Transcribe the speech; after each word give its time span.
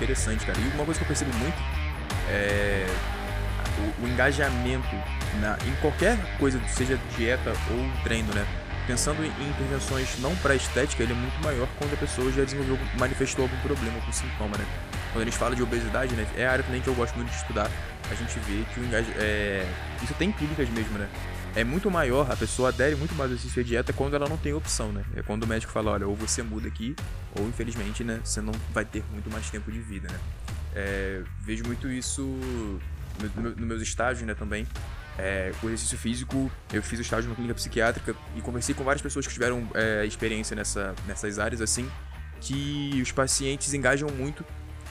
interessante, 0.00 0.46
cara. 0.46 0.58
E 0.58 0.74
uma 0.74 0.84
coisa 0.84 0.98
que 0.98 1.04
eu 1.04 1.08
percebo 1.08 1.32
muito 1.36 1.58
é 2.28 2.86
o, 3.78 4.04
o 4.04 4.08
engajamento 4.08 4.88
na, 5.40 5.58
em 5.66 5.74
qualquer 5.80 6.16
coisa, 6.38 6.60
seja 6.68 6.98
dieta 7.16 7.52
ou 7.70 8.02
treino, 8.02 8.32
né? 8.34 8.46
Pensando 8.86 9.22
em 9.22 9.48
intervenções 9.48 10.18
não 10.18 10.34
para 10.36 10.54
estética, 10.54 11.02
ele 11.02 11.12
é 11.12 11.14
muito 11.14 11.40
maior 11.44 11.68
quando 11.78 11.92
a 11.92 11.96
pessoa 11.96 12.32
já 12.32 12.42
desenvolveu, 12.44 12.78
manifestou 12.98 13.44
algum 13.44 13.56
problema, 13.58 13.96
algum 13.96 14.12
sintoma, 14.12 14.56
né? 14.56 14.64
Quando 15.12 15.22
a 15.22 15.24
gente 15.26 15.36
fala 15.36 15.54
de 15.54 15.62
obesidade, 15.62 16.14
né? 16.14 16.26
É 16.36 16.46
a 16.46 16.52
área 16.52 16.64
também 16.64 16.80
que 16.80 16.88
eu 16.88 16.94
gosto 16.94 17.14
muito 17.14 17.28
de 17.28 17.36
estudar. 17.36 17.70
A 18.10 18.14
gente 18.14 18.38
vê 18.40 18.64
que 18.72 18.80
o 18.80 18.84
engajamento. 18.84 19.20
É... 19.20 19.66
Isso 20.02 20.14
tem 20.14 20.32
clínicas 20.32 20.68
mesmo, 20.70 20.98
né? 20.98 21.08
É 21.54 21.64
muito 21.64 21.90
maior, 21.90 22.30
a 22.30 22.36
pessoa 22.36 22.68
adere 22.68 22.94
muito 22.94 23.14
mais 23.14 23.30
ao 23.30 23.36
exercício 23.36 23.60
à 23.60 23.64
dieta 23.64 23.92
quando 23.92 24.14
ela 24.14 24.28
não 24.28 24.36
tem 24.36 24.52
opção, 24.52 24.92
né? 24.92 25.04
É 25.14 25.22
quando 25.22 25.44
o 25.44 25.46
médico 25.46 25.72
fala, 25.72 25.90
olha, 25.92 26.06
ou 26.06 26.14
você 26.14 26.42
muda 26.42 26.68
aqui, 26.68 26.94
ou 27.38 27.48
infelizmente, 27.48 28.04
né, 28.04 28.20
você 28.22 28.40
não 28.40 28.52
vai 28.72 28.84
ter 28.84 29.04
muito 29.12 29.30
mais 29.30 29.50
tempo 29.50 29.70
de 29.70 29.80
vida, 29.80 30.08
né? 30.10 30.18
É, 30.74 31.22
vejo 31.40 31.64
muito 31.64 31.88
isso 31.90 32.22
nos 33.20 33.56
no, 33.56 33.66
meus 33.66 33.82
estágios, 33.82 34.26
né, 34.26 34.34
também. 34.34 34.66
É, 35.18 35.52
o 35.62 35.66
exercício 35.66 35.98
físico, 35.98 36.50
eu 36.72 36.82
fiz 36.82 36.98
o 36.98 37.02
estágio 37.02 37.28
na 37.28 37.34
clínica 37.34 37.54
psiquiátrica 37.54 38.14
e 38.36 38.40
conversei 38.40 38.74
com 38.74 38.84
várias 38.84 39.02
pessoas 39.02 39.26
que 39.26 39.32
tiveram 39.32 39.68
é, 39.74 40.06
experiência 40.06 40.54
nessa, 40.54 40.94
nessas 41.06 41.38
áreas, 41.38 41.60
assim, 41.60 41.90
que 42.40 42.98
os 43.02 43.12
pacientes 43.12 43.74
engajam 43.74 44.08
muito 44.08 44.44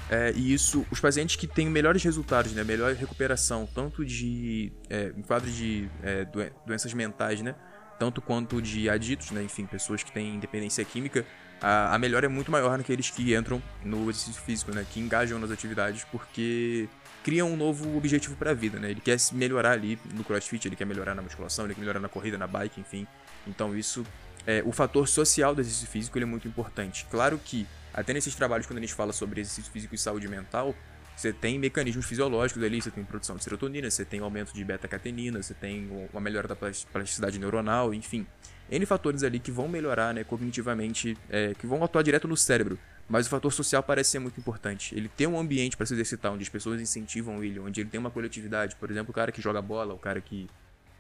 é, 0.10 0.34
e 0.36 0.54
isso, 0.54 0.86
os 0.90 1.00
pacientes 1.00 1.36
que 1.36 1.46
têm 1.46 1.70
melhores 1.70 2.04
resultados, 2.04 2.52
né, 2.54 2.64
melhor 2.64 2.94
recuperação, 2.94 3.68
tanto 3.74 4.04
de 4.04 4.72
é, 4.90 5.14
em 5.16 5.22
quadro 5.22 5.50
de 5.52 5.88
é, 6.02 6.26
doenças 6.66 6.94
mentais, 6.94 7.42
né, 7.42 7.56
tanto 8.00 8.22
quanto 8.22 8.62
de 8.62 8.90
aditos, 8.90 9.30
né, 9.32 9.44
enfim, 9.44 9.66
pessoas 9.66 10.02
que 10.02 10.12
têm 10.12 10.36
independência 10.36 10.84
química, 10.84 11.26
a, 11.62 11.94
a 11.94 12.00
melhora 12.00 12.26
é 12.26 12.30
muito 12.30 12.52
maior 12.52 12.78
naqueles 12.78 13.10
que 13.10 13.36
entram 13.36 13.62
no 13.84 14.10
exercício 14.10 14.42
físico, 14.42 14.74
né, 14.74 14.86
que 14.90 15.00
engajam 15.00 15.38
nas 15.38 15.52
atividades, 15.52 16.04
porque 16.06 16.90
criam 17.24 17.52
um 17.52 17.56
novo 17.56 17.98
objetivo 17.98 18.36
para 18.36 18.52
a 18.52 18.54
vida, 18.54 18.80
né? 18.80 18.92
Ele 18.92 19.02
quer 19.02 19.20
se 19.20 19.36
melhorar 19.36 19.74
ali 19.74 20.00
no 20.14 20.24
CrossFit, 20.24 20.68
ele 20.68 20.76
quer 20.76 20.86
melhorar 20.86 21.14
na 21.14 21.22
musculação, 21.22 21.66
ele 21.66 21.76
quer 21.76 21.82
melhorar 21.82 22.00
na 22.00 22.10
corrida, 22.10 22.38
na 22.38 22.48
bike, 22.48 22.80
enfim. 22.80 23.06
Então 23.46 23.76
isso, 23.78 24.06
é, 24.48 24.64
o 24.66 24.72
fator 24.72 25.08
social 25.08 25.54
do 25.54 25.62
exercício 25.62 25.88
físico 25.88 26.18
ele 26.18 26.24
é 26.24 26.28
muito 26.28 26.48
importante. 26.48 27.06
Claro 27.12 27.40
que 27.44 27.68
até 27.94 28.14
nesses 28.14 28.36
trabalhos, 28.36 28.66
quando 28.66 28.78
a 28.78 28.82
gente 28.82 28.94
fala 28.94 29.14
sobre 29.14 29.42
exercício 29.42 29.72
físico 29.72 29.96
e 29.96 29.98
saúde 29.98 30.28
mental, 30.28 30.76
você 31.16 31.34
tem 31.34 31.60
mecanismos 31.60 32.06
fisiológicos 32.06 32.64
ali, 32.64 32.82
você 32.82 32.90
tem 32.90 33.04
produção 33.04 33.36
de 33.36 33.44
serotonina, 33.44 33.92
você 33.92 34.06
tem 34.06 34.22
aumento 34.22 34.54
de 34.54 34.64
beta-catenina, 34.64 35.44
você 35.44 35.54
tem 35.54 35.90
uma 36.14 36.22
melhora 36.22 36.48
da 36.48 36.56
plasticidade 36.56 37.38
neuronal, 37.38 37.94
enfim. 37.94 38.26
N 38.72 38.86
fatores 38.86 39.24
ali 39.24 39.40
que 39.40 39.52
vão 39.52 39.68
melhorar 39.68 40.14
né, 40.14 40.24
cognitivamente, 40.24 41.18
é, 41.30 41.54
que 41.56 41.68
vão 41.68 41.84
atuar 41.84 42.04
direto 42.04 42.28
no 42.28 42.38
cérebro. 42.38 42.80
Mas 43.10 43.26
o 43.26 43.30
fator 43.30 43.52
social 43.52 43.82
parece 43.82 44.12
ser 44.12 44.20
muito 44.20 44.40
importante. 44.40 44.96
Ele 44.96 45.10
tem 45.10 45.26
um 45.26 45.38
ambiente 45.38 45.76
para 45.76 45.86
se 45.86 45.94
exercitar, 45.94 46.32
onde 46.32 46.44
as 46.44 46.50
pessoas 46.50 46.80
incentivam 46.80 47.44
ele, 47.44 47.60
onde 47.60 47.82
ele 47.82 47.90
tem 47.90 48.00
uma 48.00 48.12
coletividade. 48.12 48.76
Por 48.76 48.90
exemplo, 48.90 49.10
o 49.12 49.14
cara 49.14 49.32
que 49.32 49.42
joga 49.42 49.62
bola, 49.62 49.94
o 49.96 49.98
cara 49.98 50.22
que. 50.22 50.48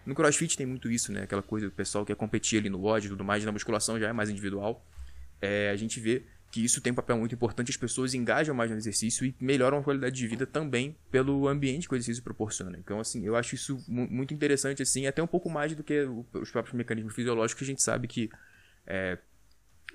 No 0.05 0.15
crossfit 0.15 0.57
tem 0.57 0.65
muito 0.65 0.89
isso, 0.89 1.11
né? 1.11 1.23
Aquela 1.23 1.43
coisa 1.43 1.67
do 1.67 1.71
pessoal 1.71 2.03
que 2.03 2.11
quer 2.11 2.17
competir 2.17 2.59
ali 2.59 2.69
no 2.69 2.79
WOD 2.79 3.05
e 3.05 3.09
tudo 3.09 3.23
mais, 3.23 3.45
na 3.45 3.51
musculação 3.51 3.99
já 3.99 4.09
é 4.09 4.13
mais 4.13 4.29
individual. 4.29 4.83
É, 5.39 5.69
a 5.69 5.75
gente 5.75 5.99
vê 5.99 6.23
que 6.51 6.63
isso 6.63 6.81
tem 6.81 6.91
um 6.91 6.95
papel 6.95 7.17
muito 7.17 7.35
importante, 7.35 7.69
as 7.69 7.77
pessoas 7.77 8.13
engajam 8.13 8.55
mais 8.55 8.71
no 8.71 8.77
exercício 8.77 9.25
e 9.25 9.35
melhoram 9.39 9.77
a 9.77 9.83
qualidade 9.83 10.15
de 10.15 10.27
vida 10.27 10.47
também 10.47 10.95
pelo 11.11 11.47
ambiente 11.47 11.87
que 11.87 11.93
o 11.93 11.95
exercício 11.95 12.23
proporciona. 12.23 12.77
Então, 12.77 12.99
assim, 12.99 13.23
eu 13.23 13.35
acho 13.35 13.55
isso 13.55 13.83
muito 13.87 14.33
interessante, 14.33 14.81
assim, 14.81 15.05
até 15.05 15.21
um 15.21 15.27
pouco 15.27 15.49
mais 15.49 15.75
do 15.75 15.83
que 15.83 16.07
os 16.33 16.49
próprios 16.49 16.75
mecanismos 16.75 17.13
fisiológicos, 17.13 17.59
que 17.59 17.63
a 17.65 17.67
gente 17.67 17.83
sabe 17.83 18.07
que 18.07 18.29
é, 18.87 19.19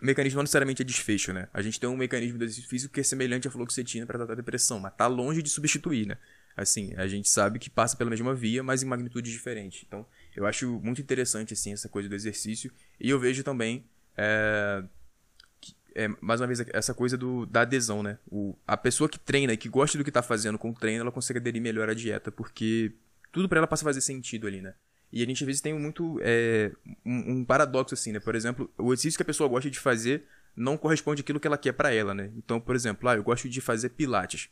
o 0.00 0.06
mecanismo 0.06 0.37
não 0.37 0.42
necessariamente 0.44 0.82
é 0.82 0.84
desfecho, 0.84 1.32
né? 1.32 1.48
A 1.53 1.60
gente 1.60 1.81
tem 1.81 1.88
um 1.88 1.97
mecanismo 1.97 2.38
do 2.38 2.44
exercício 2.44 2.71
físico 2.71 2.94
que 2.94 3.00
é 3.00 3.04
semelhante 3.04 3.48
à 3.48 3.50
fluoxetina 3.50 4.06
para 4.06 4.19
tratar 4.19 4.34
a 4.34 4.36
depressão, 4.36 4.78
mas 4.78 4.94
tá 4.94 5.09
longe 5.09 5.42
de 5.42 5.50
substituir, 5.50 6.06
né? 6.06 6.19
Assim, 6.56 6.94
a 6.97 7.09
gente 7.09 7.28
sabe 7.28 7.59
que 7.59 7.69
passa 7.69 7.97
pela 7.97 8.10
mesma 8.10 8.32
via, 8.32 8.62
mas 8.62 8.81
em 8.81 8.86
magnitudes 8.86 9.32
diferentes. 9.32 9.84
Então, 9.88 10.06
eu 10.36 10.47
acho 10.47 10.81
muito 10.81 11.00
interessante, 11.00 11.53
assim, 11.53 11.72
essa 11.72 11.88
coisa 11.88 12.09
do 12.09 12.15
exercício. 12.15 12.71
E 13.00 13.10
eu 13.10 13.19
vejo 13.19 13.42
também... 13.42 13.84
É, 14.16 14.84
é, 15.94 16.09
mais 16.21 16.41
uma 16.41 16.47
vez, 16.47 16.60
essa 16.72 16.93
coisa 16.93 17.16
do, 17.16 17.47
da 17.47 17.60
adesão, 17.60 18.03
né? 18.03 18.19
O, 18.31 18.56
a 18.66 18.77
pessoa 18.77 19.09
que 19.09 19.19
treina 19.19 19.53
e 19.53 19.56
que 19.56 19.69
gosta 19.69 19.97
do 19.97 20.05
que 20.05 20.10
tá 20.10 20.22
fazendo 20.22 20.59
com 20.59 20.71
o 20.71 20.75
treino, 20.75 21.03
ela 21.03 21.12
consegue 21.12 21.38
aderir 21.38 21.62
melhor 21.62 21.88
à 21.88 21.94
dieta, 21.94 22.32
porque 22.32 22.93
tudo 23.31 23.49
para 23.49 23.59
ela 23.59 23.66
passa 23.66 23.84
a 23.84 23.88
fazer 23.88 24.00
sentido 24.00 24.47
ali, 24.47 24.60
né? 24.60 24.75
E 25.12 25.22
a 25.22 25.27
gente 25.27 25.44
às 25.44 25.47
vezes 25.47 25.62
tem 25.62 25.72
muito 25.72 26.19
é, 26.22 26.72
um, 27.06 27.33
um, 27.33 27.44
paradoxo 27.44 27.94
assim, 27.94 28.10
né? 28.10 28.19
Por 28.19 28.34
exemplo, 28.34 28.69
o 28.77 28.93
exercício 28.93 29.16
que 29.16 29.22
a 29.22 29.27
pessoa 29.27 29.49
gosta 29.49 29.71
de 29.71 29.78
fazer 29.78 30.25
não 30.56 30.77
corresponde 30.77 31.21
àquilo 31.21 31.38
que 31.38 31.47
ela 31.47 31.59
quer 31.59 31.72
para 31.72 31.93
ela, 31.93 32.12
né? 32.12 32.33
Então, 32.37 32.60
por 32.60 32.75
exemplo, 32.75 33.09
ah, 33.09 33.15
eu 33.15 33.22
gosto 33.22 33.49
de 33.49 33.60
fazer 33.60 33.91
pilates. 33.91 34.49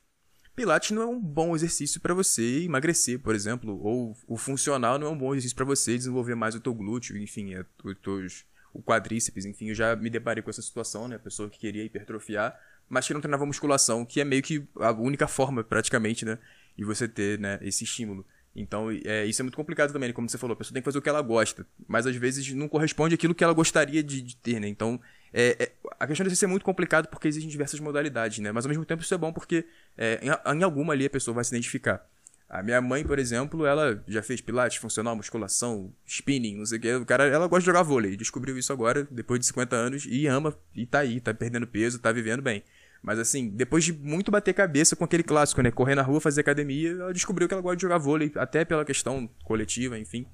Pilates 0.55 0.91
não 0.93 1.03
é 1.03 1.07
um 1.07 1.19
bom 1.19 1.57
exercício 1.57 2.01
para 2.01 2.15
você 2.15 2.63
emagrecer, 2.63 3.19
por 3.19 3.35
exemplo, 3.35 3.81
ou 3.83 4.17
o 4.29 4.37
funcional 4.37 4.99
não 4.99 5.09
é 5.09 5.11
um 5.11 5.19
bom 5.19 5.33
exercício 5.33 5.57
para 5.57 5.65
você 5.65 5.97
desenvolver 5.97 6.35
mais 6.35 6.55
o 6.55 6.61
teu 6.61 6.75
glúteo, 6.75 7.17
enfim, 7.17 7.55
é, 7.55 7.65
os 7.83 7.99
teus 7.99 8.45
o 8.73 8.83
quadríceps, 8.83 9.45
enfim, 9.45 9.69
eu 9.69 9.75
já 9.75 9.95
me 9.95 10.09
deparei 10.09 10.43
com 10.43 10.51
essa 10.51 10.63
situação, 10.63 11.09
né? 11.09 11.17
A 11.17 11.19
pessoa 11.19 11.49
que 11.49 11.59
queria 11.59 11.85
hipertrofiar, 11.85 12.59
mas 12.89 13.07
que 13.07 13.15
não 13.15 13.21
treinava 13.21 13.45
musculação, 13.47 14.05
que 14.05 14.21
é 14.21 14.25
meio 14.25 14.43
que 14.43 14.67
a 14.77 14.93
única 14.93 15.27
forma, 15.29 15.63
praticamente, 15.63 16.25
né? 16.25 16.39
De 16.77 16.85
você 16.85 17.07
ter, 17.07 17.39
né, 17.39 17.59
esse 17.63 17.85
estímulo. 17.85 18.25
Então, 18.55 18.89
é, 18.91 19.25
isso 19.25 19.41
é 19.41 19.45
muito 19.45 19.57
complicado 19.57 19.93
também, 19.93 20.09
né? 20.09 20.13
como 20.13 20.29
você 20.29 20.37
falou, 20.37 20.53
a 20.53 20.57
pessoa 20.57 20.75
tem 20.75 20.83
que 20.83 20.85
fazer 20.85 20.99
o 20.99 21.03
que 21.03 21.09
ela 21.09 21.23
gosta, 21.23 21.67
mas 21.89 22.07
às 22.07 22.15
vezes 22.17 22.53
não 22.53 22.69
corresponde 22.69 23.15
àquilo 23.15 23.35
que 23.35 23.43
ela 23.43 23.55
gostaria 23.55 24.03
de, 24.03 24.21
de 24.21 24.37
ter, 24.37 24.61
né? 24.61 24.69
Então, 24.69 25.01
é, 25.33 25.57
é, 25.59 25.73
a 25.99 26.07
questão 26.07 26.27
desse 26.27 26.45
é 26.45 26.49
muito 26.49 26.65
complicado 26.65 27.09
porque 27.09 27.27
existem 27.27 27.51
diversas 27.51 27.81
modalidades, 27.81 28.41
né? 28.41 28.53
Mas 28.53 28.67
ao 28.67 28.69
mesmo 28.69 28.85
tempo 28.85 29.03
isso 29.03 29.15
é 29.15 29.19
bom 29.19 29.33
porque 29.33 29.65
é, 29.97 30.21
em, 30.23 30.59
em 30.59 30.63
alguma 30.63 30.93
ali 30.93 31.07
a 31.07 31.11
pessoa 31.11 31.35
vai 31.35 31.45
se 31.45 31.55
identificar. 31.55 32.07
A 32.53 32.63
minha 32.63 32.83
mãe, 32.83 33.03
por 33.03 33.19
exemplo, 33.19 33.65
ela 33.65 34.05
já 34.07 34.23
fez 34.23 34.43
pilates, 34.43 34.77
funcional, 34.77 35.17
musculação, 35.17 35.91
spinning, 36.05 36.59
não 36.59 36.67
sei 36.67 36.77
o 36.77 36.81
que. 36.83 36.95
O 36.97 37.07
cara, 37.07 37.25
ela 37.25 37.47
gosta 37.47 37.61
de 37.61 37.65
jogar 37.65 37.83
vôlei. 37.83 38.15
Descobriu 38.15 38.59
isso 38.59 38.71
agora, 38.71 39.09
depois 39.11 39.41
de 39.41 39.47
50 39.47 39.75
anos, 39.75 40.07
e 40.07 40.27
ama, 40.27 40.55
e 40.77 40.85
tá 40.85 40.99
aí, 40.99 41.19
tá 41.19 41.33
perdendo 41.33 41.67
peso, 41.67 41.99
tá 41.99 42.13
vivendo 42.13 42.43
bem. 42.43 42.63
Mas 43.03 43.19
assim, 43.19 43.49
depois 43.49 43.83
de 43.83 43.95
muito 43.95 44.31
bater 44.31 44.53
cabeça 44.53 44.95
com 44.95 45.03
aquele 45.03 45.23
clássico, 45.23 45.63
né? 45.63 45.71
Correr 45.71 45.95
na 45.95 46.03
rua, 46.03 46.21
fazer 46.21 46.43
academia, 46.43 46.91
ela 46.91 47.13
descobriu 47.15 47.49
que 47.49 47.55
ela 47.55 47.63
gosta 47.63 47.77
de 47.77 47.83
jogar 47.83 47.97
vôlei, 47.97 48.31
até 48.37 48.67
pela 48.67 48.85
questão 48.85 49.27
coletiva, 49.45 49.99
enfim. 49.99 50.27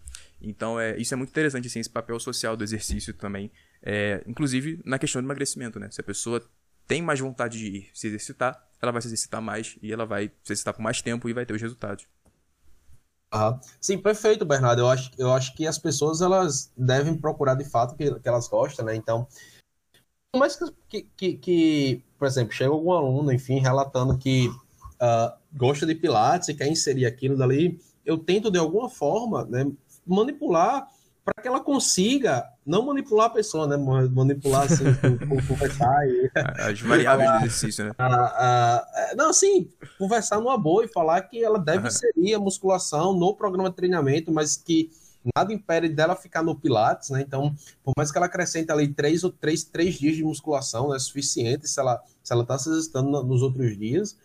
Então, 0.42 0.78
é, 0.78 0.98
isso 0.98 1.14
é 1.14 1.16
muito 1.16 1.30
interessante, 1.30 1.68
assim, 1.68 1.78
esse 1.78 1.88
papel 1.88 2.18
social 2.18 2.56
do 2.56 2.64
exercício 2.64 3.14
também. 3.14 3.48
É, 3.80 4.24
inclusive, 4.26 4.80
na 4.84 4.98
questão 4.98 5.22
do 5.22 5.26
emagrecimento, 5.26 5.78
né? 5.78 5.88
Se 5.92 6.00
a 6.00 6.04
pessoa 6.04 6.42
tem 6.88 7.02
mais 7.02 7.20
vontade 7.20 7.58
de 7.58 7.66
ir 7.66 7.90
se 7.92 8.08
exercitar, 8.08 8.66
ela 8.80 8.90
vai 8.90 9.02
se 9.02 9.08
exercitar 9.08 9.42
mais 9.42 9.78
e 9.82 9.92
ela 9.92 10.06
vai 10.06 10.28
se 10.42 10.52
exercitar 10.52 10.74
por 10.74 10.82
mais 10.82 11.02
tempo 11.02 11.28
e 11.28 11.34
vai 11.34 11.44
ter 11.44 11.52
os 11.52 11.60
resultados. 11.60 12.06
Ah, 13.30 13.60
sim, 13.78 13.98
perfeito, 13.98 14.46
Bernardo. 14.46 14.80
Eu 14.80 14.88
acho, 14.88 15.10
eu 15.18 15.32
acho 15.32 15.54
que 15.54 15.66
as 15.66 15.78
pessoas 15.78 16.22
elas 16.22 16.72
devem 16.74 17.14
procurar 17.14 17.54
de 17.54 17.64
fato 17.64 17.94
que, 17.94 18.18
que 18.18 18.28
elas 18.28 18.48
gostam, 18.48 18.86
né? 18.86 18.96
Então, 18.96 19.28
mais 20.34 20.58
que, 20.88 21.02
que, 21.14 21.34
que, 21.34 22.02
por 22.18 22.26
exemplo, 22.26 22.54
chega 22.54 22.70
algum 22.70 22.92
aluno, 22.92 23.30
enfim, 23.30 23.58
relatando 23.58 24.16
que 24.16 24.48
uh, 24.48 25.36
gosta 25.52 25.84
de 25.84 25.94
Pilates 25.94 26.48
e 26.48 26.54
quer 26.54 26.68
inserir 26.68 27.04
aquilo 27.04 27.36
dali, 27.36 27.78
eu 28.04 28.16
tento 28.16 28.50
de 28.50 28.58
alguma 28.58 28.88
forma 28.88 29.44
né, 29.44 29.70
manipular 30.06 30.88
para 31.34 31.42
que 31.42 31.48
ela 31.48 31.60
consiga 31.60 32.48
não 32.64 32.86
manipular 32.86 33.26
a 33.26 33.30
pessoa, 33.30 33.66
né? 33.66 33.76
Manipular 33.76 34.62
assim, 34.62 34.84
conversar 35.46 36.08
e. 36.08 36.30
As 36.34 36.80
variáveis 36.80 37.28
falar, 37.28 37.38
do 37.38 37.46
exercício, 37.46 37.84
né? 37.84 37.92
não, 39.16 39.30
assim, 39.30 39.68
conversar 39.98 40.40
numa 40.40 40.56
boa 40.56 40.84
e 40.84 40.88
falar 40.88 41.20
que 41.22 41.42
ela 41.42 41.58
deve 41.58 41.80
uhum. 41.80 41.86
inserir 41.86 42.34
a 42.34 42.38
musculação 42.38 43.12
no 43.12 43.34
programa 43.34 43.70
de 43.70 43.76
treinamento, 43.76 44.32
mas 44.32 44.56
que 44.56 44.90
nada 45.36 45.52
impede 45.52 45.88
dela 45.88 46.16
ficar 46.16 46.42
no 46.42 46.54
Pilates, 46.54 47.10
né? 47.10 47.20
Então, 47.20 47.54
por 47.82 47.92
mais 47.96 48.10
que 48.10 48.16
ela 48.16 48.26
acrescente 48.26 48.70
ali 48.72 48.88
três 48.88 49.24
ou 49.24 49.30
três, 49.30 49.64
três 49.64 49.96
dias 49.96 50.16
de 50.16 50.24
musculação, 50.24 50.94
é 50.94 50.98
suficiente 50.98 51.68
se 51.68 51.78
ela 51.78 52.02
se 52.22 52.32
ela 52.32 52.42
está 52.42 52.58
se 52.58 52.68
exercitando 52.68 53.22
nos 53.22 53.42
outros 53.42 53.76
dias. 53.76 54.16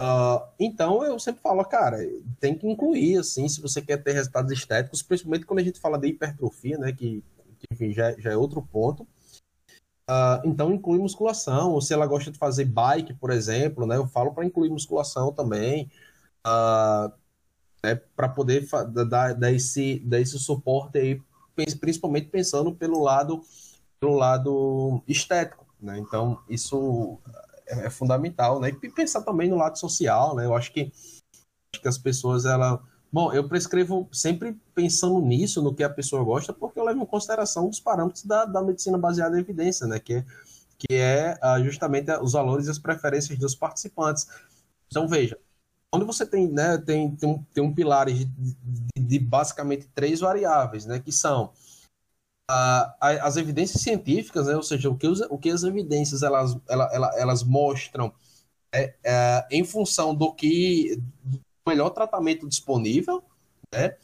Uh, 0.00 0.46
então 0.60 1.02
eu 1.02 1.18
sempre 1.18 1.42
falo, 1.42 1.64
cara, 1.64 1.98
tem 2.38 2.56
que 2.56 2.68
incluir, 2.68 3.18
assim, 3.18 3.48
se 3.48 3.60
você 3.60 3.82
quer 3.82 3.96
ter 3.96 4.12
resultados 4.12 4.52
estéticos, 4.52 5.02
principalmente 5.02 5.44
quando 5.44 5.58
a 5.58 5.64
gente 5.64 5.80
fala 5.80 5.98
de 5.98 6.06
hipertrofia, 6.06 6.78
né, 6.78 6.92
que, 6.92 7.24
que 7.58 7.66
enfim, 7.72 7.92
já, 7.92 8.12
já 8.12 8.30
é 8.30 8.36
outro 8.36 8.62
ponto. 8.62 9.02
Uh, 10.08 10.40
então 10.44 10.72
inclui 10.72 10.98
musculação, 10.98 11.72
ou 11.72 11.82
se 11.82 11.92
ela 11.92 12.06
gosta 12.06 12.30
de 12.30 12.38
fazer 12.38 12.64
bike, 12.64 13.14
por 13.14 13.30
exemplo, 13.30 13.86
né, 13.86 13.96
eu 13.96 14.06
falo 14.06 14.32
para 14.32 14.46
incluir 14.46 14.70
musculação 14.70 15.32
também, 15.32 15.90
uh, 16.46 17.12
né, 17.84 17.96
para 18.16 18.28
poder 18.28 18.66
dar, 19.08 19.34
dar, 19.34 19.52
esse, 19.52 19.98
dar 19.98 20.20
esse 20.20 20.38
suporte 20.38 20.96
aí, 20.96 21.20
principalmente 21.80 22.28
pensando 22.28 22.72
pelo 22.72 23.02
lado, 23.02 23.42
pelo 23.98 24.14
lado 24.14 25.02
estético, 25.08 25.66
né, 25.80 25.98
então 25.98 26.40
isso 26.48 27.18
é, 27.68 27.86
é, 27.86 27.90
fundamental, 27.90 28.60
né? 28.60 28.70
E 28.70 28.90
pensar 28.90 29.22
também 29.22 29.48
no 29.48 29.56
lado 29.56 29.78
social, 29.78 30.34
né? 30.34 30.44
Eu 30.44 30.54
acho 30.54 30.72
que, 30.72 30.92
acho 31.72 31.82
que 31.82 31.88
as 31.88 31.98
pessoas, 31.98 32.44
ela... 32.44 32.82
Bom, 33.10 33.32
eu 33.32 33.48
prescrevo 33.48 34.06
sempre 34.12 34.56
pensando 34.74 35.18
nisso, 35.20 35.62
no 35.62 35.74
que 35.74 35.82
a 35.82 35.88
pessoa 35.88 36.22
gosta, 36.22 36.52
porque 36.52 36.78
eu 36.78 36.84
levo 36.84 37.02
em 37.02 37.06
consideração 37.06 37.68
os 37.68 37.80
parâmetros 37.80 38.24
da, 38.24 38.44
da 38.44 38.62
medicina 38.62 38.98
baseada 38.98 39.36
em 39.36 39.40
evidência, 39.40 39.86
né? 39.86 39.98
Que 39.98 40.14
é 40.14 40.24
que 40.78 40.94
é 40.94 41.36
uh, 41.42 41.62
justamente 41.64 42.10
os 42.22 42.32
valores 42.32 42.68
e 42.68 42.70
as 42.70 42.78
preferências 42.78 43.36
dos 43.36 43.54
participantes. 43.54 44.28
Então, 44.86 45.08
veja, 45.08 45.36
quando 45.90 46.06
você 46.06 46.24
tem, 46.24 46.48
né, 46.48 46.78
tem, 46.78 47.16
tem, 47.16 47.28
um, 47.28 47.42
tem 47.52 47.64
um 47.64 47.74
pilar 47.74 48.06
de, 48.06 48.24
de, 48.26 48.56
de, 48.96 49.18
basicamente 49.18 49.90
três 49.94 50.20
variáveis, 50.20 50.86
né, 50.86 51.00
que 51.00 51.10
são 51.10 51.52
uh, 52.50 52.92
as 53.00 53.36
evidências 53.36 53.82
científicas, 53.82 54.46
né, 54.46 54.56
ou 54.56 54.62
seja, 54.62 54.88
o 54.88 54.96
que, 54.96 55.06
os, 55.06 55.20
o 55.22 55.38
que 55.38 55.50
as 55.50 55.62
evidências 55.62 56.22
elas, 56.22 56.56
elas 56.68 57.42
mostram 57.42 58.12
é, 58.72 58.94
é, 59.04 59.46
em 59.50 59.64
função 59.64 60.14
do 60.14 60.32
que 60.32 61.00
do 61.22 61.40
melhor 61.66 61.90
tratamento 61.90 62.48
disponível, 62.48 63.22
né, 63.72 63.96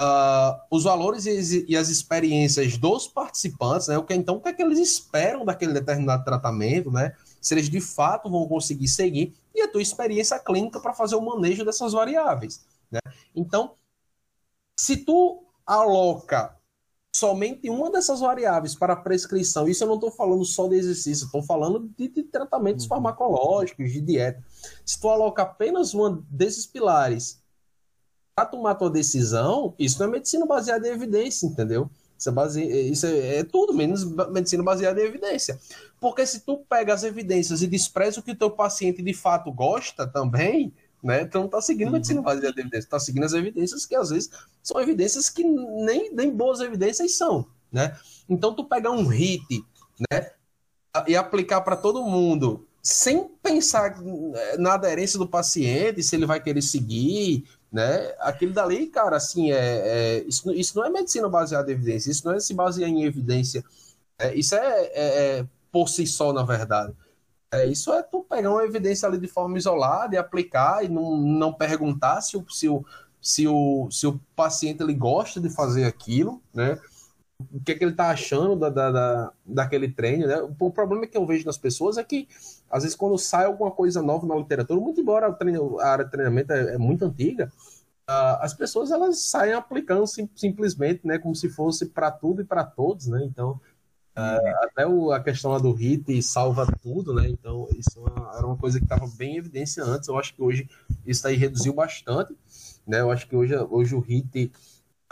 uh, 0.00 0.60
os 0.70 0.84
valores 0.84 1.26
e, 1.26 1.66
e, 1.68 1.76
as 1.76 1.88
experiências 1.88 2.78
dos 2.78 3.06
participantes, 3.06 3.88
né, 3.88 3.98
o 3.98 4.04
que 4.04 4.14
então 4.14 4.36
o 4.36 4.40
que, 4.40 4.48
é 4.48 4.52
que 4.52 4.62
eles 4.62 4.78
esperam 4.78 5.44
daquele 5.44 5.72
determinado 5.72 6.24
tratamento, 6.24 6.90
né, 6.90 7.14
se 7.40 7.54
eles 7.54 7.68
de 7.68 7.80
fato 7.80 8.30
vão 8.30 8.48
conseguir 8.48 8.88
seguir, 8.88 9.34
e 9.54 9.60
a 9.62 9.70
tua 9.70 9.82
experiência 9.82 10.38
clínica 10.38 10.80
para 10.80 10.94
fazer 10.94 11.14
o 11.14 11.20
manejo 11.20 11.64
dessas 11.64 11.92
variáveis. 11.92 12.64
Né? 12.90 13.00
Então, 13.34 13.74
se 14.76 14.96
tu 14.96 15.44
aloca 15.66 16.56
somente 17.14 17.70
uma 17.70 17.92
dessas 17.92 18.18
variáveis 18.18 18.74
para 18.74 18.96
prescrição, 18.96 19.68
isso 19.68 19.84
eu 19.84 19.88
não 19.88 19.94
estou 19.94 20.10
falando 20.10 20.44
só 20.44 20.66
de 20.66 20.74
exercício, 20.74 21.26
estou 21.26 21.44
falando 21.44 21.88
de, 21.96 22.08
de 22.08 22.24
tratamentos 22.24 22.84
uhum. 22.84 22.88
farmacológicos, 22.88 23.92
de 23.92 24.00
dieta. 24.00 24.42
Se 24.84 25.00
tu 25.00 25.08
aloca 25.08 25.42
apenas 25.42 25.94
uma 25.94 26.20
desses 26.28 26.66
pilares 26.66 27.40
para 28.34 28.46
tomar 28.46 28.74
tua 28.74 28.90
decisão, 28.90 29.74
isso 29.78 30.00
não 30.00 30.08
é 30.08 30.10
medicina 30.10 30.44
baseada 30.44 30.88
em 30.88 30.90
evidência, 30.90 31.46
entendeu? 31.46 31.88
Isso 32.18 32.28
é, 32.28 32.32
base... 32.32 32.62
isso 32.64 33.06
é, 33.06 33.36
é 33.36 33.44
tudo 33.44 33.72
menos 33.72 34.04
medicina 34.32 34.64
baseada 34.64 35.00
em 35.00 35.04
evidência. 35.04 35.56
Porque 36.00 36.26
se 36.26 36.40
tu 36.40 36.64
pega 36.68 36.92
as 36.92 37.04
evidências 37.04 37.62
e 37.62 37.68
despreza 37.68 38.18
o 38.18 38.24
que 38.24 38.32
o 38.32 38.36
teu 38.36 38.50
paciente 38.50 39.00
de 39.00 39.14
fato 39.14 39.52
gosta 39.52 40.04
também, 40.04 40.72
né? 41.04 41.26
Tu 41.26 41.38
não 41.38 41.46
tá 41.46 41.60
seguindo 41.60 41.88
uhum. 41.88 41.92
medicina 41.92 42.22
baseada 42.22 42.58
em 42.58 42.62
evidência, 42.62 42.88
tá 42.88 42.98
seguindo 42.98 43.24
as 43.24 43.34
evidências 43.34 43.84
que 43.84 43.94
às 43.94 44.08
vezes 44.08 44.30
são 44.62 44.80
evidências 44.80 45.28
que 45.28 45.44
nem, 45.44 46.10
nem 46.14 46.34
boas 46.34 46.60
evidências 46.60 47.14
são, 47.14 47.46
né? 47.70 47.94
Então 48.26 48.54
tu 48.54 48.64
pegar 48.64 48.90
um 48.90 49.06
HIT, 49.06 49.62
né? 50.10 50.30
E 51.06 51.14
aplicar 51.14 51.60
para 51.60 51.76
todo 51.76 52.02
mundo, 52.02 52.66
sem 52.82 53.28
pensar 53.42 54.00
na 54.58 54.74
aderência 54.74 55.18
do 55.18 55.28
paciente, 55.28 56.02
se 56.02 56.16
ele 56.16 56.24
vai 56.24 56.40
querer 56.40 56.62
seguir, 56.62 57.44
né? 57.70 58.14
Aquilo 58.20 58.54
dali, 58.54 58.86
cara, 58.86 59.16
assim, 59.16 59.52
é, 59.52 59.58
é 59.58 60.24
isso, 60.26 60.50
isso 60.52 60.78
não 60.78 60.86
é 60.86 60.90
medicina 60.90 61.28
baseada 61.28 61.70
em 61.70 61.74
evidência, 61.74 62.10
isso 62.10 62.26
não 62.26 62.34
é 62.34 62.40
se 62.40 62.54
basear 62.54 62.88
em 62.88 63.04
evidência, 63.04 63.62
é, 64.18 64.34
isso 64.34 64.54
é, 64.54 64.82
é, 64.84 64.90
é, 64.94 65.46
por 65.70 65.88
si 65.88 66.06
só, 66.06 66.32
na 66.32 66.44
verdade. 66.44 66.94
É, 67.54 67.66
isso 67.66 67.92
é 67.92 68.02
tu 68.02 68.24
pegar 68.28 68.50
uma 68.50 68.64
evidência 68.64 69.08
ali 69.08 69.18
de 69.18 69.28
forma 69.28 69.56
isolada 69.56 70.14
e 70.14 70.18
aplicar 70.18 70.84
e 70.84 70.88
não, 70.88 71.16
não 71.16 71.52
perguntar 71.52 72.20
se 72.20 72.36
o, 72.36 72.44
se, 72.50 72.68
o, 72.68 72.84
se, 73.20 73.46
o, 73.46 73.88
se 73.90 74.06
o 74.06 74.20
paciente 74.34 74.82
ele 74.82 74.94
gosta 74.94 75.40
de 75.40 75.48
fazer 75.48 75.84
aquilo, 75.84 76.42
né? 76.52 76.78
O 77.52 77.60
que, 77.60 77.72
é 77.72 77.74
que 77.74 77.84
ele 77.84 77.90
está 77.90 78.10
achando 78.10 78.56
da, 78.56 78.68
da, 78.68 78.90
da, 78.90 79.32
daquele 79.44 79.88
treino, 79.88 80.26
né? 80.26 80.40
O, 80.42 80.66
o 80.66 80.70
problema 80.70 81.06
que 81.06 81.16
eu 81.16 81.26
vejo 81.26 81.46
nas 81.46 81.58
pessoas 81.58 81.96
é 81.96 82.04
que, 82.04 82.28
às 82.70 82.82
vezes, 82.82 82.96
quando 82.96 83.18
sai 83.18 83.44
alguma 83.44 83.70
coisa 83.70 84.02
nova 84.02 84.26
na 84.26 84.36
literatura, 84.36 84.80
muito 84.80 85.00
embora 85.00 85.32
treino, 85.32 85.78
a 85.80 85.88
área 85.88 86.04
de 86.04 86.10
treinamento 86.10 86.52
é, 86.52 86.74
é 86.74 86.78
muito 86.78 87.04
antiga, 87.04 87.52
uh, 88.08 88.38
as 88.40 88.54
pessoas 88.54 88.90
elas 88.90 89.18
saem 89.20 89.52
aplicando 89.52 90.06
sim, 90.06 90.28
simplesmente, 90.34 91.06
né? 91.06 91.18
Como 91.18 91.34
se 91.34 91.48
fosse 91.48 91.86
para 91.86 92.10
tudo 92.10 92.42
e 92.42 92.44
para 92.44 92.64
todos, 92.64 93.06
né? 93.06 93.24
Então, 93.24 93.60
uh, 94.16 94.64
até 94.64 94.86
o, 94.86 95.12
a 95.12 95.20
questão 95.20 95.50
lá 95.50 95.58
do 95.58 95.72
HIT 95.72 96.22
salva 96.22 96.66
tudo, 96.82 97.14
né? 97.14 97.28
Então, 97.28 97.68
isso 97.76 98.04
é 98.06 98.36
era 98.36 98.46
uma 98.46 98.56
coisa 98.56 98.78
que 98.78 98.84
estava 98.84 99.06
bem 99.16 99.34
em 99.34 99.38
evidência 99.38 99.84
antes. 99.84 100.08
Eu 100.08 100.18
acho 100.18 100.34
que 100.34 100.42
hoje 100.42 100.68
isso 101.06 101.26
aí 101.26 101.36
reduziu 101.36 101.74
bastante, 101.74 102.34
né? 102.86 103.00
Eu 103.00 103.10
acho 103.10 103.28
que 103.28 103.36
hoje, 103.36 103.54
hoje 103.56 103.94
o 103.94 104.00
HIT 104.00 104.50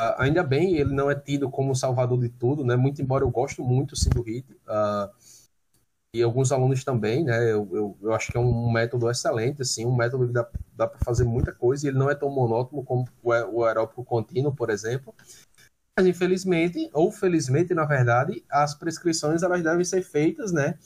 Uh, 0.00 0.14
ainda 0.18 0.42
bem, 0.42 0.76
ele 0.76 0.92
não 0.92 1.10
é 1.10 1.14
tido 1.14 1.50
como 1.50 1.76
salvador 1.76 2.18
de 2.18 2.28
tudo, 2.28 2.64
né? 2.64 2.74
Muito 2.74 3.00
embora 3.02 3.24
eu 3.24 3.30
gosto 3.30 3.62
muito 3.62 3.94
sim 3.94 4.08
do 4.10 4.22
HIT. 4.22 4.50
Uh, 4.66 5.08
e 6.14 6.22
alguns 6.22 6.50
alunos 6.50 6.84
também, 6.84 7.24
né? 7.24 7.52
Eu, 7.52 7.68
eu, 7.72 7.96
eu, 8.02 8.12
acho 8.12 8.30
que 8.30 8.36
é 8.36 8.40
um 8.40 8.70
método 8.70 9.10
excelente, 9.10 9.62
assim, 9.62 9.86
um 9.86 9.94
método 9.94 10.26
que 10.26 10.32
dá, 10.32 10.46
dá 10.74 10.86
para 10.86 10.98
fazer 11.04 11.24
muita 11.24 11.52
coisa 11.52 11.86
e 11.86 11.88
ele 11.88 11.98
não 11.98 12.10
é 12.10 12.14
tão 12.14 12.30
monótono 12.30 12.82
como 12.82 13.06
o, 13.22 13.30
o 13.30 13.64
aeróbico 13.64 14.04
contínuo, 14.04 14.54
por 14.54 14.70
exemplo. 14.70 15.14
Mas 15.96 16.06
infelizmente, 16.06 16.90
ou 16.92 17.10
felizmente, 17.12 17.74
na 17.74 17.84
verdade, 17.84 18.44
as 18.50 18.74
prescrições 18.74 19.42
elas 19.42 19.62
devem 19.62 19.84
ser 19.84 20.02
feitas, 20.02 20.52
né? 20.52 20.78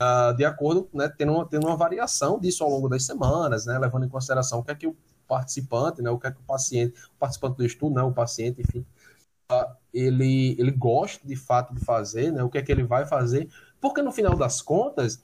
Uh, 0.00 0.36
de 0.36 0.44
acordo, 0.44 0.88
né? 0.94 1.08
Tendo 1.08 1.32
uma, 1.32 1.48
tendo 1.48 1.66
uma 1.66 1.76
variação 1.76 2.38
disso 2.38 2.62
ao 2.62 2.70
longo 2.70 2.88
das 2.88 3.04
semanas, 3.04 3.66
né? 3.66 3.78
Levando 3.78 4.06
em 4.06 4.08
consideração 4.08 4.60
o 4.60 4.64
que 4.64 4.70
é 4.70 4.74
que 4.74 4.86
o 4.86 4.96
participante, 5.32 6.02
né, 6.02 6.10
o 6.10 6.18
que 6.18 6.26
é 6.26 6.30
que 6.30 6.40
o 6.40 6.44
paciente, 6.44 6.94
o 7.14 7.18
participante 7.18 7.56
do 7.56 7.64
estudo, 7.64 7.94
né, 7.94 8.02
o 8.02 8.12
paciente, 8.12 8.60
enfim, 8.60 8.84
ah, 9.48 9.74
ele, 9.92 10.54
ele 10.58 10.70
gosta 10.70 11.26
de 11.26 11.36
fato 11.36 11.74
de 11.74 11.82
fazer, 11.82 12.30
né, 12.30 12.42
o 12.42 12.50
que 12.50 12.58
é 12.58 12.62
que 12.62 12.70
ele 12.70 12.82
vai 12.82 13.06
fazer, 13.06 13.48
porque 13.80 14.02
no 14.02 14.12
final 14.12 14.36
das 14.36 14.60
contas, 14.60 15.22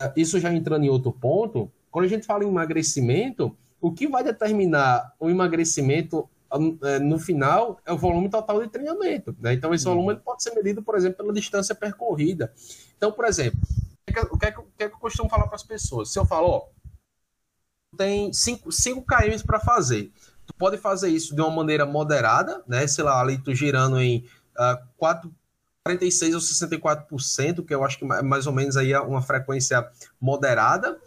ah, 0.00 0.10
isso 0.16 0.40
já 0.40 0.50
entrando 0.50 0.84
em 0.84 0.88
outro 0.88 1.12
ponto, 1.12 1.70
quando 1.90 2.06
a 2.06 2.08
gente 2.08 2.24
fala 2.24 2.42
em 2.42 2.48
emagrecimento, 2.48 3.54
o 3.82 3.92
que 3.92 4.08
vai 4.08 4.24
determinar 4.24 5.14
o 5.20 5.28
emagrecimento 5.28 6.26
ah, 6.26 6.33
no 6.58 7.18
final 7.18 7.80
é 7.84 7.92
o 7.92 7.98
volume 7.98 8.28
total 8.28 8.62
de 8.62 8.68
treinamento. 8.68 9.34
Né? 9.40 9.54
Então, 9.54 9.74
esse 9.74 9.84
volume 9.84 10.12
ele 10.12 10.20
pode 10.20 10.42
ser 10.42 10.54
medido, 10.54 10.82
por 10.82 10.96
exemplo, 10.96 11.18
pela 11.18 11.32
distância 11.32 11.74
percorrida. 11.74 12.52
Então, 12.96 13.10
por 13.12 13.24
exemplo, 13.24 13.60
o 14.30 14.38
que, 14.38 14.46
é 14.46 14.52
que, 14.52 14.60
o 14.60 14.66
que, 14.76 14.84
é 14.84 14.88
que 14.88 14.94
eu 14.94 15.00
costumo 15.00 15.28
falar 15.28 15.46
para 15.46 15.56
as 15.56 15.62
pessoas? 15.62 16.12
Se 16.12 16.18
eu 16.18 16.24
falo, 16.24 16.48
ó, 16.48 16.66
tem 17.96 18.32
5 18.32 18.70
km 18.70 19.44
para 19.46 19.60
fazer. 19.60 20.12
Tu 20.46 20.54
pode 20.54 20.76
fazer 20.76 21.08
isso 21.08 21.34
de 21.34 21.40
uma 21.40 21.50
maneira 21.50 21.86
moderada, 21.86 22.62
né? 22.66 22.86
Sei 22.86 23.02
lá, 23.02 23.20
ali 23.20 23.38
tu 23.38 23.54
girando 23.54 23.98
em 24.00 24.26
uh, 24.58 24.78
4, 24.96 25.32
46 25.84 26.34
ou 26.34 26.40
64%, 26.40 27.64
que 27.64 27.74
eu 27.74 27.84
acho 27.84 27.98
que 27.98 28.04
é 28.04 28.22
mais 28.22 28.46
ou 28.46 28.52
menos 28.52 28.76
aí 28.76 28.94
uma 28.96 29.22
frequência 29.22 29.88
moderada. 30.20 30.98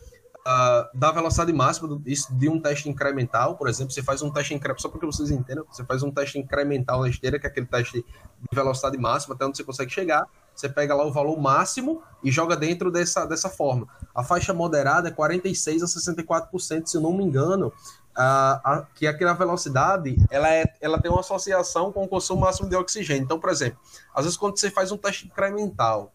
Da 0.93 1.11
velocidade 1.11 1.51
máxima 1.51 2.01
isso 2.05 2.33
de 2.33 2.47
um 2.47 2.57
teste 2.57 2.87
incremental, 2.87 3.57
por 3.57 3.67
exemplo, 3.67 3.91
você 3.91 4.01
faz 4.01 4.21
um 4.21 4.31
teste 4.31 4.53
incremental, 4.53 4.81
só 4.81 4.87
para 4.87 4.99
que 4.99 5.05
vocês 5.05 5.29
entendam, 5.29 5.65
você 5.69 5.83
faz 5.83 6.03
um 6.03 6.11
teste 6.11 6.39
incremental 6.39 7.01
na 7.01 7.09
esteira, 7.09 7.37
que 7.37 7.45
é 7.45 7.49
aquele 7.49 7.65
teste 7.65 7.97
de 7.97 8.55
velocidade 8.55 8.97
máxima, 8.97 9.35
até 9.35 9.45
onde 9.45 9.57
você 9.57 9.63
consegue 9.65 9.91
chegar, 9.91 10.25
você 10.55 10.69
pega 10.69 10.95
lá 10.95 11.05
o 11.05 11.11
valor 11.11 11.37
máximo 11.37 12.01
e 12.23 12.31
joga 12.31 12.55
dentro 12.55 12.89
dessa, 12.89 13.25
dessa 13.25 13.49
forma. 13.49 13.87
A 14.15 14.23
faixa 14.23 14.53
moderada 14.53 15.09
é 15.09 15.11
46 15.11 15.83
a 15.83 15.85
64%, 15.85 16.85
se 16.85 16.95
eu 16.95 17.01
não 17.01 17.11
me 17.11 17.25
engano, 17.25 17.73
a, 18.15 18.85
que 18.95 19.05
aquela 19.05 19.33
velocidade 19.33 20.15
ela, 20.31 20.49
é, 20.49 20.63
ela 20.81 20.99
tem 20.99 21.11
uma 21.11 21.19
associação 21.19 21.91
com 21.91 22.05
o 22.05 22.07
consumo 22.07 22.41
máximo 22.41 22.69
de 22.69 22.75
oxigênio. 22.75 23.23
Então, 23.23 23.39
por 23.39 23.49
exemplo, 23.49 23.79
às 24.15 24.23
vezes 24.23 24.37
quando 24.37 24.57
você 24.57 24.71
faz 24.71 24.91
um 24.91 24.97
teste 24.97 25.27
incremental, 25.27 26.11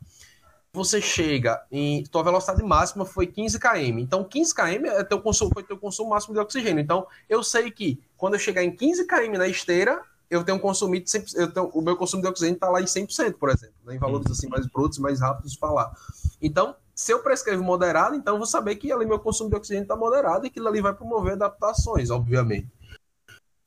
você 0.75 1.03
chega 1.03 1.63
em 1.71 2.03
tua 2.05 2.23
velocidade 2.23 2.63
máxima 2.63 3.05
foi 3.05 3.27
15 3.27 3.59
km. 3.59 3.99
Então 3.99 4.25
15 4.25 4.55
km 4.55 4.87
é 4.87 5.05
teu 5.05 5.21
consumo, 5.21 5.51
foi 5.53 5.63
teu 5.63 5.77
consumo 5.77 6.11
máximo 6.11 6.33
de 6.35 6.41
oxigênio. 6.41 6.81
Então 6.81 7.07
eu 7.29 7.43
sei 7.43 7.71
que 7.71 8.03
quando 8.17 8.35
eu 8.35 8.41
chegar 8.41 8.65
em 8.65 8.75
15 8.75 9.07
km 9.07 9.39
na 9.39 9.47
esteira, 9.47 10.03
eu 10.31 10.43
tenho 10.43 10.59
consumido 10.59 11.05
eu 11.35 11.53
tenho, 11.53 11.67
o 11.69 11.83
meu 11.83 11.95
consumo 11.95 12.23
de 12.23 12.29
oxigênio 12.29 12.55
está 12.55 12.71
lá 12.71 12.81
em 12.81 12.87
100%, 12.87 13.35
por 13.35 13.51
exemplo, 13.51 13.75
né, 13.85 13.97
em 13.97 13.99
valores 13.99 14.31
assim 14.31 14.49
mais 14.49 14.67
brutos, 14.67 14.99
mais 14.99 15.21
rápidos 15.21 15.53
de 15.53 15.59
falar. 15.59 15.93
Então, 16.41 16.75
se 16.95 17.13
eu 17.13 17.23
prescrevo 17.23 17.63
moderado, 17.63 18.15
então 18.15 18.35
eu 18.35 18.39
vou 18.39 18.47
saber 18.47 18.77
que 18.77 18.91
ali 18.91 19.05
meu 19.05 19.19
consumo 19.19 19.51
de 19.51 19.57
oxigênio 19.57 19.83
está 19.83 19.95
moderado 19.95 20.47
e 20.47 20.49
aquilo 20.49 20.69
ali 20.69 20.81
vai 20.81 20.95
promover 20.95 21.35
adaptações, 21.35 22.09
obviamente. 22.09 22.67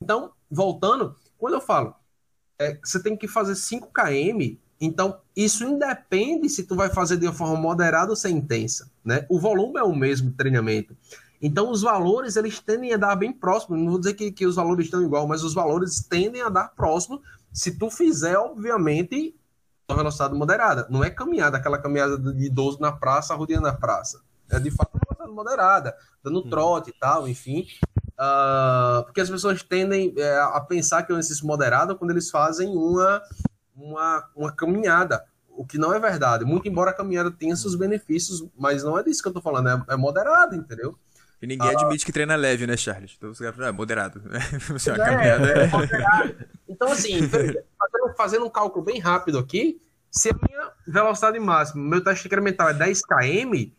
Então, 0.01 0.31
voltando, 0.49 1.15
quando 1.37 1.53
eu 1.53 1.61
falo, 1.61 1.93
é, 2.57 2.79
você 2.83 3.01
tem 3.01 3.15
que 3.15 3.27
fazer 3.27 3.55
5 3.55 3.91
km, 3.93 4.57
então 4.79 5.19
isso 5.35 5.63
independe 5.63 6.49
se 6.49 6.63
tu 6.63 6.75
vai 6.75 6.89
fazer 6.89 7.17
de 7.17 7.25
uma 7.25 7.33
forma 7.33 7.55
moderada 7.55 8.09
ou 8.09 8.15
sem 8.15 8.37
intensa, 8.37 8.89
né? 9.03 9.25
O 9.29 9.39
volume 9.39 9.79
é 9.79 9.83
o 9.83 9.95
mesmo 9.95 10.31
treinamento. 10.31 10.95
Então, 11.41 11.69
os 11.69 11.81
valores, 11.81 12.35
eles 12.35 12.59
tendem 12.59 12.93
a 12.93 12.97
dar 12.97 13.15
bem 13.15 13.31
próximo. 13.31 13.75
Não 13.77 13.91
vou 13.91 13.99
dizer 13.99 14.13
que, 14.13 14.31
que 14.31 14.45
os 14.45 14.55
valores 14.55 14.85
estão 14.85 15.03
igual, 15.03 15.27
mas 15.27 15.43
os 15.43 15.53
valores 15.53 15.99
tendem 16.01 16.41
a 16.41 16.49
dar 16.49 16.69
próximo 16.69 17.21
se 17.51 17.77
tu 17.77 17.89
fizer, 17.89 18.37
obviamente, 18.37 19.35
uma 19.87 19.97
velocidade 19.97 20.33
moderada. 20.33 20.87
Não 20.89 21.03
é 21.03 21.09
caminhada, 21.09 21.57
aquela 21.57 21.77
caminhada 21.77 22.17
de 22.17 22.45
idoso 22.45 22.79
na 22.81 22.91
praça, 22.91 23.35
rodeando 23.35 23.67
a 23.67 23.73
praça. 23.73 24.21
É, 24.49 24.59
de 24.59 24.71
fato, 24.71 24.91
uma 24.93 25.01
velocidade 25.01 25.31
moderada, 25.31 25.95
dando 26.23 26.39
hum. 26.39 26.49
trote 26.49 26.89
e 26.89 26.93
tal, 26.99 27.27
enfim. 27.27 27.67
Uh, 28.13 29.03
porque 29.03 29.21
as 29.21 29.29
pessoas 29.29 29.61
tendem 29.61 30.13
é, 30.17 30.39
a 30.39 30.59
pensar 30.61 31.03
que 31.03 31.11
é 31.11 31.15
um 31.15 31.19
exercício 31.19 31.45
moderado 31.45 31.95
quando 31.95 32.11
eles 32.11 32.29
fazem 32.29 32.69
uma, 32.69 33.21
uma, 33.75 34.29
uma 34.35 34.51
caminhada 34.51 35.23
o 35.57 35.65
que 35.65 35.77
não 35.77 35.93
é 35.93 35.99
verdade. 35.99 36.45
Muito 36.45 36.67
embora 36.67 36.91
a 36.91 36.93
caminhada 36.93 37.31
tenha 37.31 37.55
seus 37.55 37.75
benefícios, 37.75 38.45
mas 38.57 38.83
não 38.83 38.97
é 38.99 39.03
disso 39.03 39.21
que 39.21 39.29
eu 39.29 39.33
tô 39.33 39.41
falando, 39.41 39.69
é, 39.69 39.93
é 39.93 39.95
moderado, 39.95 40.55
entendeu? 40.55 40.97
E 41.41 41.47
ninguém 41.47 41.67
ah, 41.67 41.71
admite 41.71 42.05
que 42.05 42.11
treina 42.11 42.35
leve, 42.35 42.65
né, 42.65 42.77
Charles? 42.77 43.15
Então 43.17 43.33
você 43.33 43.45
é 43.45 43.71
moderado. 43.71 44.21
Assim, 44.75 44.91
é, 44.91 44.95
caminhada 44.95 45.47
é, 45.47 45.63
é... 45.63 45.67
moderado. 45.67 46.35
Então, 46.67 46.91
assim, 46.91 47.27
fazendo, 47.29 48.15
fazendo 48.17 48.45
um 48.45 48.49
cálculo 48.49 48.83
bem 48.83 48.99
rápido 48.99 49.37
aqui, 49.37 49.79
se 50.11 50.29
a 50.29 50.33
minha 50.33 50.71
velocidade 50.85 51.39
máxima, 51.39 51.81
meu 51.81 52.03
teste 52.03 52.27
incremental 52.27 52.69
é 52.69 52.73
10 52.73 53.01
km, 53.01 53.71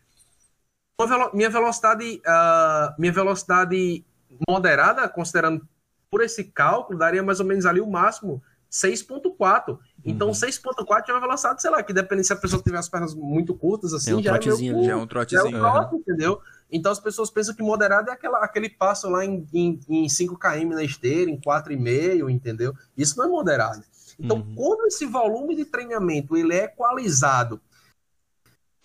minha 1.33 1.49
velocidade, 1.49 2.21
uh, 2.25 2.95
minha 2.97 3.11
velocidade 3.11 4.03
moderada, 4.49 5.07
considerando 5.09 5.67
por 6.09 6.21
esse 6.23 6.45
cálculo, 6.45 6.97
daria 6.97 7.21
mais 7.21 7.39
ou 7.39 7.45
menos 7.45 7.65
ali 7.65 7.81
o 7.81 7.87
máximo 7.87 8.41
6.4. 8.71 9.77
Então, 10.05 10.27
uhum. 10.27 10.33
6.4 10.33 11.09
é 11.09 11.13
uma 11.13 11.21
velocidade, 11.21 11.61
sei 11.61 11.71
lá, 11.71 11.83
que 11.83 11.93
depende 11.93 12.23
se 12.23 12.33
a 12.33 12.35
pessoa 12.35 12.61
tiver 12.61 12.77
as 12.77 12.89
pernas 12.89 13.13
muito 13.13 13.53
curtas, 13.53 13.93
assim, 13.93 14.11
é 14.11 14.15
um 14.15 14.23
já, 14.23 14.35
é 14.35 14.39
meio, 14.39 14.83
já 14.83 14.91
é 14.91 14.95
um 14.95 15.07
trotezinho. 15.07 15.51
Já 15.51 15.57
é 15.57 15.59
um 15.59 15.61
trote, 15.61 15.93
uhum. 15.93 15.99
entendeu? 15.99 16.41
Então, 16.71 16.91
as 16.91 16.99
pessoas 16.99 17.29
pensam 17.29 17.55
que 17.55 17.63
moderado 17.63 18.09
é 18.09 18.13
aquela, 18.13 18.39
aquele 18.39 18.69
passo 18.69 19.09
lá 19.09 19.25
em, 19.25 19.47
em, 19.53 19.79
em 19.89 20.09
5 20.09 20.37
km 20.37 20.69
na 20.75 20.83
esteira, 20.83 21.31
em 21.31 21.39
4,5, 21.39 22.29
entendeu? 22.29 22.73
Isso 22.97 23.17
não 23.17 23.25
é 23.25 23.27
moderado. 23.27 23.83
Então, 24.19 24.37
uhum. 24.37 24.55
quando 24.55 24.87
esse 24.87 25.05
volume 25.05 25.55
de 25.55 25.65
treinamento 25.65 26.35
ele 26.35 26.53
é 26.53 26.65
equalizado 26.65 27.61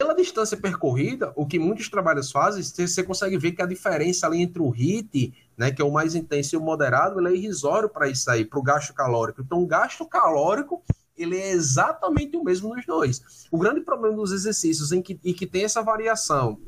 pela 0.03 0.17
distância 0.17 0.57
percorrida, 0.57 1.33
o 1.37 1.47
que 1.47 1.61
muitos 1.61 1.89
trabalhos 1.89 2.33
fazem, 2.33 2.61
você 2.61 3.05
consegue 3.05 3.39
ver 3.39 3.53
que 3.53 3.63
a 3.63 3.67
diferença 3.67 4.27
ali 4.27 4.43
entre 4.43 4.61
o 4.61 4.69
HIT, 4.69 5.33
né, 5.57 5.71
que 5.71 5.81
é 5.81 5.85
o 5.85 5.93
mais 5.93 6.17
intenso 6.17 6.57
e 6.57 6.59
o 6.59 6.61
moderado, 6.61 7.21
ele 7.21 7.29
é 7.29 7.37
irrisório 7.37 7.89
para 7.89 8.09
isso 8.09 8.29
aí, 8.29 8.45
para 8.45 8.59
o 8.59 8.63
gasto 8.63 8.93
calórico. 8.93 9.41
Então, 9.41 9.63
o 9.63 9.67
gasto 9.67 10.05
calórico 10.05 10.83
ele 11.17 11.39
é 11.39 11.53
exatamente 11.53 12.37
o 12.37 12.43
mesmo 12.43 12.75
nos 12.75 12.85
dois. 12.85 13.47
O 13.49 13.59
grande 13.59 13.81
problema 13.81 14.17
dos 14.17 14.33
exercícios 14.33 14.91
em 14.91 15.01
que, 15.01 15.15
que 15.15 15.47
tem 15.47 15.63
essa 15.63 15.83
variação 15.83 16.59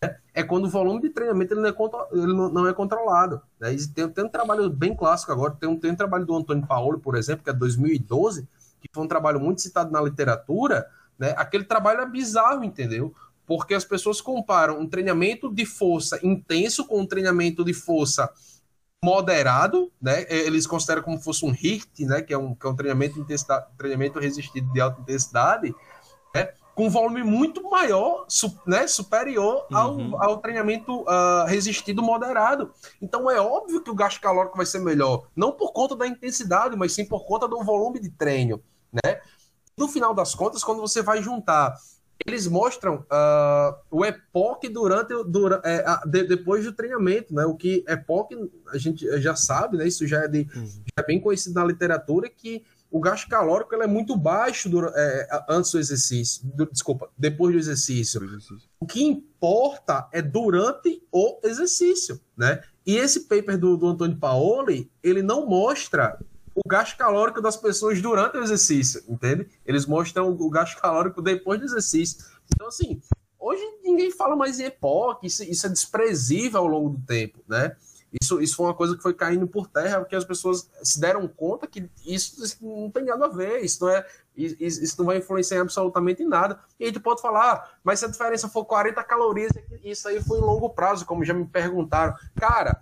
né, 0.00 0.16
é 0.32 0.44
quando 0.44 0.66
o 0.66 0.70
volume 0.70 1.00
de 1.02 1.10
treinamento 1.10 1.52
ele 1.52 1.62
não 1.62 1.68
é, 1.68 1.74
ele 2.12 2.32
não 2.32 2.68
é 2.68 2.72
controlado. 2.72 3.42
Né? 3.58 3.74
Tem, 3.92 4.08
tem, 4.08 4.24
um 4.24 4.28
trabalho 4.28 4.70
bem 4.70 4.94
clássico 4.94 5.32
agora, 5.32 5.56
tem 5.58 5.68
um, 5.68 5.76
tem 5.76 5.90
um 5.90 5.96
trabalho 5.96 6.24
do 6.24 6.36
Antônio 6.36 6.64
Paolo, 6.64 7.00
por 7.00 7.16
exemplo, 7.16 7.42
que 7.42 7.50
é 7.50 7.52
2012, 7.52 8.46
que 8.80 8.88
foi 8.92 9.02
um 9.02 9.08
trabalho 9.08 9.40
muito 9.40 9.62
citado 9.62 9.90
na 9.90 10.00
literatura, 10.00 10.86
né? 11.18 11.34
Aquele 11.36 11.64
trabalho 11.64 12.00
é 12.00 12.06
bizarro, 12.06 12.64
entendeu? 12.64 13.14
Porque 13.46 13.74
as 13.74 13.84
pessoas 13.84 14.20
comparam 14.20 14.80
um 14.80 14.88
treinamento 14.88 15.52
de 15.52 15.66
força 15.66 16.18
intenso 16.22 16.86
com 16.86 17.00
um 17.00 17.06
treinamento 17.06 17.64
de 17.64 17.74
força 17.74 18.30
moderado, 19.02 19.92
né? 20.00 20.24
Eles 20.28 20.66
consideram 20.66 21.02
como 21.02 21.18
se 21.18 21.24
fosse 21.24 21.44
um 21.44 21.52
HIIT, 21.52 22.06
né? 22.06 22.22
Que 22.22 22.32
é 22.32 22.38
um, 22.38 22.54
que 22.54 22.66
é 22.66 22.70
um 22.70 22.76
treinamento, 22.76 23.18
intensidade, 23.18 23.66
treinamento 23.76 24.18
resistido 24.18 24.72
de 24.72 24.80
alta 24.80 25.00
intensidade, 25.00 25.74
né? 26.34 26.48
com 26.74 26.90
volume 26.90 27.22
muito 27.22 27.62
maior, 27.70 28.24
su, 28.28 28.58
né, 28.66 28.86
superior 28.86 29.66
ao, 29.72 29.94
uhum. 29.94 30.22
ao 30.22 30.38
treinamento 30.38 31.02
uh, 31.02 31.44
resistido 31.46 32.02
moderado. 32.02 32.72
Então 33.00 33.30
é 33.30 33.40
óbvio 33.40 33.80
que 33.80 33.90
o 33.90 33.94
gasto 33.94 34.20
calórico 34.20 34.56
vai 34.56 34.66
ser 34.66 34.80
melhor, 34.80 35.26
não 35.36 35.52
por 35.52 35.72
conta 35.72 35.94
da 35.94 36.06
intensidade, 36.06 36.76
mas 36.76 36.92
sim 36.92 37.04
por 37.04 37.24
conta 37.26 37.46
do 37.46 37.62
volume 37.62 38.00
de 38.00 38.10
treino, 38.10 38.60
né? 38.92 39.20
No 39.76 39.88
final 39.88 40.14
das 40.14 40.34
contas, 40.34 40.62
quando 40.62 40.80
você 40.80 41.02
vai 41.02 41.22
juntar, 41.22 41.74
eles 42.26 42.46
mostram 42.46 43.04
uh, 43.10 43.76
o 43.90 44.04
EPOC 44.04 44.68
durante, 44.68 45.12
durante 45.24 45.66
é, 45.66 45.84
de, 46.06 46.24
depois 46.24 46.64
do 46.64 46.72
treinamento, 46.72 47.34
né? 47.34 47.44
O 47.44 47.54
que 47.54 47.84
EPOC 47.88 48.50
a 48.68 48.78
gente 48.78 49.04
já 49.20 49.34
sabe, 49.34 49.76
né? 49.76 49.86
Isso 49.86 50.06
já 50.06 50.24
é, 50.24 50.28
de, 50.28 50.48
uhum. 50.54 50.66
já 50.66 51.02
é 51.02 51.06
bem 51.06 51.20
conhecido 51.20 51.54
na 51.54 51.64
literatura 51.64 52.30
que 52.30 52.64
o 52.90 53.00
gasto 53.00 53.28
calórico 53.28 53.74
é 53.74 53.86
muito 53.88 54.16
baixo 54.16 54.68
do, 54.68 54.86
é, 54.86 55.28
antes 55.48 55.72
do 55.72 55.80
exercício, 55.80 56.42
do, 56.44 56.64
desculpa, 56.66 57.10
depois 57.18 57.52
do 57.52 57.58
exercício. 57.58 58.22
exercício. 58.22 58.68
O 58.78 58.86
que 58.86 59.02
importa 59.02 60.08
é 60.12 60.22
durante 60.22 61.02
o 61.10 61.40
exercício, 61.42 62.20
né? 62.36 62.62
E 62.86 62.96
esse 62.96 63.20
paper 63.20 63.58
do, 63.58 63.76
do 63.76 63.88
Antônio 63.88 64.16
Paoli, 64.16 64.90
ele 65.02 65.22
não 65.22 65.46
mostra 65.46 66.18
o 66.54 66.68
gasto 66.68 66.96
calórico 66.96 67.40
das 67.40 67.56
pessoas 67.56 68.00
durante 68.00 68.36
o 68.36 68.42
exercício, 68.42 69.02
entende? 69.08 69.48
Eles 69.66 69.86
mostram 69.86 70.30
o 70.30 70.50
gasto 70.50 70.80
calórico 70.80 71.20
depois 71.20 71.58
do 71.58 71.66
exercício. 71.66 72.24
Então, 72.54 72.68
assim, 72.68 73.00
hoje 73.38 73.62
ninguém 73.82 74.10
fala 74.10 74.36
mais 74.36 74.60
em 74.60 74.64
EPOC, 74.64 75.26
isso, 75.26 75.42
isso 75.44 75.66
é 75.66 75.70
desprezível 75.70 76.60
ao 76.60 76.66
longo 76.66 76.90
do 76.90 77.06
tempo, 77.06 77.40
né? 77.48 77.76
Isso, 78.22 78.40
isso 78.40 78.54
foi 78.54 78.66
uma 78.66 78.74
coisa 78.74 78.96
que 78.96 79.02
foi 79.02 79.12
caindo 79.12 79.44
por 79.44 79.66
terra, 79.66 79.98
porque 79.98 80.14
as 80.14 80.24
pessoas 80.24 80.70
se 80.84 81.00
deram 81.00 81.26
conta 81.26 81.66
que 81.66 81.90
isso, 82.06 82.56
não 82.62 82.88
tem 82.88 83.04
nada 83.04 83.24
a 83.24 83.28
ver, 83.28 83.64
isso 83.64 83.84
não, 83.84 83.90
é, 83.90 84.06
isso, 84.36 84.84
isso 84.84 84.94
não 84.98 85.06
vai 85.06 85.18
influenciar 85.18 85.60
absolutamente 85.60 86.22
em 86.22 86.28
nada. 86.28 86.60
E 86.78 86.84
aí 86.84 86.92
tu 86.92 87.00
pode 87.00 87.20
falar, 87.20 87.52
ah, 87.52 87.70
mas 87.82 87.98
se 87.98 88.04
a 88.04 88.08
diferença 88.08 88.48
for 88.48 88.64
40 88.64 89.02
calorias, 89.02 89.50
isso 89.82 90.06
aí 90.06 90.22
foi 90.22 90.38
em 90.38 90.42
longo 90.42 90.70
prazo, 90.70 91.04
como 91.04 91.24
já 91.24 91.34
me 91.34 91.44
perguntaram. 91.44 92.14
Cara, 92.36 92.80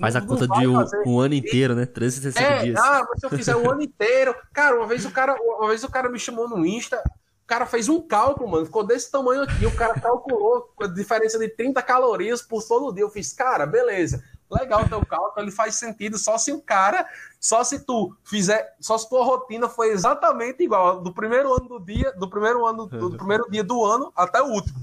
Faz 0.00 0.16
a 0.16 0.20
conta 0.20 0.48
de 0.48 0.66
um, 0.66 0.76
um, 1.06 1.20
ano 1.20 1.34
inteiro, 1.34 1.74
né? 1.74 1.86
360 1.86 2.40
é, 2.40 2.62
dias. 2.62 2.80
Ah, 2.80 3.06
mas 3.08 3.20
se 3.20 3.26
eu 3.26 3.30
fizer 3.30 3.56
um 3.56 3.70
ano 3.70 3.82
inteiro. 3.82 4.34
Cara, 4.52 4.76
uma 4.76 4.86
vez 4.86 5.04
o 5.04 5.10
cara, 5.10 5.36
uma 5.40 5.68
vez 5.68 5.84
o 5.84 5.90
cara 5.90 6.08
me 6.08 6.18
chamou 6.18 6.48
no 6.48 6.66
Insta, 6.66 6.98
o 6.98 7.46
cara 7.46 7.66
fez 7.66 7.88
um 7.88 8.00
cálculo, 8.00 8.50
mano. 8.50 8.66
Ficou 8.66 8.84
desse 8.84 9.10
tamanho 9.10 9.42
aqui. 9.42 9.66
O 9.66 9.76
cara 9.76 9.94
calculou 10.00 10.72
a 10.80 10.86
diferença 10.86 11.38
de 11.38 11.48
30 11.48 11.80
calorias 11.82 12.42
por 12.42 12.62
todo 12.62 12.92
dia. 12.92 13.04
Eu 13.04 13.10
fiz, 13.10 13.32
cara, 13.32 13.66
beleza. 13.66 14.22
Legal 14.50 14.84
o 14.84 14.88
teu 14.88 15.04
cálculo, 15.04 15.44
ele 15.44 15.50
faz 15.50 15.76
sentido 15.76 16.18
só 16.18 16.36
se 16.36 16.52
o 16.52 16.60
cara, 16.60 17.08
só 17.40 17.64
se 17.64 17.80
tu 17.80 18.14
fizer, 18.22 18.74
só 18.78 18.96
se 18.96 19.08
tua 19.08 19.24
rotina 19.24 19.68
foi 19.68 19.90
exatamente 19.90 20.62
igual 20.62 21.00
do 21.00 21.12
primeiro 21.12 21.52
ano 21.52 21.66
do 21.66 21.80
dia, 21.80 22.12
do 22.12 22.28
primeiro 22.28 22.64
ano, 22.64 22.86
do 22.86 23.10
primeiro 23.16 23.50
dia 23.50 23.64
do 23.64 23.84
ano 23.84 24.12
até 24.14 24.40
o 24.42 24.46
último. 24.46 24.78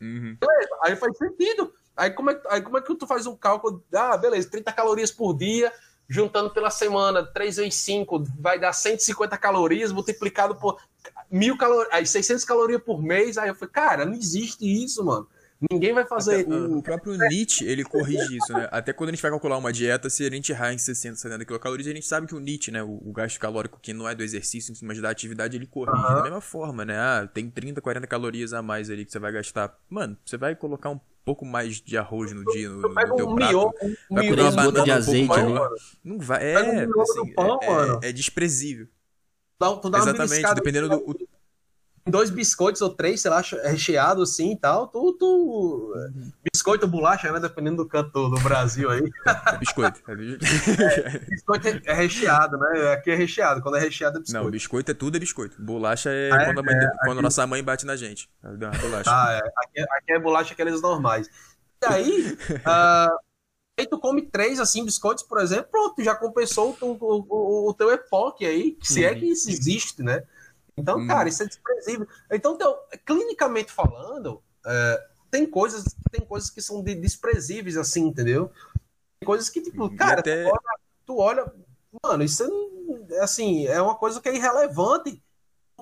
Uhum. 0.00 0.36
Beleza, 0.38 0.76
aí 0.82 0.96
faz 0.96 1.16
sentido. 1.16 1.72
Aí 1.98 2.10
como, 2.10 2.30
é, 2.30 2.40
aí 2.48 2.62
como 2.62 2.78
é 2.78 2.80
que 2.80 2.94
tu 2.94 3.08
faz 3.08 3.26
um 3.26 3.36
cálculo? 3.36 3.84
Ah, 3.92 4.16
beleza, 4.16 4.48
30 4.48 4.72
calorias 4.72 5.10
por 5.10 5.36
dia, 5.36 5.72
juntando 6.08 6.48
pela 6.50 6.70
semana, 6.70 7.26
3 7.26 7.56
vezes 7.56 7.74
5, 7.74 8.22
vai 8.38 8.56
dar 8.56 8.72
150 8.72 9.36
calorias, 9.36 9.90
multiplicado 9.90 10.54
por 10.54 10.80
mil 11.28 11.58
calorias, 11.58 11.92
aí 11.92 12.06
600 12.06 12.44
calorias 12.44 12.80
por 12.80 13.02
mês. 13.02 13.36
Aí 13.36 13.48
eu 13.48 13.54
falei, 13.56 13.72
cara, 13.72 14.06
não 14.06 14.14
existe 14.14 14.64
isso, 14.64 15.04
mano. 15.04 15.28
Ninguém 15.70 15.92
vai 15.92 16.06
fazer. 16.06 16.40
Até, 16.40 16.54
o 16.54 16.80
próprio 16.80 17.16
Nietzsche, 17.16 17.66
ele 17.66 17.82
corrige 17.82 18.36
isso, 18.36 18.52
né? 18.52 18.68
Até 18.70 18.92
quando 18.92 19.10
a 19.10 19.12
gente 19.12 19.22
vai 19.22 19.30
calcular 19.30 19.56
uma 19.56 19.72
dieta, 19.72 20.08
se 20.08 20.24
a 20.24 20.30
gente 20.30 20.52
errar 20.52 20.72
em 20.72 20.78
60, 20.78 21.16
70 21.16 21.44
quilocalorias, 21.44 21.88
a 21.88 21.92
gente 21.92 22.06
sabe 22.06 22.28
que 22.28 22.34
o 22.34 22.38
Nietzsche, 22.38 22.70
né? 22.70 22.80
O, 22.82 23.00
o 23.04 23.12
gasto 23.12 23.40
calórico 23.40 23.80
que 23.82 23.92
não 23.92 24.08
é 24.08 24.14
do 24.14 24.22
exercício, 24.22 24.72
mas 24.82 25.00
da 25.00 25.10
atividade, 25.10 25.56
ele 25.56 25.66
corrige 25.66 25.96
uhum. 25.96 26.14
da 26.14 26.22
mesma 26.22 26.40
forma, 26.40 26.84
né? 26.84 26.96
Ah, 26.96 27.28
tem 27.32 27.50
30, 27.50 27.80
40 27.80 28.06
calorias 28.06 28.52
a 28.52 28.62
mais 28.62 28.88
ali 28.88 29.04
que 29.04 29.10
você 29.10 29.18
vai 29.18 29.32
gastar. 29.32 29.76
Mano, 29.90 30.16
você 30.24 30.36
vai 30.36 30.54
colocar 30.54 30.90
um 30.90 31.00
pouco 31.24 31.44
mais 31.44 31.80
de 31.80 31.98
arroz 31.98 32.32
no 32.32 32.44
dia 32.44 32.68
no, 32.70 32.80
no 32.80 33.16
teu 33.16 33.28
um 33.28 33.34
prato. 33.34 33.50
Miolo, 33.50 33.74
um 34.10 34.14
vai 34.14 34.28
comer 34.28 34.40
uma 34.40 34.50
banana 34.52 34.84
de 34.84 34.90
azeite 34.92 35.28
um 35.28 35.32
ali. 35.32 35.74
Não 36.04 36.18
vai, 36.20 36.52
é, 36.52 36.56
assim, 36.56 37.34
pão, 37.34 37.58
é, 37.60 38.06
é, 38.06 38.08
é, 38.10 38.12
desprezível. 38.12 38.86
Dá, 39.60 39.74
tu 39.76 39.90
dá 39.90 39.98
Exatamente, 39.98 40.54
dependendo 40.54 40.88
do 40.88 41.27
dois 42.10 42.30
biscoitos 42.30 42.80
ou 42.80 42.90
três, 42.90 43.20
sei 43.20 43.30
lá, 43.30 43.42
recheado 43.64 44.22
assim 44.22 44.52
e 44.52 44.56
tal, 44.56 44.88
tu, 44.88 45.12
tu... 45.14 45.94
biscoito 46.52 46.86
ou 46.86 46.90
bolacha, 46.90 47.30
né? 47.32 47.40
Dependendo 47.40 47.78
do 47.78 47.88
canto 47.88 48.28
do 48.28 48.40
Brasil 48.40 48.90
aí. 48.90 49.10
É 49.26 49.56
biscoito. 49.58 50.00
É, 50.08 50.12
é, 51.16 51.18
biscoito 51.18 51.68
é 51.84 51.92
recheado, 51.92 52.58
né? 52.58 52.92
Aqui 52.92 53.10
é 53.10 53.14
recheado, 53.14 53.62
quando 53.62 53.76
é 53.76 53.80
recheado 53.80 54.18
é 54.18 54.20
biscoito. 54.20 54.44
Não, 54.44 54.50
biscoito 54.50 54.90
é 54.90 54.94
tudo 54.94 55.16
é 55.16 55.20
biscoito. 55.20 55.60
Bolacha 55.60 56.10
é, 56.10 56.30
ah, 56.32 56.42
é 56.42 56.44
quando, 56.46 56.58
a, 56.58 56.62
mãe, 56.62 56.74
é, 56.74 56.90
quando 57.04 57.12
aqui... 57.12 57.22
nossa 57.22 57.46
mãe 57.46 57.62
bate 57.62 57.84
na 57.84 57.96
gente. 57.96 58.28
Bolacha. 58.42 59.10
Ah, 59.10 59.32
é. 59.32 59.38
Aqui, 59.38 59.80
aqui 59.90 60.12
é 60.12 60.18
bolacha 60.18 60.52
aqueles 60.52 60.80
normais. 60.80 61.28
E 61.82 61.86
aí, 61.86 62.38
uh, 62.50 63.18
aí 63.78 63.86
tu 63.86 63.98
come 63.98 64.22
três 64.22 64.58
assim 64.58 64.84
biscoitos, 64.84 65.22
por 65.22 65.40
exemplo, 65.40 65.68
pronto, 65.70 66.02
já 66.02 66.14
compensou 66.14 66.76
o, 66.80 66.86
o, 66.86 67.26
o, 67.28 67.70
o 67.70 67.74
teu 67.74 67.90
epoque 67.92 68.44
aí, 68.44 68.76
se 68.82 69.04
é 69.04 69.14
que 69.14 69.26
isso 69.26 69.50
existe, 69.50 70.02
né? 70.02 70.22
Então, 70.78 70.98
hum. 70.98 71.06
cara, 71.06 71.28
isso 71.28 71.42
é 71.42 71.46
desprezível. 71.46 72.06
Então, 72.30 72.54
então 72.54 72.76
clinicamente 73.04 73.72
falando, 73.72 74.42
é, 74.66 75.06
tem 75.30 75.46
coisas 75.46 75.84
tem 76.10 76.24
coisas 76.24 76.50
que 76.50 76.62
são 76.62 76.82
de, 76.82 76.94
desprezíveis, 76.94 77.76
assim, 77.76 78.06
entendeu? 78.06 78.50
Tem 79.20 79.26
coisas 79.26 79.48
que, 79.48 79.60
tipo, 79.60 79.94
cara, 79.96 80.20
até... 80.20 80.44
tu, 80.44 80.48
olha, 80.50 80.62
tu, 81.06 81.18
olha, 81.18 81.52
mano, 82.02 82.22
isso 82.22 82.44
é, 83.10 83.20
assim, 83.20 83.66
é 83.66 83.80
uma 83.82 83.96
coisa 83.96 84.20
que 84.20 84.28
é 84.28 84.34
irrelevante 84.34 85.22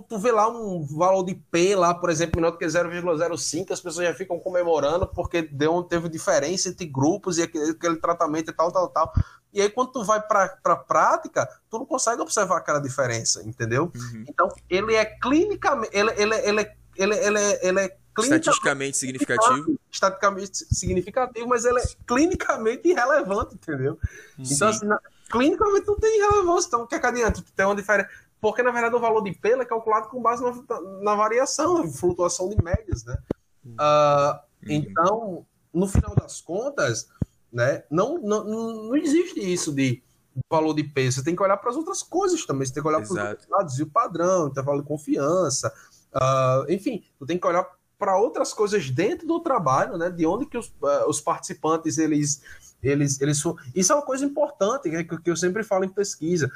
tu 0.03 0.19
vê 0.19 0.31
lá 0.31 0.49
um 0.49 0.85
valor 0.85 1.25
de 1.25 1.35
P 1.35 1.75
lá, 1.75 1.95
por 1.95 2.11
exemplo, 2.11 2.37
menor 2.37 2.53
do 2.53 2.59
que 2.59 2.67
0,05, 2.67 3.71
as 3.71 3.81
pessoas 3.81 4.07
já 4.07 4.15
ficam 4.15 4.39
comemorando 4.39 5.07
porque 5.07 5.43
deu, 5.43 5.83
teve 5.83 6.09
diferença 6.09 6.69
entre 6.69 6.87
grupos 6.87 7.39
e 7.39 7.43
aquele, 7.43 7.71
aquele 7.71 7.97
tratamento 7.97 8.51
e 8.51 8.55
tal, 8.55 8.71
tal, 8.71 8.89
tal. 8.89 9.13
E 9.57 9.63
aí, 9.63 9.71
quando 9.71 9.91
tu 9.91 10.05
vai 10.05 10.21
para 10.21 10.55
a 10.65 10.77
prática, 10.77 11.49
tu 11.71 11.79
não 11.79 11.87
consegue 11.87 12.21
observar 12.21 12.59
aquela 12.59 12.79
diferença, 12.79 13.43
entendeu? 13.43 13.91
Uhum. 13.95 14.25
Então, 14.29 14.49
ele 14.69 14.95
é 14.95 15.07
clinicamente. 15.07 15.97
Ele, 15.97 16.11
ele, 16.11 16.35
ele, 16.35 16.71
ele, 16.95 17.15
ele, 17.15 17.59
ele 17.63 17.81
é 17.81 17.97
estatisticamente 18.19 18.99
significativo. 18.99 19.81
Estatisticamente 19.91 20.59
significativo, 20.75 21.49
mas 21.49 21.65
ele 21.65 21.81
é 21.81 21.85
clinicamente 22.07 22.87
irrelevante, 22.87 23.55
entendeu? 23.55 23.99
Sim. 24.45 24.55
Então, 24.55 24.69
assim, 24.69 24.85
na, 24.85 25.01
clinicamente 25.31 25.87
não 25.87 25.99
tem 25.99 26.21
relevância. 26.21 26.69
Então, 26.69 26.83
o 26.83 26.87
que 26.87 26.95
é 26.95 26.99
que 26.99 27.07
adianta? 27.07 27.41
Tu 27.41 27.53
tem 27.55 27.65
uma 27.65 27.75
diferença 27.75 28.11
porque, 28.39 28.63
na 28.63 28.71
verdade, 28.71 28.95
o 28.95 29.01
valor 29.01 29.23
de 29.23 29.33
pelo 29.33 29.63
é 29.63 29.65
calculado 29.65 30.09
com 30.09 30.21
base 30.21 30.43
na, 30.43 30.53
na 31.03 31.15
variação, 31.15 31.83
na 31.83 31.91
flutuação 31.91 32.51
de 32.51 32.63
médias, 32.63 33.05
né? 33.05 33.17
Uh, 33.65 34.39
então, 34.67 35.47
no 35.73 35.89
final 35.89 36.15
das 36.15 36.41
contas, 36.43 37.09
né, 37.57 37.83
não, 37.91 38.19
não, 38.19 38.45
não 38.45 38.97
existe 38.97 39.41
isso 39.41 39.73
de, 39.73 40.03
valor 40.51 40.75
de 40.75 40.85
peso, 40.85 41.17
você 41.17 41.25
tem 41.25 41.35
que 41.35 41.43
olhar 41.43 41.57
para 41.57 41.71
as 41.71 41.77
outras 41.77 42.03
coisas 42.03 42.45
também. 42.45 42.67
Você 42.67 42.75
tem 42.75 42.83
que 42.83 42.89
olhar 42.89 42.99
para 42.99 43.11
os 43.11 43.19
outros 43.19 43.47
dados, 43.47 43.79
e 43.79 43.83
o 43.83 43.87
padrão, 43.87 44.49
intervalo 44.49 44.83
de 44.83 44.87
confiança, 44.87 45.73
uh, 46.15 46.71
enfim, 46.71 47.03
tu 47.19 47.25
tem 47.25 47.39
que 47.39 47.47
olhar 47.47 47.67
para 47.99 48.19
outras 48.19 48.53
coisas 48.53 48.91
dentro 48.91 49.27
do 49.27 49.41
trabalho, 49.41 49.97
né? 49.97 50.11
De 50.11 50.27
onde 50.27 50.45
que 50.45 50.59
os, 50.59 50.69
uh, 50.83 51.09
os 51.09 51.19
participantes 51.19 51.97
eles 51.97 52.43
eles 52.83 53.19
eles 53.23 53.43
isso 53.75 53.93
é 53.93 53.97
uma 53.97 54.05
coisa 54.05 54.27
importante 54.27 54.91
né, 54.91 55.03
que, 55.03 55.19
que 55.19 55.31
eu 55.31 55.37
sempre 55.37 55.65
falo 55.65 55.85
em 55.85 55.89
pesquisa. 55.89 56.53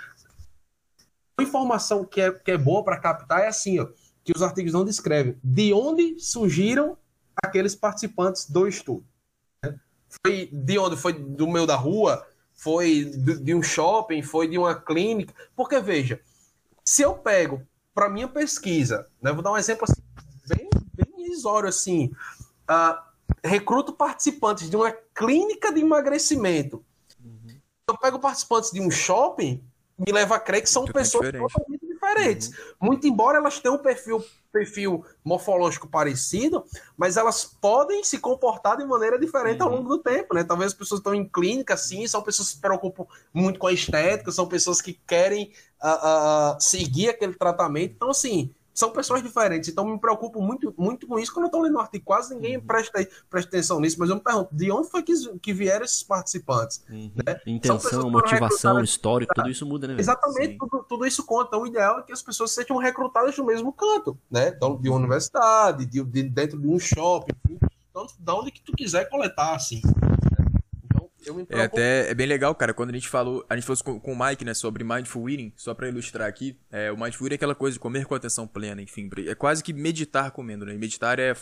A 1.39 1.43
informação 1.43 2.05
que 2.05 2.21
é, 2.21 2.31
que 2.31 2.51
é 2.51 2.59
boa 2.59 2.85
para 2.85 2.99
captar 2.99 3.41
é 3.41 3.49
assim, 3.49 3.79
ó, 3.79 3.89
que 4.23 4.33
os 4.37 4.43
artigos 4.43 4.75
não 4.75 4.85
descrevem 4.85 5.39
de 5.43 5.73
onde 5.73 6.21
surgiram 6.21 6.99
aqueles 7.43 7.75
participantes 7.75 8.51
do 8.51 8.69
estudo. 8.69 9.07
Foi 10.25 10.49
de 10.53 10.79
onde? 10.79 10.97
Foi 10.97 11.13
do 11.13 11.47
meio 11.47 11.67
da 11.67 11.77
rua? 11.77 12.27
Foi 12.53 13.05
de, 13.05 13.55
um 13.55 13.63
shopping? 13.63 14.23
Foi 14.23 14.49
de 14.49 14.59
uma 14.59 14.75
clínica? 14.75 15.33
Porque, 15.57 15.81
veja, 15.81 16.21
se 16.85 17.03
eu 17.03 17.15
pego 17.15 17.63
para 17.95 18.09
minha 18.09 18.29
pesquisa, 18.29 19.07
né, 19.23 19.33
vou 19.33 19.43
dar 19.43 19.53
um 19.53 19.57
exemplo 19.57 19.87
assim, 19.89 20.03
bem, 20.47 20.69
bem 20.95 21.33
assim, 21.67 22.13
uh, 22.69 23.01
recruto 23.43 23.93
participantes 23.93 24.69
de 24.69 24.77
uma 24.77 24.93
clínica 25.15 25.73
de 25.73 25.81
emagrecimento. 25.81 26.85
Uhum. 27.23 27.61
Eu 27.89 27.99
pego 27.99 28.19
participantes 28.19 28.71
de 28.71 28.81
um 28.81 28.91
shopping, 28.91 29.63
me 29.99 30.13
leva 30.13 30.37
a 30.37 30.41
crer 30.41 30.63
que 30.63 30.71
são 30.71 30.85
pessoas 30.85 31.27
diferente. 31.27 31.53
totalmente 31.53 31.90
diferentes. 32.11 32.49
Uhum. 32.49 32.89
Muito 32.89 33.07
embora 33.07 33.39
elas 33.39 33.59
tenham 33.59 33.77
um 33.77 33.79
perfil, 33.79 34.25
perfil 34.53 35.05
morfológico 35.25 35.89
parecido, 35.89 36.65
mas 36.97 37.17
elas 37.17 37.45
podem 37.45 38.03
se 38.05 38.19
comportar 38.19 38.77
de 38.77 38.85
maneira 38.85 39.19
diferente 39.19 39.63
uhum. 39.63 39.69
ao 39.69 39.77
longo 39.77 39.89
do 39.89 39.99
tempo, 39.99 40.35
né? 40.35 40.45
Talvez 40.45 40.73
as 40.73 40.79
pessoas 40.79 41.01
estão 41.01 41.15
em 41.15 41.27
clínica, 41.27 41.77
sim, 41.77 42.07
são 42.07 42.23
pessoas 42.23 42.49
que 42.49 42.55
se 42.55 42.61
preocupam 42.61 43.07
muito 43.33 43.59
com 43.59 43.67
a 43.67 43.73
estética, 43.73 44.31
são 44.31 44.47
pessoas 44.47 44.81
que 44.81 44.95
querem 45.07 45.53
uh, 45.83 46.57
uh, 46.57 46.61
seguir 46.61 47.11
aquele 47.11 47.35
tratamento. 47.35 47.95
Então, 47.95 48.11
assim, 48.11 48.53
são 48.73 48.91
pessoas 48.91 49.23
diferentes, 49.23 49.69
então 49.69 49.85
me 49.85 49.99
preocupo 49.99 50.41
muito, 50.41 50.73
muito 50.77 51.07
com 51.07 51.19
isso. 51.19 51.33
Quando 51.33 51.45
eu 51.45 51.49
estou 51.49 51.63
lendo 51.63 51.77
o 51.77 51.81
artigo, 51.81 52.05
quase 52.05 52.35
ninguém 52.35 52.57
uhum. 52.57 52.67
presta, 52.67 53.07
presta 53.29 53.49
atenção 53.49 53.81
nisso, 53.81 53.97
mas 53.99 54.09
eu 54.09 54.17
me 54.17 54.23
pergunto, 54.23 54.49
de 54.53 54.71
onde 54.71 54.89
foi 54.89 55.03
que, 55.03 55.13
que 55.39 55.53
vieram 55.53 55.85
esses 55.85 56.03
participantes? 56.03 56.85
Uhum. 56.89 57.11
Né? 57.15 57.41
Intenção, 57.47 58.11
motivação, 58.11 58.83
histórico, 58.83 59.35
tudo 59.35 59.51
isso 59.51 59.67
muda, 59.67 59.89
né? 59.89 59.97
Exatamente, 59.99 60.59
tudo, 60.59 60.85
tudo, 60.89 61.07
isso 61.07 61.25
conta. 61.25 61.57
O 61.57 61.67
ideal 61.67 61.99
é 61.99 62.03
que 62.03 62.13
as 62.13 62.23
pessoas 62.23 62.53
sejam 62.53 62.77
recrutadas 62.77 63.37
no 63.37 63.45
mesmo 63.45 63.73
canto, 63.73 64.19
né? 64.31 64.49
Então, 64.49 64.77
de 64.81 64.89
uma 64.89 64.99
universidade, 64.99 65.87
de, 65.87 66.03
de 66.03 66.23
dentro 66.23 66.59
de 66.59 66.69
um 66.69 66.79
shopping, 66.79 67.35
então, 67.91 68.07
de 68.19 68.33
onde 68.33 68.51
que 68.51 68.63
tu 68.63 68.73
quiser 68.73 69.09
coletar, 69.09 69.55
assim. 69.55 69.83
É 71.49 71.63
até 71.63 72.11
é 72.11 72.15
bem 72.15 72.27
legal, 72.27 72.55
cara, 72.55 72.73
quando 72.73 72.91
a 72.91 72.93
gente 72.93 73.09
falou, 73.09 73.45
a 73.49 73.55
gente 73.55 73.67
falou 73.67 73.83
com, 73.83 74.01
com 74.01 74.13
o 74.13 74.27
Mike, 74.27 74.45
né, 74.45 74.55
sobre 74.55 74.83
mindful 74.83 75.29
eating, 75.29 75.53
só 75.57 75.75
para 75.75 75.89
ilustrar 75.89 76.29
aqui, 76.29 76.59
é, 76.71 76.91
o 76.91 76.97
mindful 76.97 77.27
eating 77.27 77.35
é 77.35 77.37
aquela 77.37 77.55
coisa 77.55 77.75
de 77.75 77.81
comer 77.81 78.07
com 78.07 78.15
atenção 78.15 78.47
plena, 78.47 78.81
enfim, 78.81 79.11
é 79.27 79.35
quase 79.35 79.63
que 79.63 79.73
meditar 79.73 80.31
comendo, 80.31 80.65
né? 80.65 80.75
E 80.75 80.79
meditar 80.79 81.19
é 81.19 81.35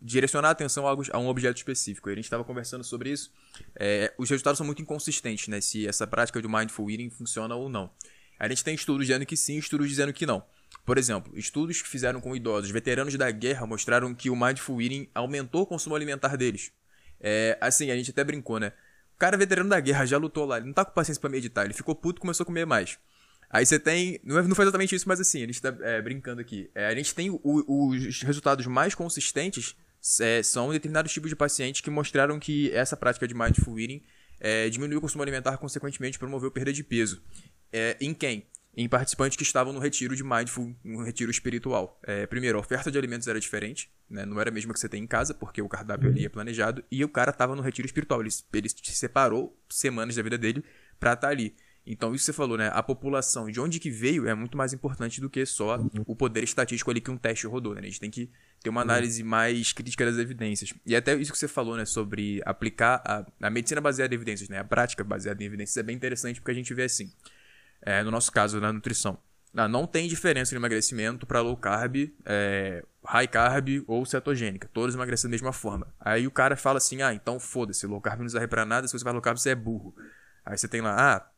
direcionar 0.00 0.48
a 0.48 0.50
atenção 0.52 0.86
a, 0.86 0.90
algo, 0.90 1.02
a 1.10 1.18
um 1.18 1.28
objeto 1.28 1.56
específico. 1.56 2.08
E 2.08 2.12
a 2.12 2.14
gente 2.14 2.24
estava 2.24 2.44
conversando 2.44 2.84
sobre 2.84 3.10
isso. 3.10 3.32
É, 3.74 4.12
os 4.18 4.28
resultados 4.28 4.58
são 4.58 4.66
muito 4.66 4.82
inconsistentes, 4.82 5.48
né? 5.48 5.60
Se 5.60 5.88
essa 5.88 6.06
prática 6.06 6.40
de 6.40 6.46
mindful 6.46 6.90
eating 6.90 7.10
funciona 7.10 7.54
ou 7.54 7.68
não. 7.68 7.90
A 8.38 8.48
gente 8.48 8.62
tem 8.62 8.74
estudos 8.74 9.06
dizendo 9.06 9.24
que 9.24 9.36
sim, 9.36 9.56
estudos 9.56 9.88
dizendo 9.88 10.12
que 10.12 10.26
não. 10.26 10.44
Por 10.84 10.98
exemplo, 10.98 11.32
estudos 11.38 11.80
que 11.80 11.88
fizeram 11.88 12.20
com 12.20 12.36
idosos 12.36 12.70
veteranos 12.70 13.14
da 13.14 13.30
guerra 13.30 13.66
mostraram 13.66 14.14
que 14.14 14.28
o 14.28 14.36
mindful 14.36 14.82
eating 14.82 15.08
aumentou 15.14 15.62
o 15.62 15.66
consumo 15.66 15.96
alimentar 15.96 16.36
deles. 16.36 16.72
É, 17.20 17.56
assim, 17.60 17.90
a 17.90 17.96
gente 17.96 18.10
até 18.10 18.22
brincou, 18.22 18.58
né? 18.58 18.72
O 19.14 19.18
cara 19.18 19.36
veterano 19.36 19.70
da 19.70 19.80
guerra 19.80 20.04
já 20.06 20.18
lutou 20.18 20.44
lá, 20.44 20.56
ele 20.56 20.66
não 20.66 20.72
tá 20.72 20.84
com 20.84 20.92
paciência 20.92 21.20
pra 21.20 21.30
meditar, 21.30 21.64
ele 21.64 21.74
ficou 21.74 21.94
puto 21.94 22.18
e 22.18 22.20
começou 22.20 22.44
a 22.44 22.46
comer 22.46 22.66
mais. 22.66 22.98
Aí 23.48 23.64
você 23.64 23.78
tem. 23.78 24.20
Não, 24.24 24.38
é, 24.38 24.42
não 24.42 24.54
foi 24.54 24.64
exatamente 24.64 24.94
isso, 24.94 25.08
mas 25.08 25.20
assim, 25.20 25.42
a 25.42 25.46
gente 25.46 25.62
tá 25.62 25.74
é, 25.82 26.02
brincando 26.02 26.40
aqui. 26.40 26.68
É, 26.74 26.86
a 26.86 26.94
gente 26.94 27.14
tem 27.14 27.30
o, 27.30 27.40
os 27.44 28.22
resultados 28.22 28.66
mais 28.66 28.94
consistentes 28.94 29.76
é, 30.20 30.42
são 30.42 30.70
determinados 30.72 31.12
tipos 31.12 31.30
de 31.30 31.36
pacientes 31.36 31.80
que 31.80 31.90
mostraram 31.90 32.38
que 32.38 32.70
essa 32.72 32.96
prática 32.96 33.26
de 33.28 33.34
mindful 33.34 33.78
eating 33.78 34.02
é, 34.40 34.68
diminuiu 34.68 34.98
o 34.98 35.00
consumo 35.00 35.22
alimentar, 35.22 35.56
consequentemente 35.56 36.18
promoveu 36.18 36.50
perda 36.50 36.72
de 36.72 36.82
peso. 36.82 37.22
É, 37.72 37.96
em 38.00 38.12
quem? 38.12 38.46
Em 38.76 38.88
participantes 38.88 39.36
que 39.36 39.42
estavam 39.42 39.72
no 39.72 39.78
retiro 39.78 40.16
de 40.16 40.24
Mindful, 40.24 40.74
no 40.82 41.04
retiro 41.04 41.30
espiritual. 41.30 42.00
É, 42.02 42.26
primeiro, 42.26 42.58
a 42.58 42.60
oferta 42.60 42.90
de 42.90 42.98
alimentos 42.98 43.28
era 43.28 43.38
diferente, 43.38 43.90
né? 44.10 44.26
não 44.26 44.40
era 44.40 44.50
a 44.50 44.52
mesma 44.52 44.72
que 44.72 44.80
você 44.80 44.88
tem 44.88 45.02
em 45.02 45.06
casa, 45.06 45.32
porque 45.32 45.62
o 45.62 45.68
cardápio 45.68 46.08
ali 46.08 46.24
é 46.26 46.28
planejado, 46.28 46.82
e 46.90 47.04
o 47.04 47.08
cara 47.08 47.30
estava 47.30 47.54
no 47.54 47.62
retiro 47.62 47.86
espiritual. 47.86 48.20
Ele, 48.20 48.30
ele 48.52 48.68
se 48.68 48.92
separou 48.92 49.56
semanas 49.68 50.16
da 50.16 50.22
vida 50.22 50.36
dele 50.36 50.64
para 50.98 51.12
estar 51.12 51.28
tá 51.28 51.32
ali. 51.32 51.54
Então, 51.86 52.14
isso 52.14 52.22
que 52.22 52.26
você 52.26 52.32
falou, 52.32 52.56
né? 52.56 52.70
A 52.72 52.82
população, 52.82 53.50
de 53.50 53.60
onde 53.60 53.78
que 53.78 53.90
veio, 53.90 54.26
é 54.26 54.34
muito 54.34 54.56
mais 54.56 54.72
importante 54.72 55.20
do 55.20 55.28
que 55.28 55.44
só 55.44 55.78
o 56.06 56.16
poder 56.16 56.42
estatístico 56.42 56.90
ali 56.90 56.98
que 56.98 57.10
um 57.10 57.18
teste 57.18 57.46
rodou, 57.46 57.74
né? 57.74 57.82
A 57.82 57.84
gente 57.84 58.00
tem 58.00 58.10
que 58.10 58.30
ter 58.62 58.70
uma 58.70 58.80
análise 58.80 59.22
mais 59.22 59.70
crítica 59.70 60.06
das 60.06 60.16
evidências. 60.16 60.72
E 60.86 60.96
até 60.96 61.14
isso 61.14 61.30
que 61.30 61.38
você 61.38 61.46
falou, 61.46 61.76
né? 61.76 61.84
Sobre 61.84 62.40
aplicar 62.46 63.02
a, 63.04 63.26
a 63.46 63.50
medicina 63.50 63.82
baseada 63.82 64.14
em 64.14 64.16
evidências, 64.16 64.48
né? 64.48 64.58
A 64.58 64.64
prática 64.64 65.04
baseada 65.04 65.42
em 65.42 65.46
evidências 65.46 65.76
é 65.76 65.82
bem 65.82 65.94
interessante 65.94 66.40
porque 66.40 66.52
a 66.52 66.54
gente 66.54 66.72
vê 66.72 66.84
assim 66.84 67.12
é, 67.84 68.02
no 68.02 68.10
nosso 68.10 68.32
caso, 68.32 68.60
na 68.60 68.72
nutrição. 68.72 69.18
Não, 69.52 69.68
não 69.68 69.86
tem 69.86 70.08
diferença 70.08 70.54
no 70.54 70.60
emagrecimento 70.60 71.26
para 71.26 71.40
low 71.40 71.56
carb, 71.56 72.10
é, 72.24 72.82
high 73.04 73.28
carb 73.28 73.84
ou 73.86 74.04
cetogênica. 74.04 74.68
Todos 74.72 74.94
emagrecem 74.94 75.28
da 75.28 75.32
mesma 75.32 75.52
forma. 75.52 75.86
Aí 76.00 76.26
o 76.26 76.30
cara 76.30 76.56
fala 76.56 76.78
assim: 76.78 77.02
ah, 77.02 77.14
então 77.14 77.38
foda-se, 77.38 77.86
low 77.86 78.00
carb 78.00 78.20
não 78.20 78.28
serve 78.28 78.48
para 78.48 78.64
nada, 78.64 78.88
se 78.88 78.98
você 78.98 79.04
faz 79.04 79.14
low 79.14 79.22
carb 79.22 79.38
você 79.38 79.50
é 79.50 79.54
burro. 79.54 79.94
Aí 80.44 80.58
você 80.58 80.66
tem 80.66 80.80
lá, 80.80 81.16
ah, 81.16 81.30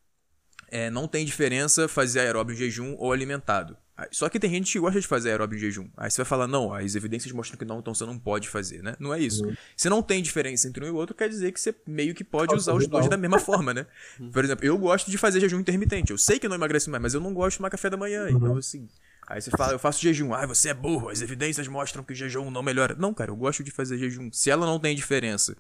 é, 0.69 0.89
não 0.89 1.07
tem 1.07 1.27
diferença 1.27 1.89
fazer 1.89 2.21
aeróbio 2.21 2.55
em 2.55 2.57
jejum 2.57 2.95
ou 2.97 3.13
alimentado. 3.13 3.77
Só 4.11 4.29
que 4.29 4.39
tem 4.39 4.51
gente 4.51 4.73
que 4.73 4.79
gosta 4.79 5.01
de 5.01 5.07
fazer 5.07 5.31
aeróbio 5.31 5.57
em 5.57 5.61
jejum. 5.61 5.89
Aí 5.97 6.11
você 6.11 6.19
vai 6.19 6.27
falar, 6.27 6.47
não, 6.47 6.73
as 6.73 6.95
evidências 6.95 7.33
mostram 7.33 7.59
que 7.59 7.65
não, 7.65 7.79
então 7.79 7.95
você 7.95 8.05
não 8.05 8.19
pode 8.19 8.49
fazer, 8.49 8.83
né? 8.83 8.95
Não 9.01 9.13
é 9.13 9.21
isso. 9.21 9.45
Uhum. 9.45 9.57
Se 9.75 9.89
não 9.89 10.03
tem 10.03 10.23
diferença 10.23 10.69
entre 10.69 10.85
um 10.85 10.89
e 10.89 10.91
o 10.91 10.97
outro, 10.97 11.15
quer 11.15 11.29
dizer 11.29 11.51
que 11.51 11.61
você 11.61 11.75
meio 11.87 12.15
que 12.15 12.23
pode 12.23 12.55
usar 12.55 12.75
os 12.75 12.87
dois 12.87 13.09
da 13.09 13.17
mesma 13.17 13.39
forma, 13.39 13.73
né? 13.73 13.87
Uhum. 14.21 14.31
Por 14.31 14.45
exemplo, 14.45 14.67
eu 14.67 14.77
gosto 14.77 15.11
de 15.11 15.17
fazer 15.17 15.41
jejum 15.41 15.61
intermitente. 15.61 16.11
Eu 16.11 16.19
sei 16.19 16.39
que 16.39 16.47
não 16.47 16.57
emagrece 16.57 16.91
mais, 16.91 17.03
mas 17.03 17.15
eu 17.15 17.21
não 17.21 17.33
gosto 17.33 17.53
de 17.53 17.59
tomar 17.59 17.71
café 17.71 17.89
da 17.89 17.97
manhã. 17.97 18.25
Uhum. 18.25 18.37
Então, 18.37 18.57
assim. 18.57 18.87
Aí 19.27 19.41
você 19.41 19.51
fala, 19.51 19.73
eu 19.73 19.79
faço 19.79 20.01
jejum. 20.01 20.33
Ah, 20.33 20.47
você 20.47 20.69
é 20.69 20.75
burro, 20.75 21.09
as 21.09 21.21
evidências 21.21 21.67
mostram 21.67 22.05
que 22.05 22.13
o 22.13 22.17
jejum 22.17 22.51
não 22.51 22.63
melhora. 22.63 22.95
Não, 22.95 23.13
cara, 23.13 23.31
eu 23.31 23.37
gosto 23.37 23.65
de 23.65 23.71
fazer 23.71 23.99
jejum. 23.99 24.31
Se 24.31 24.51
ela 24.51 24.65
não 24.65 24.79
tem 24.79 24.95
diferença 24.95 25.57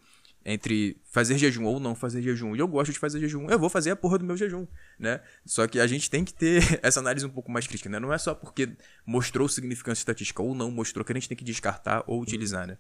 entre 0.48 0.96
fazer 1.02 1.36
jejum 1.36 1.64
ou 1.64 1.80
não 1.80 1.92
fazer 1.92 2.22
jejum, 2.22 2.54
e 2.54 2.60
eu 2.60 2.68
gosto 2.68 2.92
de 2.92 3.00
fazer 3.00 3.18
jejum, 3.18 3.50
eu 3.50 3.58
vou 3.58 3.68
fazer 3.68 3.90
a 3.90 3.96
porra 3.96 4.16
do 4.16 4.24
meu 4.24 4.36
jejum, 4.36 4.64
né? 4.96 5.20
Só 5.44 5.66
que 5.66 5.80
a 5.80 5.86
gente 5.88 6.08
tem 6.08 6.24
que 6.24 6.32
ter 6.32 6.62
essa 6.84 7.00
análise 7.00 7.26
um 7.26 7.30
pouco 7.30 7.50
mais 7.50 7.66
crítica, 7.66 7.90
né? 7.90 7.98
Não 7.98 8.12
é 8.12 8.16
só 8.16 8.32
porque 8.32 8.76
mostrou 9.04 9.48
significância 9.48 10.02
estatística 10.02 10.40
ou 10.40 10.54
não 10.54 10.70
mostrou 10.70 11.04
que 11.04 11.10
a 11.10 11.16
gente 11.16 11.28
tem 11.28 11.36
que 11.36 11.42
descartar 11.42 12.04
ou 12.06 12.22
utilizar, 12.22 12.64
né? 12.64 12.78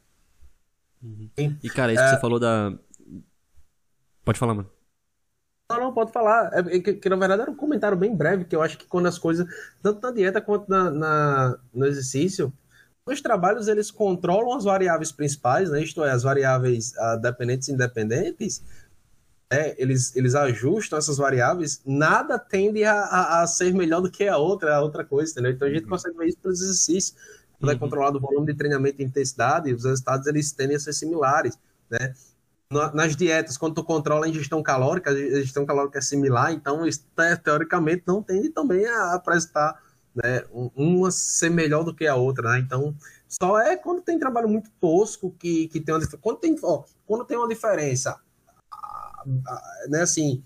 Uhum. 1.02 1.28
E 1.60 1.68
cara, 1.68 1.92
isso 1.92 2.00
que 2.00 2.08
é... 2.08 2.14
você 2.14 2.20
falou 2.20 2.38
da. 2.38 2.72
Pode 4.24 4.38
falar, 4.38 4.54
mano. 4.54 4.70
Não, 5.68 5.80
não, 5.80 5.92
pode 5.92 6.12
falar. 6.12 6.52
É, 6.54 6.78
que, 6.78 6.94
que, 6.94 7.08
na 7.08 7.16
verdade 7.16 7.42
era 7.42 7.50
um 7.50 7.56
comentário 7.56 7.98
bem 7.98 8.14
breve, 8.14 8.44
que 8.44 8.54
eu 8.54 8.62
acho 8.62 8.78
que 8.78 8.86
quando 8.86 9.06
as 9.06 9.18
coisas, 9.18 9.44
tanto 9.82 10.00
na 10.00 10.12
dieta 10.12 10.40
quanto 10.40 10.68
na, 10.68 10.88
na 10.92 11.58
no 11.74 11.84
exercício, 11.84 12.52
os 13.06 13.20
trabalhos 13.20 13.68
eles 13.68 13.90
controlam 13.90 14.56
as 14.56 14.64
variáveis 14.64 15.12
principais, 15.12 15.70
né? 15.70 15.82
isto 15.82 16.04
é, 16.04 16.10
as 16.10 16.24
variáveis 16.24 16.92
uh, 16.92 17.20
dependentes 17.20 17.68
e 17.68 17.72
independentes, 17.72 18.62
né? 19.50 19.74
eles, 19.78 20.14
eles 20.16 20.34
ajustam 20.34 20.98
essas 20.98 21.16
variáveis, 21.16 21.80
nada 21.86 22.36
tende 22.36 22.82
a, 22.82 22.94
a, 22.94 23.42
a, 23.42 23.46
ser 23.46 23.72
melhor 23.72 24.00
do 24.00 24.10
que 24.10 24.26
a 24.26 24.36
outra, 24.36 24.74
a 24.74 24.80
outra 24.80 25.04
coisa, 25.04 25.30
entendeu? 25.30 25.52
Então 25.52 25.68
a 25.68 25.70
gente 25.70 25.84
uhum. 25.84 25.90
consegue 25.90 26.18
ver 26.18 26.26
isso 26.26 26.38
pelos 26.38 26.60
exercícios, 26.60 27.16
quando 27.60 27.70
é 27.70 27.74
uhum. 27.74 27.76
é 27.76 27.80
controlado 27.80 28.18
o 28.18 28.20
volume 28.20 28.46
de 28.46 28.54
treinamento 28.54 29.00
e 29.00 29.04
intensidade, 29.04 29.72
os 29.72 29.84
resultados 29.84 30.26
eles 30.26 30.50
tendem 30.50 30.76
a 30.76 30.80
ser 30.80 30.92
similares, 30.92 31.56
né? 31.88 32.12
Nas 32.92 33.14
dietas, 33.14 33.56
quando 33.56 33.76
tu 33.76 33.84
controla 33.84 34.26
a 34.26 34.28
ingestão 34.28 34.60
calórica, 34.60 35.10
a 35.10 35.14
ingestão 35.14 35.64
calórica 35.64 36.00
é 36.00 36.02
similar, 36.02 36.52
então 36.52 36.80
teoricamente 37.44 38.02
não 38.04 38.20
tende 38.20 38.48
também 38.48 38.84
a 38.84 39.14
apresentar 39.14 39.80
né? 40.16 40.42
Uma 40.50 41.10
ser 41.10 41.50
melhor 41.50 41.84
do 41.84 41.94
que 41.94 42.06
a 42.06 42.14
outra, 42.14 42.50
né? 42.50 42.58
Então, 42.58 42.96
só 43.28 43.60
é 43.60 43.76
quando 43.76 44.00
tem 44.00 44.18
trabalho 44.18 44.48
muito 44.48 44.70
tosco 44.80 45.30
que, 45.38 45.68
que 45.68 45.80
tem 45.80 45.94
uma 45.94 46.06
quando 46.20 46.38
tem 46.38 46.56
ó, 46.62 46.84
quando 47.06 47.24
tem 47.24 47.36
uma 47.36 47.48
diferença, 47.48 48.18
né? 49.88 50.00
Assim, 50.00 50.42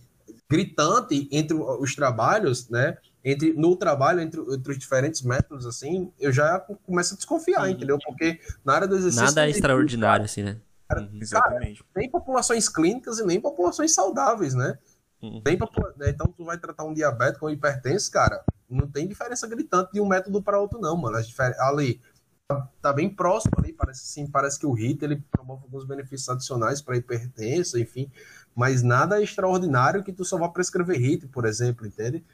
gritante 0.48 1.28
entre 1.30 1.56
os 1.56 1.94
trabalhos, 1.94 2.68
né? 2.68 2.96
Entre 3.24 3.52
no 3.52 3.76
trabalho 3.76 4.20
entre, 4.20 4.40
entre 4.40 4.72
os 4.72 4.78
diferentes 4.78 5.22
métodos, 5.22 5.66
assim, 5.66 6.10
eu 6.18 6.32
já 6.32 6.58
começo 6.84 7.14
a 7.14 7.16
desconfiar, 7.16 7.62
uhum. 7.62 7.68
entendeu? 7.68 7.98
Porque 8.04 8.40
na 8.64 8.74
área 8.74 8.88
do 8.88 8.96
exercício 8.96 9.26
nada 9.26 9.46
é 9.46 9.50
extraordinário, 9.50 10.24
assim, 10.24 10.42
né? 10.42 10.56
Cara, 10.88 11.02
uhum. 11.02 11.18
Exatamente. 11.20 11.84
Cara, 11.84 11.90
nem 11.96 12.10
populações 12.10 12.68
clínicas 12.68 13.18
e 13.18 13.24
nem 13.24 13.40
populações 13.40 13.94
saudáveis, 13.94 14.54
né? 14.54 14.76
Uhum. 15.22 15.42
Nem 15.44 15.58
né? 15.98 16.10
Então, 16.10 16.26
tu 16.34 16.44
vai 16.44 16.58
tratar 16.58 16.84
um 16.84 16.94
diabético 16.94 17.44
ou 17.44 17.52
hipertenso, 17.52 18.10
cara, 18.10 18.42
não 18.70 18.86
tem 18.86 19.08
diferença 19.08 19.46
gritante 19.46 19.92
de 19.92 20.00
um 20.00 20.06
método 20.06 20.42
para 20.42 20.60
outro, 20.60 20.80
não, 20.80 20.96
mano. 20.96 21.16
Ali, 21.58 22.00
tá, 22.48 22.68
tá 22.80 22.92
bem 22.92 23.08
próximo 23.08 23.52
ali, 23.58 23.72
parece 23.72 24.06
sim, 24.06 24.26
parece 24.26 24.58
que 24.58 24.66
o 24.66 24.72
HIT 24.72 25.04
ele 25.04 25.24
promove 25.30 25.64
alguns 25.64 25.84
benefícios 25.84 26.28
adicionais 26.28 26.80
para 26.80 26.96
hipertensa, 26.96 27.78
enfim, 27.78 28.10
mas 28.54 28.82
nada 28.82 29.20
extraordinário 29.20 30.04
que 30.04 30.12
tu 30.12 30.24
só 30.24 30.38
vá 30.38 30.48
prescrever 30.48 30.96
HIT, 30.96 31.28
por 31.28 31.44
exemplo, 31.44 31.86
entende? 31.86 32.24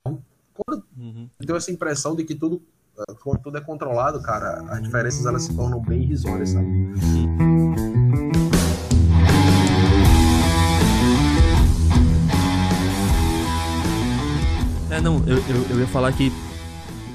Então, 0.00 0.22
quando 0.54 0.84
uhum. 0.96 1.28
eu 1.40 1.46
tenho 1.46 1.56
essa 1.56 1.72
impressão 1.72 2.14
de 2.14 2.24
que 2.24 2.34
tudo 2.34 2.62
quando 3.20 3.40
tudo 3.40 3.58
é 3.58 3.60
controlado, 3.60 4.20
cara, 4.20 4.60
as 4.72 4.82
diferenças 4.82 5.24
elas 5.24 5.44
se 5.44 5.54
tornam 5.54 5.80
bem 5.80 6.02
irrisórias, 6.02 6.50
sabe? 6.50 6.66
É, 14.98 15.00
não, 15.00 15.18
eu, 15.28 15.36
eu, 15.36 15.70
eu 15.70 15.78
ia 15.78 15.86
falar 15.86 16.12
que, 16.12 16.32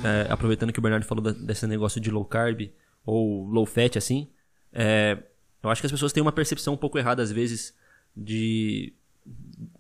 é, 0.06 0.32
aproveitando 0.32 0.72
que 0.72 0.80
o 0.80 0.82
Bernardo 0.82 1.04
falou 1.06 1.22
da, 1.22 1.32
desse 1.32 1.68
negócio 1.68 2.00
de 2.00 2.10
low 2.10 2.24
carb 2.24 2.72
ou 3.06 3.46
low 3.46 3.66
fat, 3.66 3.98
assim, 3.98 4.30
é, 4.72 5.18
eu 5.62 5.70
acho 5.70 5.82
que 5.82 5.88
as 5.88 5.92
pessoas 5.92 6.14
têm 6.14 6.24
uma 6.24 6.32
percepção 6.32 6.76
um 6.76 6.78
pouco 6.78 6.98
errada, 6.98 7.22
às 7.22 7.30
vezes, 7.30 7.76
de 8.16 8.94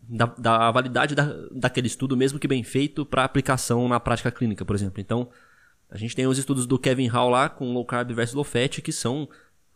da, 0.01 0.25
da 0.25 0.69
validade 0.71 1.15
da, 1.15 1.33
daquele 1.49 1.87
estudo, 1.87 2.17
mesmo 2.17 2.39
que 2.39 2.47
bem 2.47 2.61
feito, 2.61 3.05
para 3.05 3.23
aplicação 3.23 3.87
na 3.87 4.01
prática 4.01 4.29
clínica, 4.29 4.65
por 4.65 4.75
exemplo. 4.75 4.99
Então, 4.99 5.29
a 5.89 5.97
gente 5.97 6.13
tem 6.13 6.27
os 6.27 6.37
estudos 6.37 6.65
do 6.65 6.77
Kevin 6.77 7.07
Hall 7.07 7.29
lá 7.29 7.47
com 7.47 7.71
low 7.71 7.85
carb 7.85 8.11
versus 8.11 8.35
low 8.35 8.43
fat 8.43 8.81
que 8.81 8.91
são 8.91 9.29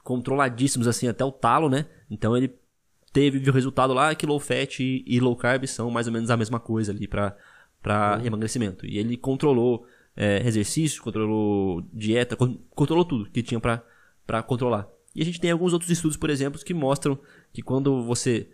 controladíssimos 0.03 0.85
assim 0.85 1.07
até 1.07 1.23
o 1.23 1.31
talo, 1.31 1.69
né? 1.69 1.85
Então 2.11 2.35
ele 2.35 2.53
teve 3.13 3.49
o 3.49 3.53
resultado 3.53 3.93
lá 3.93 4.13
que 4.13 4.25
low 4.25 4.37
fat 4.37 4.81
e 4.81 5.17
low 5.21 5.35
carb 5.37 5.65
são 5.65 5.89
mais 5.89 6.07
ou 6.07 6.13
menos 6.13 6.29
a 6.29 6.35
mesma 6.35 6.59
coisa 6.59 6.91
ali 6.91 7.07
para 7.07 7.33
para 7.87 8.17
uhum. 8.17 8.25
emagrecimento. 8.25 8.85
E 8.85 8.97
ele 8.97 9.15
controlou 9.15 9.85
é, 10.13 10.45
exercício, 10.45 11.01
controlou 11.01 11.81
dieta, 11.93 12.35
controlou 12.35 13.05
tudo 13.05 13.29
que 13.29 13.41
tinha 13.41 13.61
para 13.61 14.43
controlar. 14.43 14.89
E 15.15 15.21
a 15.21 15.25
gente 15.25 15.39
tem 15.39 15.51
alguns 15.51 15.71
outros 15.71 15.89
estudos, 15.89 16.17
por 16.17 16.29
exemplo, 16.29 16.59
que 16.61 16.73
mostram 16.73 17.17
que 17.53 17.61
quando 17.61 18.03
você 18.03 18.49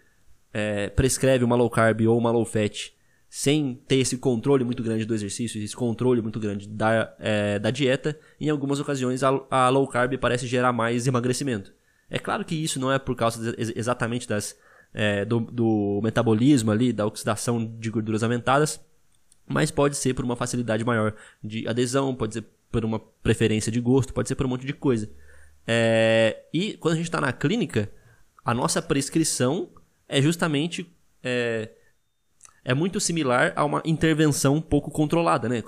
é, 0.54 0.88
prescreve 0.90 1.44
uma 1.44 1.56
low 1.56 1.68
carb 1.68 2.02
ou 2.02 2.16
uma 2.16 2.30
low 2.30 2.46
fat 2.46 2.94
sem 3.28 3.82
ter 3.88 3.96
esse 3.96 4.20
controle 4.20 4.64
muito 4.64 4.84
grande 4.84 5.04
do 5.04 5.16
exercício, 5.16 5.60
esse 5.60 5.76
controle 5.76 6.22
muito 6.22 6.40
grande 6.40 6.70
da, 6.70 7.16
é, 7.20 7.58
da 7.58 7.72
dieta, 7.72 8.16
em 8.40 8.52
algumas 8.52 8.80
ocasiões 8.80 9.24
a, 9.24 9.30
a, 9.50 9.70
low 9.70 9.88
carb 9.88 10.16
parece 10.20 10.46
gerar 10.46 10.72
mais 10.72 11.08
emagrecimento. 11.08 11.74
É 12.08 12.20
claro 12.20 12.46
que 12.46 12.54
isso 12.54 12.80
não 12.80 12.92
é 12.92 13.00
por 13.00 13.16
causa 13.16 13.52
de, 13.52 13.74
exatamente 13.76 14.28
das, 14.28 14.56
é, 14.94 15.26
do, 15.26 15.40
do, 15.40 16.00
metabolismo 16.04 16.70
ali, 16.70 16.94
da 16.94 17.08
oxidação 17.08 17.66
de 17.80 17.90
gorduras 17.90 18.22
aumentadas, 18.22 18.80
mas 19.48 19.72
pode 19.72 19.98
ser 19.98 20.14
por 20.14 20.24
uma 20.24 20.36
facilidade 20.36 20.84
maior 20.84 21.14
de 21.44 21.68
adesão, 21.68 22.16
pode 22.16 22.36
ser 22.36 22.46
por 22.72 22.84
uma 22.84 23.00
preferência 23.00 23.72
de 23.72 23.80
gosto, 23.80 24.14
pode 24.14 24.28
ser 24.28 24.36
por 24.36 24.46
um 24.46 24.50
monte 24.50 24.66
de 24.66 24.74
coisa. 24.74 25.10
É, 25.68 26.44
e 26.54 26.74
quando 26.74 26.94
a 26.94 26.98
gente 26.98 27.06
está 27.06 27.22
na 27.22 27.32
clínica, 27.32 27.90
a 28.44 28.54
nossa 28.54 28.82
prescrição 28.82 29.70
é 30.08 30.22
justamente 30.22 30.92
é, 31.24 31.70
é 32.64 32.74
muito 32.74 33.00
similar 33.00 33.54
a 33.56 33.64
uma 33.64 33.82
intervenção 33.86 34.62
pouco 34.62 34.92
controlada, 34.92 35.48
né? 35.48 35.62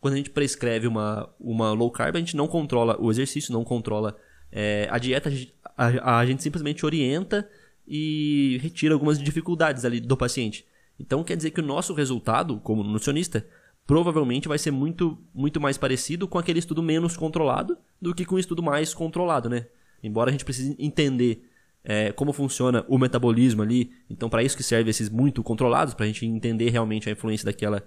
Quando 0.00 0.14
a 0.14 0.16
gente 0.16 0.30
prescreve 0.30 0.86
uma, 0.86 1.28
uma 1.40 1.72
low 1.72 1.90
carb, 1.90 2.16
a 2.16 2.18
gente 2.18 2.36
não 2.36 2.46
controla 2.46 2.96
o 3.00 3.10
exercício, 3.10 3.52
não 3.52 3.64
controla 3.64 4.16
é, 4.52 4.86
a 4.90 4.98
dieta, 4.98 5.28
a 5.28 5.32
a, 5.76 6.18
a 6.18 6.26
gente 6.26 6.42
simplesmente 6.42 6.84
orienta 6.86 7.48
e 7.86 8.58
retira 8.62 8.94
algumas 8.94 9.18
dificuldades 9.18 9.84
ali 9.84 10.00
do 10.00 10.16
paciente. 10.16 10.66
Então 10.98 11.22
quer 11.22 11.36
dizer 11.36 11.50
que 11.50 11.60
o 11.60 11.64
nosso 11.64 11.94
resultado, 11.94 12.58
como 12.60 12.82
nutricionista, 12.82 13.46
provavelmente 13.86 14.48
vai 14.48 14.58
ser 14.58 14.70
muito, 14.70 15.18
muito 15.34 15.60
mais 15.60 15.78
parecido 15.78 16.26
com 16.26 16.38
aquele 16.38 16.58
estudo 16.58 16.82
menos 16.82 17.16
controlado 17.16 17.76
do 18.00 18.14
que 18.14 18.24
com 18.24 18.34
o 18.34 18.38
estudo 18.38 18.62
mais 18.62 18.92
controlado, 18.92 19.48
né? 19.48 19.66
Embora 20.02 20.30
a 20.30 20.32
gente 20.32 20.44
precise 20.44 20.74
entender 20.78 21.48
é, 21.84 22.10
como 22.10 22.32
funciona 22.32 22.84
o 22.88 22.98
metabolismo 22.98 23.62
ali. 23.62 23.92
Então, 24.10 24.28
para 24.28 24.42
isso 24.42 24.56
que 24.56 24.62
serve 24.62 24.90
esses 24.90 25.08
muito 25.08 25.42
controlados, 25.42 25.94
para 25.94 26.04
a 26.04 26.08
gente 26.08 26.26
entender 26.26 26.68
realmente 26.70 27.08
a 27.08 27.12
influência 27.12 27.46
daquela, 27.46 27.82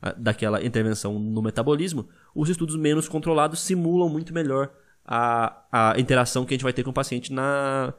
a, 0.00 0.12
daquela 0.12 0.62
intervenção 0.62 1.18
no 1.18 1.40
metabolismo. 1.40 2.06
Os 2.34 2.50
estudos 2.50 2.76
menos 2.76 3.08
controlados 3.08 3.60
simulam 3.60 4.10
muito 4.10 4.34
melhor 4.34 4.70
a, 5.06 5.64
a 5.72 5.98
interação 5.98 6.44
que 6.44 6.52
a 6.52 6.56
gente 6.56 6.64
vai 6.64 6.72
ter 6.74 6.84
com 6.84 6.90
o 6.90 6.94
paciente 6.94 7.32
na, 7.32 7.94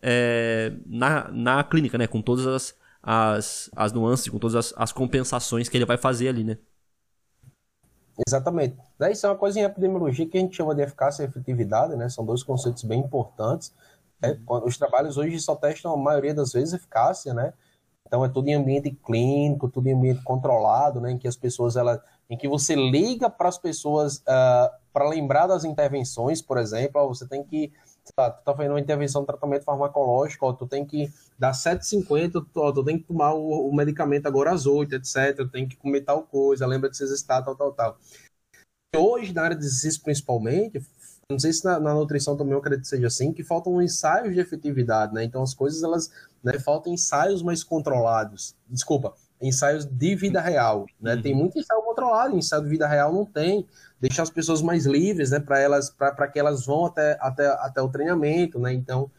é, 0.00 0.72
na, 0.86 1.28
na 1.32 1.64
clínica, 1.64 1.98
né? 1.98 2.06
Com 2.06 2.22
todas 2.22 2.46
as, 2.46 2.78
as, 3.10 3.70
as 3.74 3.90
nuances, 3.90 4.28
com 4.28 4.38
todas 4.38 4.54
as, 4.54 4.74
as 4.76 4.92
compensações 4.92 5.66
que 5.66 5.78
ele 5.78 5.86
vai 5.86 5.96
fazer 5.96 6.28
ali, 6.28 6.44
né? 6.44 6.58
Exatamente. 8.26 8.76
Isso 9.10 9.24
é 9.24 9.30
uma 9.30 9.36
coisa 9.36 9.58
em 9.58 9.62
epidemiologia 9.62 10.28
que 10.28 10.36
a 10.36 10.40
gente 10.42 10.54
chama 10.54 10.74
de 10.74 10.82
eficácia 10.82 11.22
e 11.22 11.26
efetividade, 11.26 11.96
né? 11.96 12.10
São 12.10 12.22
dois 12.22 12.42
conceitos 12.42 12.82
bem 12.84 13.00
importantes. 13.00 13.72
É, 14.20 14.36
os 14.46 14.76
trabalhos 14.76 15.16
hoje 15.16 15.40
só 15.40 15.56
testam 15.56 15.94
a 15.94 15.96
maioria 15.96 16.34
das 16.34 16.52
vezes 16.52 16.74
eficácia, 16.74 17.32
né? 17.32 17.54
Então 18.06 18.22
é 18.22 18.28
tudo 18.28 18.48
em 18.48 18.54
ambiente 18.54 18.90
clínico, 18.90 19.70
tudo 19.70 19.88
em 19.88 19.94
ambiente 19.94 20.22
controlado, 20.22 21.00
né? 21.00 21.12
Em 21.12 21.18
que 21.18 21.26
as 21.26 21.36
pessoas 21.36 21.76
ela, 21.76 22.04
em 22.28 22.36
que 22.36 22.46
você 22.46 22.74
liga 22.74 23.30
para 23.30 23.48
as 23.48 23.56
pessoas 23.56 24.18
uh, 24.18 24.22
ah, 24.28 24.78
para 24.92 25.08
lembrar 25.08 25.46
das 25.46 25.64
intervenções, 25.64 26.42
por 26.42 26.58
exemplo, 26.58 27.00
ó, 27.00 27.08
você 27.08 27.26
tem 27.26 27.42
que 27.42 27.72
tá, 28.14 28.30
tu 28.30 28.44
tá 28.44 28.54
fazendo 28.54 28.72
uma 28.72 28.80
intervenção 28.80 29.22
de 29.22 29.28
tratamento 29.28 29.64
farmacológico, 29.64 30.44
ó, 30.44 30.52
tu 30.52 30.66
tem 30.66 30.84
que 30.84 31.10
7,50, 31.40 32.32
tu, 32.32 32.72
tu 32.72 32.84
tem 32.84 32.98
que 32.98 33.04
tomar 33.04 33.32
o, 33.34 33.68
o, 33.68 33.74
medicamento 33.74 34.26
agora 34.26 34.52
às 34.52 34.66
8, 34.66 34.96
etc. 34.96 35.48
Tem 35.50 35.68
que 35.68 35.76
comer 35.76 36.02
tal 36.02 36.24
coisa, 36.24 36.66
lembra 36.66 36.90
de 36.90 36.96
se 36.96 37.04
exercitar, 37.04 37.44
tal, 37.44 37.54
tal, 37.54 37.72
tal. 37.72 37.98
Hoje, 38.96 39.32
na 39.32 39.42
área 39.42 39.56
de 39.56 39.64
exercício 39.64 40.02
principalmente, 40.02 40.80
não 41.30 41.38
sei 41.38 41.52
se 41.52 41.62
na, 41.64 41.78
na, 41.78 41.92
nutrição 41.92 42.36
também 42.36 42.54
eu 42.54 42.58
acredito 42.58 42.84
que 42.84 42.88
seja 42.88 43.06
assim, 43.06 43.34
que 43.34 43.44
faltam 43.44 43.82
ensaios 43.82 44.32
de 44.34 44.40
efetividade, 44.40 45.12
né? 45.12 45.22
Então 45.22 45.42
as 45.42 45.52
coisas, 45.52 45.82
elas, 45.82 46.10
né, 46.42 46.58
faltam 46.58 46.92
ensaios 46.92 47.42
mais 47.42 47.62
controlados. 47.62 48.56
Desculpa, 48.66 49.14
ensaios 49.40 49.84
de 49.84 50.16
vida 50.16 50.40
real, 50.40 50.86
né? 50.98 51.14
Uhum. 51.14 51.22
Tem 51.22 51.34
muito 51.34 51.58
ensaio 51.58 51.82
controlado, 51.82 52.34
ensaio 52.34 52.62
de 52.62 52.70
vida 52.70 52.88
real 52.88 53.12
não 53.12 53.26
tem. 53.26 53.66
Deixar 54.00 54.22
as 54.22 54.30
pessoas 54.30 54.62
mais 54.62 54.86
livres, 54.86 55.30
né, 55.30 55.38
para 55.38 55.58
elas 55.58 55.90
para 55.90 56.28
que 56.28 56.38
elas 56.38 56.64
vão 56.64 56.86
até, 56.86 57.18
até, 57.20 57.46
até 57.46 57.82
o 57.82 57.90
treinamento, 57.90 58.58
né? 58.58 58.72
Então, 58.72 59.10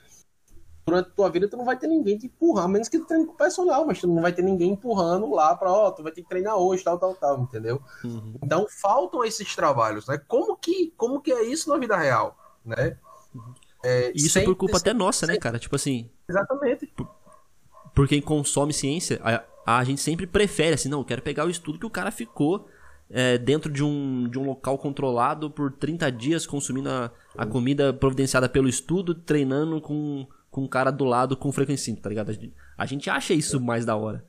durante 0.90 1.08
a 1.08 1.12
tua 1.12 1.30
vida 1.30 1.48
tu 1.48 1.58
não 1.58 1.66
vai 1.66 1.78
ter 1.78 1.88
ninguém 1.88 2.18
te 2.18 2.26
empurrar, 2.28 2.66
a 2.66 2.68
menos 2.68 2.90
que 2.90 3.00
tu 3.00 3.06
treine 3.06 3.26
com 3.26 3.34
o 3.34 3.38
personal, 3.38 3.86
mas 3.86 4.00
tu 4.00 4.08
não 4.08 4.22
vai 4.22 4.34
ter 4.34 4.42
ninguém 4.42 4.72
empurrando 4.72 5.30
lá 5.32 5.56
para, 5.56 5.72
ó, 5.72 5.88
oh, 5.88 5.92
tu 5.92 6.04
vai 6.04 6.12
ter 6.12 6.22
que 6.22 6.30
treinar 6.30 6.56
hoje, 6.58 6.84
tal, 6.84 6.98
tal, 6.98 7.16
tal, 7.16 7.42
entendeu? 7.42 7.82
Uhum. 8.04 8.36
Então 8.44 8.68
faltam 8.70 9.24
esses 9.24 9.56
trabalhos, 9.56 10.08
né? 10.08 10.20
Como 10.28 10.56
que, 10.58 10.94
como 10.98 11.22
que 11.22 11.32
é 11.32 11.44
isso 11.44 11.70
na 11.70 11.78
vida 11.78 11.96
real, 11.96 12.38
né? 12.66 12.98
É, 13.84 14.12
isso 14.14 14.38
é 14.38 14.44
por 14.44 14.56
culpa 14.56 14.78
até 14.78 14.94
nossa, 14.94 15.26
né, 15.26 15.38
cara? 15.38 15.58
Tipo 15.58 15.76
assim. 15.76 16.10
Exatamente. 16.28 16.88
Por, 16.88 17.08
por 17.94 18.08
quem 18.08 18.22
consome 18.22 18.74
ciência, 18.74 19.20
a, 19.24 19.78
a 19.78 19.84
gente 19.84 20.02
sempre 20.02 20.28
prefere, 20.28 20.76
assim, 20.76 20.90
não, 20.90 21.00
eu 21.00 21.06
quero 21.06 21.22
pegar 21.22 21.46
o 21.46 21.50
estudo 21.50 21.80
que 21.80 21.86
o 21.86 21.90
cara 21.90 22.12
ficou 22.12 22.68
é, 23.10 23.38
dentro 23.38 23.72
de 23.72 23.84
um, 23.84 24.28
de 24.30 24.38
um 24.38 24.46
local 24.46 24.78
controlado 24.78 25.50
por 25.50 25.72
30 25.72 26.12
dias, 26.12 26.46
consumindo 26.46 26.90
a, 26.90 27.12
a 27.38 27.46
comida 27.46 27.94
providenciada 27.94 28.48
pelo 28.48 28.70
estudo, 28.70 29.16
treinando 29.16 29.82
com 29.82 30.28
com 30.50 30.64
um 30.64 30.68
cara 30.68 30.92
do 30.92 31.06
lado 31.06 31.38
com 31.38 31.52
frequência, 31.52 31.96
tá 31.96 32.10
ligado? 32.10 32.32
A 32.78 32.86
gente 32.86 33.10
acha 33.10 33.34
isso 33.34 33.60
mais 33.60 33.86
da 33.86 33.96
hora. 33.96 34.26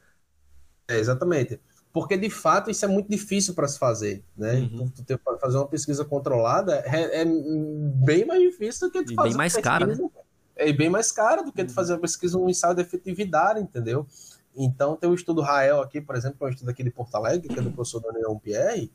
É, 0.89 0.99
exatamente. 0.99 1.61
Porque 1.93 2.17
de 2.17 2.31
fato 2.31 2.71
isso 2.71 2.85
é 2.85 2.89
muito 2.89 3.11
difícil 3.11 3.55
para 3.55 3.67
se 3.67 3.79
fazer, 3.79 4.25
né? 4.37 4.61
Uhum. 4.73 4.89
Tu, 4.89 5.05
tu 5.05 5.21
fazer 5.41 5.57
uma 5.57 5.67
pesquisa 5.67 6.05
controlada 6.05 6.85
é, 6.87 7.23
é, 7.23 7.25
bem 7.25 8.25
mais 8.25 8.41
difícil 8.41 8.89
do 8.89 8.93
que 8.93 9.05
tu 9.05 9.13
e 9.13 9.17
fazer 9.17 9.29
bem 9.31 9.37
mais 9.37 9.57
cara, 9.57 9.87
né? 9.87 9.99
É 10.55 10.73
bem 10.73 10.91
mais 10.91 11.11
caro 11.11 11.43
do 11.43 11.53
que 11.53 11.65
tu 11.65 11.69
uhum. 11.69 11.75
fazer 11.75 11.95
uma 11.95 12.01
pesquisa, 12.01 12.39
um 12.39 12.49
ensaio 12.49 12.75
de 12.75 12.83
efetividade, 12.83 13.61
entendeu? 13.61 14.07
Então 14.55 14.95
tem 14.95 15.11
o 15.11 15.15
estudo 15.15 15.41
Rael 15.41 15.81
aqui, 15.81 16.01
por 16.01 16.15
exemplo, 16.15 16.39
que 16.39 16.45
é 16.45 16.47
um 16.47 16.51
estudo 16.51 16.71
aqui 16.71 16.85
de 16.85 16.91
Porto 16.91 17.15
Alegre, 17.15 17.49
que 17.49 17.59
é 17.59 17.63
do 17.63 17.73
professor 17.73 18.01
Daniel 18.01 18.39
Pierre, 18.43 18.93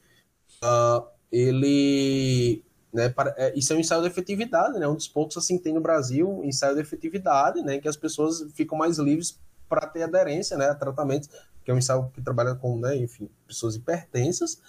uh, 0.63 1.05
ele 1.31 2.63
né, 2.95 3.13
é, 3.35 3.53
isso 3.59 3.73
é 3.73 3.75
um 3.75 3.79
ensaio 3.79 4.01
de 4.01 4.07
efetividade, 4.07 4.79
né? 4.79 4.87
Um 4.87 4.95
dos 4.95 5.09
poucos 5.09 5.35
assim 5.35 5.57
que 5.57 5.65
tem 5.65 5.73
no 5.73 5.81
Brasil, 5.81 6.29
um 6.29 6.45
ensaio 6.45 6.75
de 6.75 6.81
efetividade, 6.81 7.61
né? 7.61 7.77
Que 7.77 7.89
as 7.89 7.97
pessoas 7.97 8.49
ficam 8.53 8.77
mais 8.77 8.97
livres 8.97 9.37
para 9.67 9.85
ter 9.85 10.03
aderência, 10.03 10.57
né? 10.57 10.69
A 10.69 10.75
tratamentos, 10.75 11.29
que 11.65 11.69
é 11.69 11.73
um 11.73 11.77
ensaio 11.77 12.09
que 12.13 12.21
trabalha 12.21 12.55
com, 12.55 12.79
né? 12.79 12.95
Enfim, 12.95 13.29
pessoas 13.45 13.75
hipertensas. 13.75 14.61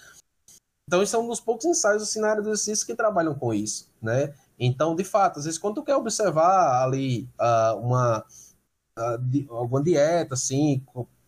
Então, 0.89 1.01
isso 1.01 1.15
é 1.15 1.19
um 1.19 1.27
dos 1.29 1.39
poucos 1.39 1.63
ensaios 1.63 2.03
assim 2.03 2.19
na 2.19 2.29
área 2.29 2.41
do 2.41 2.49
exercício 2.49 2.85
que 2.85 2.95
trabalham 2.95 3.33
com 3.33 3.53
isso, 3.53 3.89
né? 4.01 4.33
Então, 4.59 4.93
de 4.93 5.05
fato, 5.05 5.39
às 5.39 5.45
vezes 5.45 5.57
quando 5.57 5.75
tu 5.75 5.83
quer 5.83 5.95
observar 5.95 6.83
ali 6.83 7.29
uh, 7.39 7.77
uma 7.77 8.25
uh, 8.99 9.17
di, 9.19 9.47
alguma 9.49 9.81
dieta, 9.81 10.33
assim, 10.33 10.83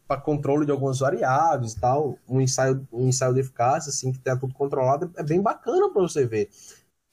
para 0.05 0.19
controle 0.19 0.65
de 0.65 0.71
algumas 0.71 0.99
variáveis 0.99 1.73
e 1.73 1.79
tal, 1.79 2.17
um 2.27 2.41
ensaio, 2.41 2.85
um 2.91 3.07
ensaio 3.07 3.33
de 3.33 3.39
eficácia, 3.39 3.89
assim, 3.89 4.11
que 4.11 4.19
tenha 4.19 4.35
tudo 4.35 4.53
controlado, 4.53 5.11
é 5.15 5.23
bem 5.23 5.41
bacana 5.41 5.89
para 5.89 6.01
você 6.01 6.25
ver 6.25 6.49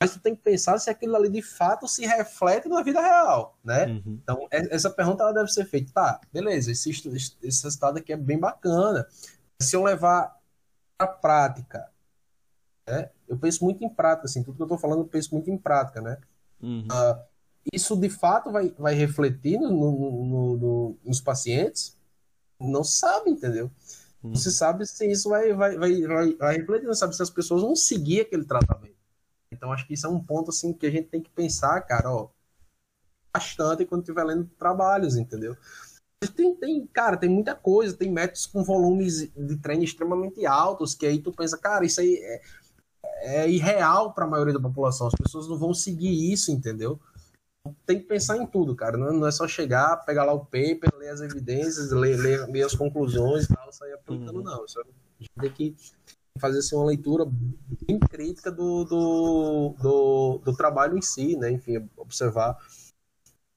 mas 0.00 0.12
tu 0.12 0.20
tem 0.20 0.34
que 0.36 0.42
pensar 0.42 0.78
se 0.78 0.90
aquilo 0.90 1.16
ali 1.16 1.28
de 1.28 1.40
fato 1.40 1.88
se 1.88 2.04
reflete 2.04 2.68
na 2.68 2.82
vida 2.82 3.00
real, 3.00 3.58
né? 3.64 3.86
Uhum. 3.86 4.18
Então, 4.22 4.46
essa 4.50 4.90
pergunta 4.90 5.22
ela 5.22 5.32
deve 5.32 5.50
ser 5.50 5.64
feita. 5.64 5.92
Tá, 5.92 6.20
beleza, 6.32 6.70
esse, 6.70 6.90
esse 6.90 7.62
resultado 7.62 7.98
aqui 7.98 8.12
é 8.12 8.16
bem 8.16 8.38
bacana. 8.38 9.06
Se 9.58 9.74
eu 9.74 9.82
levar 9.82 10.38
a 10.98 11.06
prática, 11.06 11.90
né? 12.86 13.10
eu 13.26 13.38
penso 13.38 13.64
muito 13.64 13.82
em 13.82 13.88
prática, 13.88 14.26
assim, 14.26 14.42
tudo 14.42 14.56
que 14.56 14.62
eu 14.62 14.68
tô 14.68 14.78
falando 14.78 15.00
eu 15.00 15.08
penso 15.08 15.34
muito 15.34 15.50
em 15.50 15.56
prática, 15.56 16.00
né? 16.00 16.18
Uhum. 16.62 16.86
Uh, 16.86 17.24
isso 17.72 17.96
de 17.96 18.10
fato 18.10 18.52
vai, 18.52 18.74
vai 18.78 18.94
refletir 18.94 19.58
no, 19.58 19.70
no, 19.70 20.56
no, 20.56 20.98
nos 21.04 21.20
pacientes? 21.20 21.96
Não 22.60 22.84
se 22.84 22.98
sabe, 22.98 23.30
entendeu? 23.30 23.70
Não 24.22 24.34
se 24.34 24.50
sabe 24.50 24.84
se 24.86 25.06
isso 25.10 25.28
vai, 25.28 25.52
vai, 25.52 25.76
vai, 25.76 26.02
vai, 26.02 26.34
vai 26.34 26.56
refletir, 26.56 26.86
não 26.86 26.94
sabe 26.94 27.14
se 27.14 27.22
as 27.22 27.30
pessoas 27.30 27.62
vão 27.62 27.76
seguir 27.76 28.22
aquele 28.22 28.44
tratamento. 28.44 28.95
Então, 29.56 29.72
acho 29.72 29.86
que 29.86 29.94
isso 29.94 30.06
é 30.06 30.10
um 30.10 30.22
ponto 30.22 30.50
assim 30.50 30.72
que 30.72 30.86
a 30.86 30.90
gente 30.90 31.08
tem 31.08 31.20
que 31.20 31.30
pensar, 31.30 31.80
cara, 31.82 32.12
ó, 32.12 32.28
bastante 33.32 33.84
quando 33.84 34.02
estiver 34.02 34.24
lendo 34.24 34.50
trabalhos, 34.58 35.16
entendeu? 35.16 35.56
Tem, 36.34 36.54
tem, 36.54 36.86
cara, 36.86 37.16
tem 37.16 37.28
muita 37.28 37.54
coisa, 37.54 37.96
tem 37.96 38.10
métodos 38.10 38.46
com 38.46 38.64
volumes 38.64 39.30
de 39.34 39.56
treino 39.58 39.84
extremamente 39.84 40.46
altos, 40.46 40.94
que 40.94 41.06
aí 41.06 41.18
tu 41.18 41.30
pensa, 41.30 41.58
cara, 41.58 41.84
isso 41.84 42.00
aí 42.00 42.16
é, 42.16 42.42
é 43.20 43.50
irreal 43.50 44.12
para 44.14 44.24
a 44.24 44.28
maioria 44.28 44.54
da 44.54 44.60
população, 44.60 45.06
as 45.06 45.14
pessoas 45.14 45.46
não 45.46 45.58
vão 45.58 45.74
seguir 45.74 46.32
isso, 46.32 46.50
entendeu? 46.50 46.98
Tem 47.84 47.98
que 47.98 48.06
pensar 48.06 48.38
em 48.38 48.46
tudo, 48.46 48.74
cara, 48.74 48.96
não, 48.96 49.12
não 49.12 49.26
é 49.26 49.30
só 49.30 49.46
chegar, 49.46 50.04
pegar 50.04 50.24
lá 50.24 50.32
o 50.32 50.44
paper, 50.44 50.90
ler 50.96 51.10
as 51.10 51.20
evidências, 51.20 51.90
ler, 51.90 52.16
ler, 52.16 52.46
ler 52.46 52.62
as 52.62 52.74
conclusões 52.74 53.44
e 53.44 53.54
tal, 53.54 53.72
sair 53.72 53.92
aplicando, 53.92 54.38
uhum. 54.38 54.44
não. 54.44 54.64
Isso, 54.64 54.80
a 54.80 54.84
gente 55.22 55.30
tem 55.38 55.50
que 55.52 55.76
fazer 56.38 56.58
assim, 56.58 56.76
uma 56.76 56.86
leitura 56.86 57.24
bem 57.26 57.98
crítica 57.98 58.50
do, 58.50 58.84
do, 58.84 59.74
do, 59.80 60.38
do 60.44 60.56
trabalho 60.56 60.96
em 60.96 61.02
si, 61.02 61.36
né? 61.36 61.50
Enfim, 61.50 61.88
observar 61.96 62.56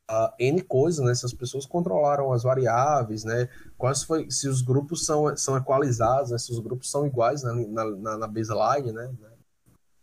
uh, 0.10 0.34
N 0.39 0.62
coisas, 0.62 1.06
né? 1.06 1.13
Se 1.13 1.26
as 1.26 1.34
pessoas 1.34 1.65
controlaram 1.65 2.32
as 2.34 2.44
variáveis, 2.44 3.24
né? 3.24 3.48
Quais 3.78 4.04
foi, 4.04 4.30
se 4.30 4.48
os 4.48 4.62
grupos 4.62 5.06
são, 5.06 5.36
são 5.38 5.56
equalizados, 5.56 6.32
né? 6.32 6.38
Se 6.38 6.52
os 6.52 6.60
grupos 6.60 6.89
são 6.89 7.06
iguais 7.06 7.44
né? 7.44 7.54
na, 7.70 7.86
na, 7.86 8.18
na 8.18 8.28
baseline, 8.28 8.92
né? 8.92 9.10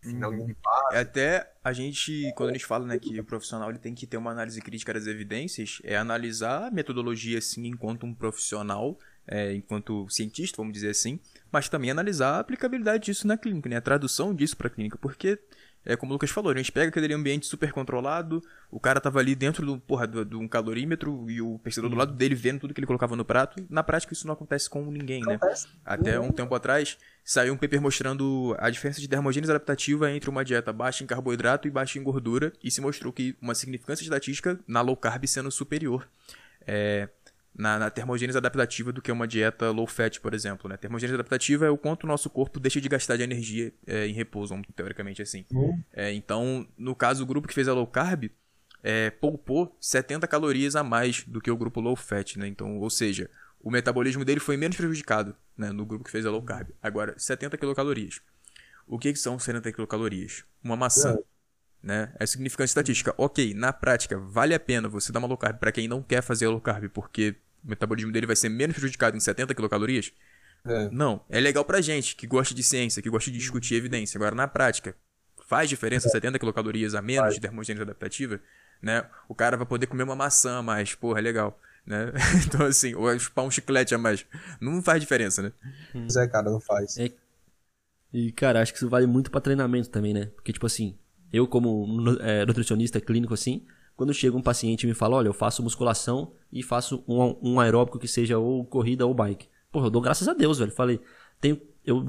Uhum. 0.05 0.55
É 0.93 1.01
até 1.01 1.53
a 1.65 1.73
gente, 1.73 2.33
quando 2.37 2.51
a 2.51 2.53
gente 2.53 2.65
fala 2.65 2.87
né, 2.87 2.99
que 2.99 3.19
o 3.19 3.25
profissional 3.25 3.71
ele 3.71 3.79
tem 3.79 3.95
que 3.95 4.07
ter 4.07 4.17
uma 4.17 4.31
análise 4.31 4.61
crítica 4.61 4.95
das 4.95 5.07
evidências, 5.07 5.81
é 5.83 5.97
analisar 5.97 6.69
a 6.69 6.71
metodologia 6.71 7.39
assim 7.39 7.67
enquanto 7.67 8.07
um 8.07 8.15
profissional, 8.15 8.97
é, 9.27 9.55
enquanto 9.55 10.09
cientista, 10.09 10.57
vamos 10.59 10.73
dizer 10.73 10.91
assim, 10.91 11.19
mas 11.51 11.69
também 11.69 11.91
analisar 11.91 12.37
a 12.37 12.41
aplicabilidade 12.41 13.07
disso 13.07 13.27
na 13.27 13.37
clínica, 13.37 13.69
né? 13.69 13.77
A 13.77 13.81
tradução 13.81 14.35
disso 14.35 14.57
para 14.57 14.69
a 14.69 14.71
clínica, 14.71 14.99
porque 14.99 15.39
é 15.87 15.95
como 15.95 16.11
o 16.11 16.15
Lucas 16.15 16.31
falou, 16.31 16.51
a 16.51 16.57
gente 16.57 16.73
pega 16.73 16.89
aquele 16.89 17.15
ambiente 17.15 17.47
super 17.47 17.71
controlado, 17.71 18.43
o 18.73 18.81
cara 18.81 19.01
tava 19.01 19.21
ali 19.21 19.37
dentro 19.37 19.65
do, 19.65 19.79
porra, 19.79 20.07
de 20.09 20.35
um 20.35 20.49
calorímetro 20.49 21.31
e 21.31 21.41
o 21.41 21.61
percebedor 21.61 21.91
do 21.91 21.97
lado 21.97 22.13
dele 22.13 22.35
vendo 22.35 22.59
tudo 22.59 22.75
que 22.75 22.81
ele 22.81 22.87
colocava 22.89 23.15
no 23.15 23.25
prato. 23.25 23.65
Na 23.71 23.85
prática, 23.85 24.13
isso 24.13 24.27
não 24.27 24.35
acontece 24.35 24.69
com 24.69 24.85
ninguém, 24.91 25.23
né? 25.23 25.39
Até 25.85 26.19
um 26.19 26.33
tempo 26.33 26.53
atrás, 26.57 26.99
saiu 27.25 27.55
um 27.55 27.57
paper 27.57 27.81
mostrando 27.81 28.57
a 28.59 28.69
diferença 28.69 29.01
de 29.01 29.07
termogênese 29.07 29.53
adaptativa 29.53 30.11
entre 30.11 30.29
uma 30.29 30.45
dieta 30.45 30.73
baixa 30.73 31.05
em 31.05 31.07
carboidrato 31.07 31.69
e 31.69 31.71
baixa 31.71 32.01
em 32.01 32.03
gordura, 32.03 32.53
e 32.65 32.69
se 32.69 32.81
mostrou 32.81 33.13
que 33.13 33.37
uma 33.41 33.55
significância 33.55 34.03
estatística 34.03 34.59
na 34.67 34.81
low 34.81 34.97
carb 34.97 35.25
sendo 35.29 35.53
superior. 35.53 36.09
É, 36.67 37.09
na, 37.57 37.79
na 37.79 37.91
termogênese 37.91 38.37
adaptativa 38.37 38.93
do 38.93 39.01
que 39.01 39.11
uma 39.11 39.27
dieta 39.27 39.71
low 39.71 39.87
fat, 39.87 40.21
por 40.21 40.35
exemplo. 40.35 40.69
Né? 40.69 40.77
Termogênese 40.77 41.15
adaptativa 41.15 41.67
é 41.67 41.71
o 41.71 41.79
quanto 41.79 42.05
o 42.05 42.07
nosso 42.07 42.29
corpo 42.29 42.61
deixa 42.61 42.81
de 42.81 42.89
gastar 42.89 43.17
de 43.17 43.23
energia 43.23 43.73
é, 43.87 44.07
em 44.07 44.13
repouso, 44.13 44.55
teoricamente 44.75 45.23
assim. 45.23 45.47
Uhum. 45.51 45.83
É, 45.93 46.13
então, 46.13 46.69
no 46.77 46.95
caso, 46.95 47.23
o 47.23 47.27
grupo 47.27 47.49
que 47.49 47.55
fez 47.55 47.67
a 47.67 47.73
low 47.73 47.87
carb 47.87 48.31
é, 48.83 49.11
poupou 49.11 49.75
70 49.81 50.29
calorias 50.29 50.77
a 50.77 50.85
mais 50.85 51.25
do 51.25 51.41
que 51.41 51.51
o 51.51 51.57
grupo 51.57 51.81
low 51.81 51.97
fat, 51.97 52.37
né? 52.37 52.47
Então, 52.47 52.79
ou 52.79 52.91
seja, 52.91 53.31
o 53.59 53.71
metabolismo 53.71 54.25
dele 54.25 54.39
foi 54.39 54.57
menos 54.57 54.77
prejudicado 54.77 55.35
né, 55.57 55.73
no 55.73 55.87
grupo 55.87 56.05
que 56.05 56.11
fez 56.11 56.27
a 56.27 56.31
low 56.31 56.43
carb. 56.43 56.69
Agora, 56.83 57.15
70 57.19 57.57
quilocalorias. 57.57 58.21
O 58.87 58.99
que, 58.99 59.13
que 59.13 59.19
são 59.19 59.39
70 59.39 59.73
quilocalorias? 59.73 60.45
Uma 60.63 60.77
maçã. 60.77 61.15
É. 61.15 61.37
Né? 61.83 62.13
É 62.19 62.27
significância 62.27 62.71
estatística. 62.71 63.15
Ok, 63.17 63.55
na 63.55 63.73
prática, 63.73 64.19
vale 64.19 64.55
a 64.55 64.61
pena 64.61 64.89
você 64.89 65.11
dar 65.11 65.21
uma 65.21 65.29
low 65.29 65.39
carb 65.39 65.59
para 65.59 65.73
quem 65.73 65.89
não 65.89 66.03
quer 66.03 66.23
fazer 66.23 66.47
a 66.47 66.51
low 66.51 66.61
carb, 66.61 66.89
porque 66.91 67.37
metabolismo 67.69 68.13
dele 68.13 68.27
vai 68.27 68.37
ser 68.37 68.49
menos 68.49 68.77
prejudicado 68.77 69.17
em 69.17 69.21
70 69.21 69.55
quilocalorias? 69.55 70.13
É. 70.65 70.89
Não. 70.91 71.25
É 71.29 71.41
legal 71.41 71.65
pra 71.65 71.81
gente 71.81 72.17
que 72.17 72.27
gosta 72.27 72.55
de 72.55 72.63
ciência, 72.63 73.03
que 73.03 73.11
gosta 73.11 73.31
de 73.31 73.39
discutir 73.39 73.75
evidência. 73.75 74.19
Agora, 74.19 74.35
na 74.35 74.49
prática, 74.49 74.95
faz 75.47 75.69
diferença 75.69 76.09
é. 76.09 76.11
70 76.11 76.39
quilocalorias 76.39 76.95
a 76.95 77.03
menos 77.03 77.23
faz. 77.23 77.35
de 77.35 77.41
termogênese 77.41 77.83
adaptativa? 77.83 78.41
Né? 78.83 79.05
O 79.29 79.35
cara 79.35 79.57
vai 79.57 79.67
poder 79.67 79.87
comer 79.87 80.03
uma 80.03 80.17
maçã 80.17 80.59
a 80.59 80.63
mais, 80.63 80.95
porra, 80.95 81.19
é 81.19 81.23
legal. 81.23 81.59
Né? 81.87 82.13
Então, 82.47 82.67
assim, 82.67 82.95
ou 82.95 83.17
chupar 83.19 83.45
um 83.45 83.51
chiclete 83.51 83.95
a 83.95 83.99
mais. 83.99 84.27
Não 84.61 84.83
faz 84.83 85.01
diferença, 85.01 85.43
né? 85.43 85.53
Pois 85.93 86.17
é, 86.17 86.27
cara, 86.27 86.51
não 86.51 86.61
faz. 86.61 86.99
É... 86.99 87.11
E, 88.13 88.33
cara, 88.33 88.61
acho 88.61 88.73
que 88.73 88.79
isso 88.79 88.89
vale 88.89 89.07
muito 89.07 89.31
pra 89.31 89.41
treinamento 89.41 89.91
também, 89.91 90.13
né? 90.13 90.27
Porque, 90.35 90.53
tipo 90.53 90.67
assim, 90.67 90.97
eu 91.33 91.47
como 91.47 92.17
é, 92.21 92.45
nutricionista 92.47 93.01
clínico, 93.01 93.35
assim, 93.35 93.65
quando 93.97 94.13
chega 94.13 94.37
um 94.37 94.43
paciente 94.43 94.85
e 94.85 94.87
me 94.87 94.95
fala, 94.95 95.17
olha, 95.17 95.29
eu 95.29 95.33
faço 95.33 95.63
musculação 95.63 96.33
e 96.53 96.63
faço 96.63 97.03
um, 97.09 97.53
um 97.55 97.61
aeróbico 97.61 97.99
que 97.99 98.07
seja 98.07 98.39
ou 98.39 98.65
corrida 98.65 99.07
ou 99.07 99.15
bike. 99.15 99.49
Porra, 99.73 99.87
eu 99.87 99.91
dou 99.91 100.03
graças 100.03 100.29
a 100.29 100.35
Deus, 100.35 100.59
velho. 100.59 100.71
Falei, 100.71 101.01
tenho, 101.41 101.61
eu 101.85 102.05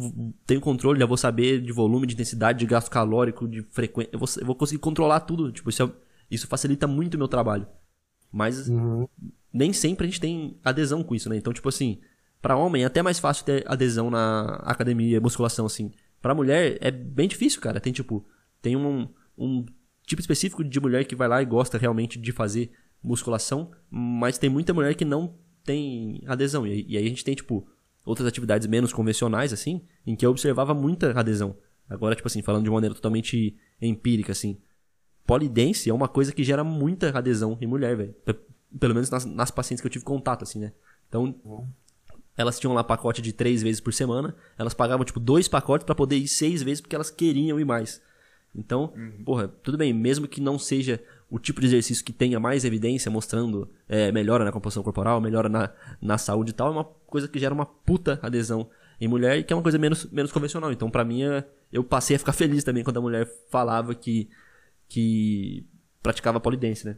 tenho 0.46 0.60
controle, 0.60 1.00
já 1.00 1.06
vou 1.06 1.18
saber 1.18 1.62
de 1.62 1.72
volume, 1.72 2.06
de 2.06 2.14
intensidade, 2.14 2.60
de 2.60 2.66
gasto 2.66 2.92
calórico, 2.92 3.48
de 3.48 3.62
frequência. 3.62 4.12
Eu 4.12 4.20
vou, 4.20 4.28
eu 4.38 4.46
vou 4.46 4.56
conseguir 4.56 4.80
controlar 4.80 5.22
tudo. 5.22 5.52
Tipo, 5.52 5.70
isso, 5.70 5.84
é, 5.84 5.92
isso 6.30 6.46
facilita 6.46 6.86
muito 6.88 7.16
o 7.16 7.18
meu 7.18 7.28
trabalho. 7.28 7.66
Mas 8.32 8.68
uhum. 8.68 9.08
nem 9.54 9.72
sempre 9.72 10.06
a 10.06 10.10
gente 10.10 10.20
tem 10.20 10.60
adesão 10.64 11.02
com 11.04 11.16
isso, 11.16 11.30
né? 11.30 11.38
Então, 11.38 11.54
tipo 11.54 11.70
assim, 11.70 12.00
para 12.42 12.58
homem 12.58 12.84
é 12.84 12.86
até 12.86 13.02
mais 13.02 13.18
fácil 13.18 13.46
ter 13.46 13.64
adesão 13.66 14.10
na 14.10 14.56
academia, 14.64 15.22
musculação, 15.22 15.66
assim. 15.66 15.92
Pra 16.22 16.36
mulher 16.36 16.78
é 16.82 16.92
bem 16.92 17.28
difícil, 17.30 17.62
cara. 17.62 17.80
Tem, 17.80 17.94
tipo, 17.94 18.26
tem 18.62 18.76
um, 18.76 19.08
um 19.38 19.66
tipo 20.08 20.22
específico 20.22 20.64
de 20.64 20.80
mulher 20.80 21.06
que 21.06 21.16
vai 21.16 21.28
lá 21.28 21.42
e 21.42 21.46
gosta 21.46 21.78
realmente 21.78 22.18
de 22.18 22.32
fazer 22.32 22.72
musculação, 23.04 23.72
mas 23.92 24.38
tem 24.38 24.50
muita 24.50 24.74
mulher 24.74 24.96
que 24.96 25.06
não 25.06 25.36
tem 25.64 26.24
adesão. 26.26 26.66
E, 26.66 26.86
e 26.88 26.98
aí 26.98 27.06
a 27.06 27.10
gente 27.10 27.26
tem, 27.26 27.36
tipo, 27.36 27.68
outras 28.06 28.28
atividades 28.28 28.66
menos 28.66 28.94
convencionais, 28.94 29.52
assim, 29.52 29.84
em 30.06 30.16
que 30.16 30.26
eu 30.26 30.32
observava 30.32 30.74
muita 30.74 31.12
adesão. 31.12 31.58
Agora, 31.90 32.16
tipo 32.16 32.28
assim, 32.28 32.42
falando 32.42 32.64
de 32.64 32.70
maneira 32.70 32.96
totalmente 32.96 33.56
empírica, 33.82 34.32
assim. 34.32 34.58
Polidense 35.26 35.90
é 35.90 35.94
uma 35.94 36.08
coisa 36.08 36.32
que 36.32 36.44
gera 36.44 36.64
muita 36.64 37.16
adesão 37.16 37.58
em 37.60 37.68
mulher, 37.68 37.98
velho. 37.98 38.16
Pelo 38.80 38.94
menos 38.94 39.10
nas, 39.10 39.26
nas, 39.26 39.52
pacientes 39.52 39.82
que 39.82 39.88
eu 39.88 39.92
tive 39.92 40.06
contato, 40.06 40.44
assim, 40.44 40.60
né? 40.60 40.74
Então, 41.08 41.38
elas 42.38 42.58
tinham 42.60 42.74
lá 42.74 42.84
pacote 42.84 43.22
de 43.22 43.34
três 43.34 43.62
vezes 43.62 43.82
por 43.82 43.94
semana. 43.94 44.34
Elas 44.58 44.74
pagavam, 44.74 45.06
tipo, 45.06 45.20
dois 45.20 45.50
pacotes 45.50 45.86
para 45.86 45.96
poder 45.96 46.16
ir 46.16 46.30
seis 46.30 46.64
vezes 46.64 46.80
porque 46.80 46.96
elas 46.96 47.10
queriam 47.10 47.60
ir 47.60 47.66
mais. 47.66 48.02
Então, 48.58 48.92
uhum. 48.96 49.24
porra, 49.24 49.48
tudo 49.48 49.78
bem, 49.78 49.94
mesmo 49.94 50.28
que 50.28 50.42
não 50.42 50.58
seja 50.58 51.00
o 51.30 51.38
tipo 51.38 51.62
de 51.62 51.68
exercício 51.68 52.04
que 52.04 52.12
tenha 52.12 52.40
mais 52.40 52.66
evidência 52.66 53.12
mostrando 53.12 53.70
é, 53.88 54.12
melhora 54.12 54.44
na 54.44 54.52
composição 54.52 54.82
corporal, 54.82 55.22
melhora 55.22 55.48
na, 55.48 55.70
na 56.02 56.18
saúde 56.18 56.52
e 56.52 56.54
tal, 56.54 56.70
é 56.70 56.72
uma 56.72 56.84
coisa 56.84 57.28
que 57.28 57.38
gera 57.38 57.54
uma 57.54 57.66
puta 57.66 58.20
adesão 58.22 58.70
em 59.00 59.08
mulher 59.08 59.38
e 59.38 59.44
que 59.44 59.54
é 59.54 59.56
uma 59.56 59.62
coisa 59.62 59.78
menos, 59.78 60.10
menos 60.10 60.32
convencional. 60.32 60.72
Então, 60.72 60.90
para 60.90 61.06
mim, 61.06 61.24
é, 61.24 61.46
eu 61.72 61.84
passei 61.84 62.16
a 62.16 62.20
ficar 62.20 62.34
feliz 62.34 62.64
também 62.64 62.84
quando 62.84 62.98
a 62.98 63.02
mulher 63.02 63.30
falava 63.50 63.94
que, 63.94 64.30
que 64.88 65.66
praticava 66.02 66.40
polidense, 66.40 66.86
né? 66.86 66.98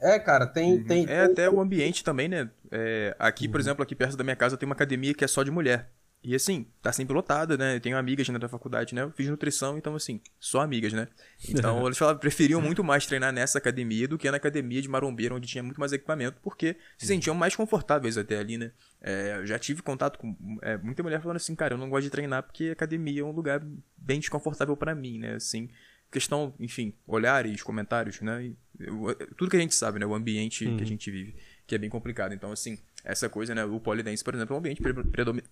É, 0.00 0.18
cara, 0.18 0.46
tem. 0.46 0.74
Uhum. 0.78 0.84
tem 0.84 1.02
é 1.04 1.06
tem... 1.06 1.18
até 1.18 1.50
o 1.50 1.60
ambiente 1.60 2.04
também, 2.04 2.28
né? 2.28 2.50
É, 2.70 3.16
aqui, 3.18 3.46
uhum. 3.46 3.52
por 3.52 3.60
exemplo, 3.60 3.82
aqui 3.82 3.94
perto 3.94 4.16
da 4.16 4.24
minha 4.24 4.36
casa 4.36 4.56
tem 4.56 4.66
uma 4.66 4.74
academia 4.74 5.14
que 5.14 5.24
é 5.24 5.28
só 5.28 5.42
de 5.42 5.50
mulher. 5.50 5.90
E 6.26 6.34
assim, 6.34 6.66
tá 6.82 6.92
sempre 6.92 7.14
lotada, 7.14 7.56
né? 7.56 7.76
Eu 7.76 7.80
tenho 7.80 7.96
amigas 7.96 8.28
ainda 8.28 8.40
da 8.40 8.48
faculdade, 8.48 8.92
né? 8.96 9.02
Eu 9.02 9.12
fiz 9.12 9.28
nutrição, 9.28 9.78
então 9.78 9.94
assim, 9.94 10.20
só 10.40 10.60
amigas, 10.60 10.92
né? 10.92 11.06
Então 11.48 11.78
eles 11.86 11.96
falavam, 11.96 12.18
preferiam 12.18 12.60
muito 12.60 12.82
mais 12.82 13.06
treinar 13.06 13.32
nessa 13.32 13.58
academia 13.58 14.08
do 14.08 14.18
que 14.18 14.28
na 14.28 14.36
academia 14.36 14.82
de 14.82 14.88
Marombeira, 14.88 15.36
onde 15.36 15.46
tinha 15.46 15.62
muito 15.62 15.78
mais 15.78 15.92
equipamento, 15.92 16.40
porque 16.42 16.74
se 16.98 17.06
sentiam 17.06 17.32
mais 17.32 17.54
confortáveis 17.54 18.18
até 18.18 18.38
ali, 18.38 18.58
né? 18.58 18.72
É, 19.00 19.36
eu 19.38 19.46
já 19.46 19.56
tive 19.56 19.82
contato 19.82 20.18
com 20.18 20.36
é, 20.62 20.76
muita 20.76 21.00
mulher 21.00 21.20
falando 21.20 21.36
assim, 21.36 21.54
cara, 21.54 21.74
eu 21.74 21.78
não 21.78 21.88
gosto 21.88 22.02
de 22.02 22.10
treinar 22.10 22.42
porque 22.42 22.70
academia 22.70 23.20
é 23.20 23.24
um 23.24 23.30
lugar 23.30 23.64
bem 23.96 24.18
desconfortável 24.18 24.76
para 24.76 24.96
mim, 24.96 25.20
né? 25.20 25.34
Assim, 25.36 25.70
questão, 26.10 26.52
enfim, 26.58 26.92
olhares, 27.06 27.62
comentários, 27.62 28.20
né? 28.20 28.50
Eu, 28.80 29.14
tudo 29.36 29.48
que 29.48 29.56
a 29.56 29.60
gente 29.60 29.76
sabe, 29.76 30.00
né? 30.00 30.06
O 30.06 30.12
ambiente 30.12 30.64
que 30.64 30.70
a 30.70 30.72
uhum. 30.72 30.84
gente 30.84 31.08
vive, 31.08 31.36
que 31.66 31.74
é 31.74 31.78
bem 31.78 31.90
complicado. 31.90 32.32
Então, 32.32 32.52
assim, 32.52 32.78
essa 33.04 33.28
coisa, 33.28 33.54
né? 33.54 33.64
O 33.64 33.80
polidense, 33.80 34.22
por 34.22 34.34
exemplo, 34.34 34.54
é 34.54 34.56
um 34.56 34.58
ambiente 34.60 34.82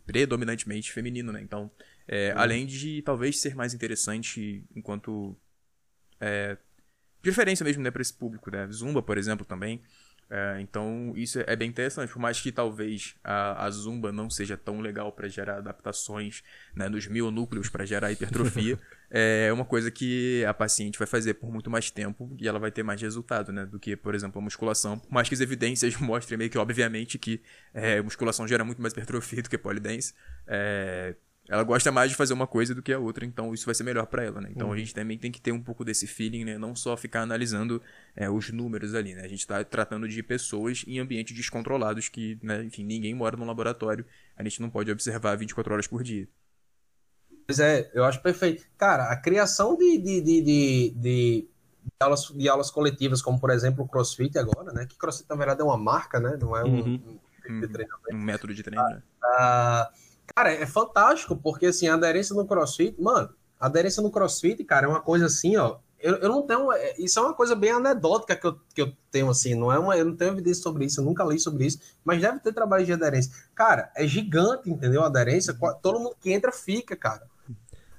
predominantemente 0.07 0.92
feminino, 0.92 1.33
né? 1.33 1.40
Então, 1.42 1.70
é, 2.07 2.33
uhum. 2.33 2.40
além 2.40 2.66
de 2.66 3.03
talvez 3.03 3.40
ser 3.40 3.55
mais 3.55 3.74
interessante 3.74 4.64
enquanto 4.74 5.37
é, 6.20 6.57
preferência 7.20 7.64
mesmo, 7.64 7.83
né, 7.83 7.90
para 7.90 8.03
esse 8.03 8.12
público, 8.12 8.50
né? 8.50 8.68
Zumba, 8.70 9.03
por 9.03 9.18
exemplo, 9.18 9.44
também. 9.44 9.83
É, 10.31 10.61
então, 10.61 11.13
isso 11.15 11.39
é 11.47 11.55
bem 11.55 11.69
interessante. 11.69 12.13
Por 12.13 12.19
mais 12.19 12.41
que 12.41 12.51
talvez 12.51 13.15
a, 13.23 13.65
a 13.65 13.71
Zumba 13.71 14.11
não 14.11 14.29
seja 14.31 14.57
tão 14.57 14.81
legal 14.81 15.13
para 15.13 15.29
gerar 15.29 15.59
adaptações 15.59 16.43
né, 16.75 16.89
nos 16.89 17.07
núcleos 17.07 17.69
para 17.69 17.85
gerar 17.85 18.11
hipertrofia, 18.11 18.79
é 19.11 19.53
uma 19.53 19.65
coisa 19.65 19.91
que 19.91 20.45
a 20.45 20.55
paciente 20.55 20.99
vai 20.99 21.07
fazer 21.07 21.35
por 21.35 21.53
muito 21.53 21.71
mais 21.71 21.91
tempo 21.91 22.35
e 22.39 22.49
ela 22.49 22.59
vai 22.59 22.71
ter 22.71 22.83
mais 22.83 23.01
resultado 23.01 23.53
né, 23.53 23.65
do 23.67 23.79
que, 23.79 23.97
por 23.97 24.15
exemplo, 24.15 24.41
a 24.41 24.43
musculação. 24.43 24.99
Por 24.99 25.13
mais 25.13 25.29
que 25.29 25.35
as 25.35 25.41
evidências 25.41 25.97
mostrem 26.01 26.39
meio 26.39 26.51
que, 26.51 26.59
obviamente, 26.59 27.19
que 27.19 27.41
é, 27.73 28.01
musculação 28.01 28.49
gera 28.49 28.65
muito 28.65 28.81
mais 28.81 28.93
hipertrofia 28.93 29.43
do 29.43 29.51
que 29.51 29.59
polidense, 29.59 30.15
é, 30.47 31.15
ela 31.48 31.62
gosta 31.62 31.92
mais 31.92 32.11
de 32.11 32.16
fazer 32.16 32.33
uma 32.33 32.46
coisa 32.46 32.74
do 32.74 32.83
que 32.83 32.92
a 32.92 32.98
outra, 32.98 33.24
então 33.24 33.52
isso 33.52 33.66
vai 33.66 33.74
ser 33.74 33.85
melhor 33.85 34.07
para 34.07 34.24
ela, 34.24 34.40
né? 34.40 34.48
Então 34.50 34.72
a 34.72 34.76
gente 34.76 34.94
também 34.94 35.18
tem 35.18 35.30
que 35.30 35.40
ter 35.40 35.52
um 35.52 35.62
pouco 35.62 35.85
desse 35.85 36.07
feeling, 36.07 36.44
né? 36.44 36.57
Não 36.59 36.74
só 36.74 36.96
ficar 36.96 37.20
analisando 37.22 37.83
é, 38.16 38.30
os 38.30 38.50
números 38.50 38.94
ali, 38.94 39.14
né? 39.14 39.22
A 39.22 39.28
gente 39.28 39.46
tá 39.46 39.62
tratando 39.62 40.09
de 40.09 40.22
pessoas 40.22 40.85
em 40.87 40.98
ambientes 40.98 41.37
descontrolados 41.37 42.09
que, 42.09 42.38
né? 42.42 42.64
Enfim, 42.64 42.85
ninguém 42.85 43.14
mora 43.14 43.37
num 43.37 43.46
laboratório, 43.46 44.07
a 44.37 44.42
gente 44.42 44.61
não 44.62 44.70
pode 44.70 44.90
observar 44.90 45.37
24 45.37 45.72
horas 45.72 45.87
por 45.87 46.02
dia. 46.02 46.26
Pois 47.46 47.59
é, 47.61 47.90
eu 47.92 48.04
acho 48.04 48.22
perfeito. 48.22 48.64
Cara, 48.78 49.11
a 49.11 49.16
criação 49.16 49.76
de, 49.76 49.98
de, 49.98 50.20
de, 50.22 50.40
de, 50.42 50.94
de 50.96 51.48
aulas, 52.00 52.22
de 52.35 52.48
aulas 52.48 52.70
coletivas, 52.70 53.20
como 53.20 53.38
por 53.38 53.50
exemplo 53.50 53.85
o 53.85 53.88
CrossFit 53.88 54.38
agora, 54.38 54.72
né? 54.72 54.87
Que 54.87 54.96
CrossFit 54.96 55.28
na 55.28 55.37
verdade 55.37 55.61
é 55.61 55.64
uma 55.64 55.76
marca, 55.76 56.18
né? 56.18 56.38
Não 56.40 56.57
é 56.57 56.64
um, 56.64 56.68
Uhum. 56.68 57.20
um, 57.50 57.61
de 57.61 57.68
treinamento. 57.68 58.14
Um 58.14 58.18
método 58.18 58.54
de 58.54 58.62
treino, 58.62 58.88
né? 58.88 59.02
Ah, 59.22 59.90
cara, 60.35 60.53
é 60.53 60.67
fantástico, 60.67 61.37
porque 61.37 61.67
assim, 61.67 61.89
a 61.89 61.95
aderência 61.95 62.35
no 62.35 62.47
CrossFit, 62.47 63.01
mano, 63.01 63.31
a 63.59 63.67
aderência 63.67 64.03
no 64.03 64.11
CrossFit, 64.11 64.63
cara, 64.65 64.87
é 64.87 64.89
uma 64.89 65.01
coisa 65.01 65.27
assim, 65.27 65.57
ó. 65.57 65.79
Eu, 65.99 66.17
eu 66.17 66.29
não 66.29 66.43
tenho. 66.43 66.71
é, 66.71 66.95
Isso 66.99 67.19
é 67.19 67.23
uma 67.23 67.33
coisa 67.33 67.55
bem 67.57 67.71
anedótica 67.71 68.37
que 68.37 68.47
eu, 68.47 68.59
que 68.75 68.83
eu 68.83 68.93
tenho, 69.11 69.31
assim, 69.31 69.55
não 69.55 69.73
é 69.73 69.79
uma. 69.79 69.97
Eu 69.97 70.05
não 70.05 70.15
tenho 70.15 70.33
evidência 70.33 70.63
sobre 70.63 70.85
isso, 70.85 71.01
eu 71.01 71.05
nunca 71.05 71.25
li 71.25 71.41
sobre 71.41 71.65
isso, 71.65 71.79
mas 72.05 72.21
deve 72.21 72.41
ter 72.41 72.53
trabalho 72.53 72.85
de 72.85 72.93
aderência. 72.93 73.33
Cara, 73.55 73.91
é 73.97 74.07
gigante, 74.07 74.69
entendeu? 74.71 75.03
A 75.03 75.07
aderência, 75.07 75.57
todo 75.83 75.99
mundo 75.99 76.15
que 76.21 76.31
entra 76.31 76.53
fica, 76.53 76.95
cara. 76.95 77.23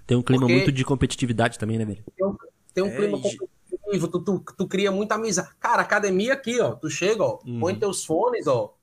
Tem 0.05 0.15
um 0.15 0.21
clima 0.21 0.41
Porque- 0.41 0.53
muito 0.53 0.71
de 0.71 0.85
competitividade 0.85 1.57
também, 1.57 1.79
né, 1.79 1.85
velho? 1.85 2.03
Tem 2.15 2.27
um, 2.27 2.37
tem 2.75 2.83
um 2.83 2.87
É, 2.89 2.95
clima 2.95 3.17
competitivo, 3.19 4.07
tu, 4.07 4.19
tu, 4.23 4.43
tu 4.55 4.67
cria 4.67 4.91
muita 4.91 5.15
amizade. 5.15 5.49
Cara, 5.59 5.81
academia 5.81 6.33
aqui, 6.33 6.59
ó. 6.61 6.73
Tu 6.75 6.91
chega, 6.91 7.23
ó, 7.23 7.39
Uhum. 7.43 7.59
põe 7.59 7.73
teus 7.79 8.05
fones, 8.05 8.45
ó. 8.45 8.74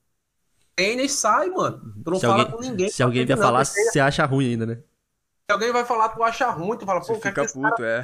Treina 0.77 1.03
e 1.03 1.09
sai, 1.09 1.49
mano. 1.51 1.81
Tu 2.05 2.11
não 2.11 2.19
Se 2.19 2.27
fala 2.27 2.43
alguém- 2.43 2.53
com 2.57 2.61
ninguém. 2.63 2.89
Se 2.89 3.03
alguém 3.03 3.25
vier 3.27 3.37
Não, 3.37 3.45
falar, 3.45 3.65
você- 3.65 4.01
acha 4.01 4.25
ruim 4.25 4.51
ainda, 4.51 4.67
né? 4.67 4.77
Se 5.47 5.53
alguém 5.53 5.73
vai 5.73 5.85
falar, 5.85 6.09
tu 6.11 6.23
acha 6.23 6.49
ruim, 6.51 6.79
tu 6.79 6.87
fala, 6.87 7.01
pô, 7.01 7.07
Você 7.07 7.13
é 7.13 7.17
que 7.17 7.29
fica 7.29 7.43
esse 7.43 7.61
cara 7.61 7.71
puto, 7.71 7.85
é. 7.85 8.03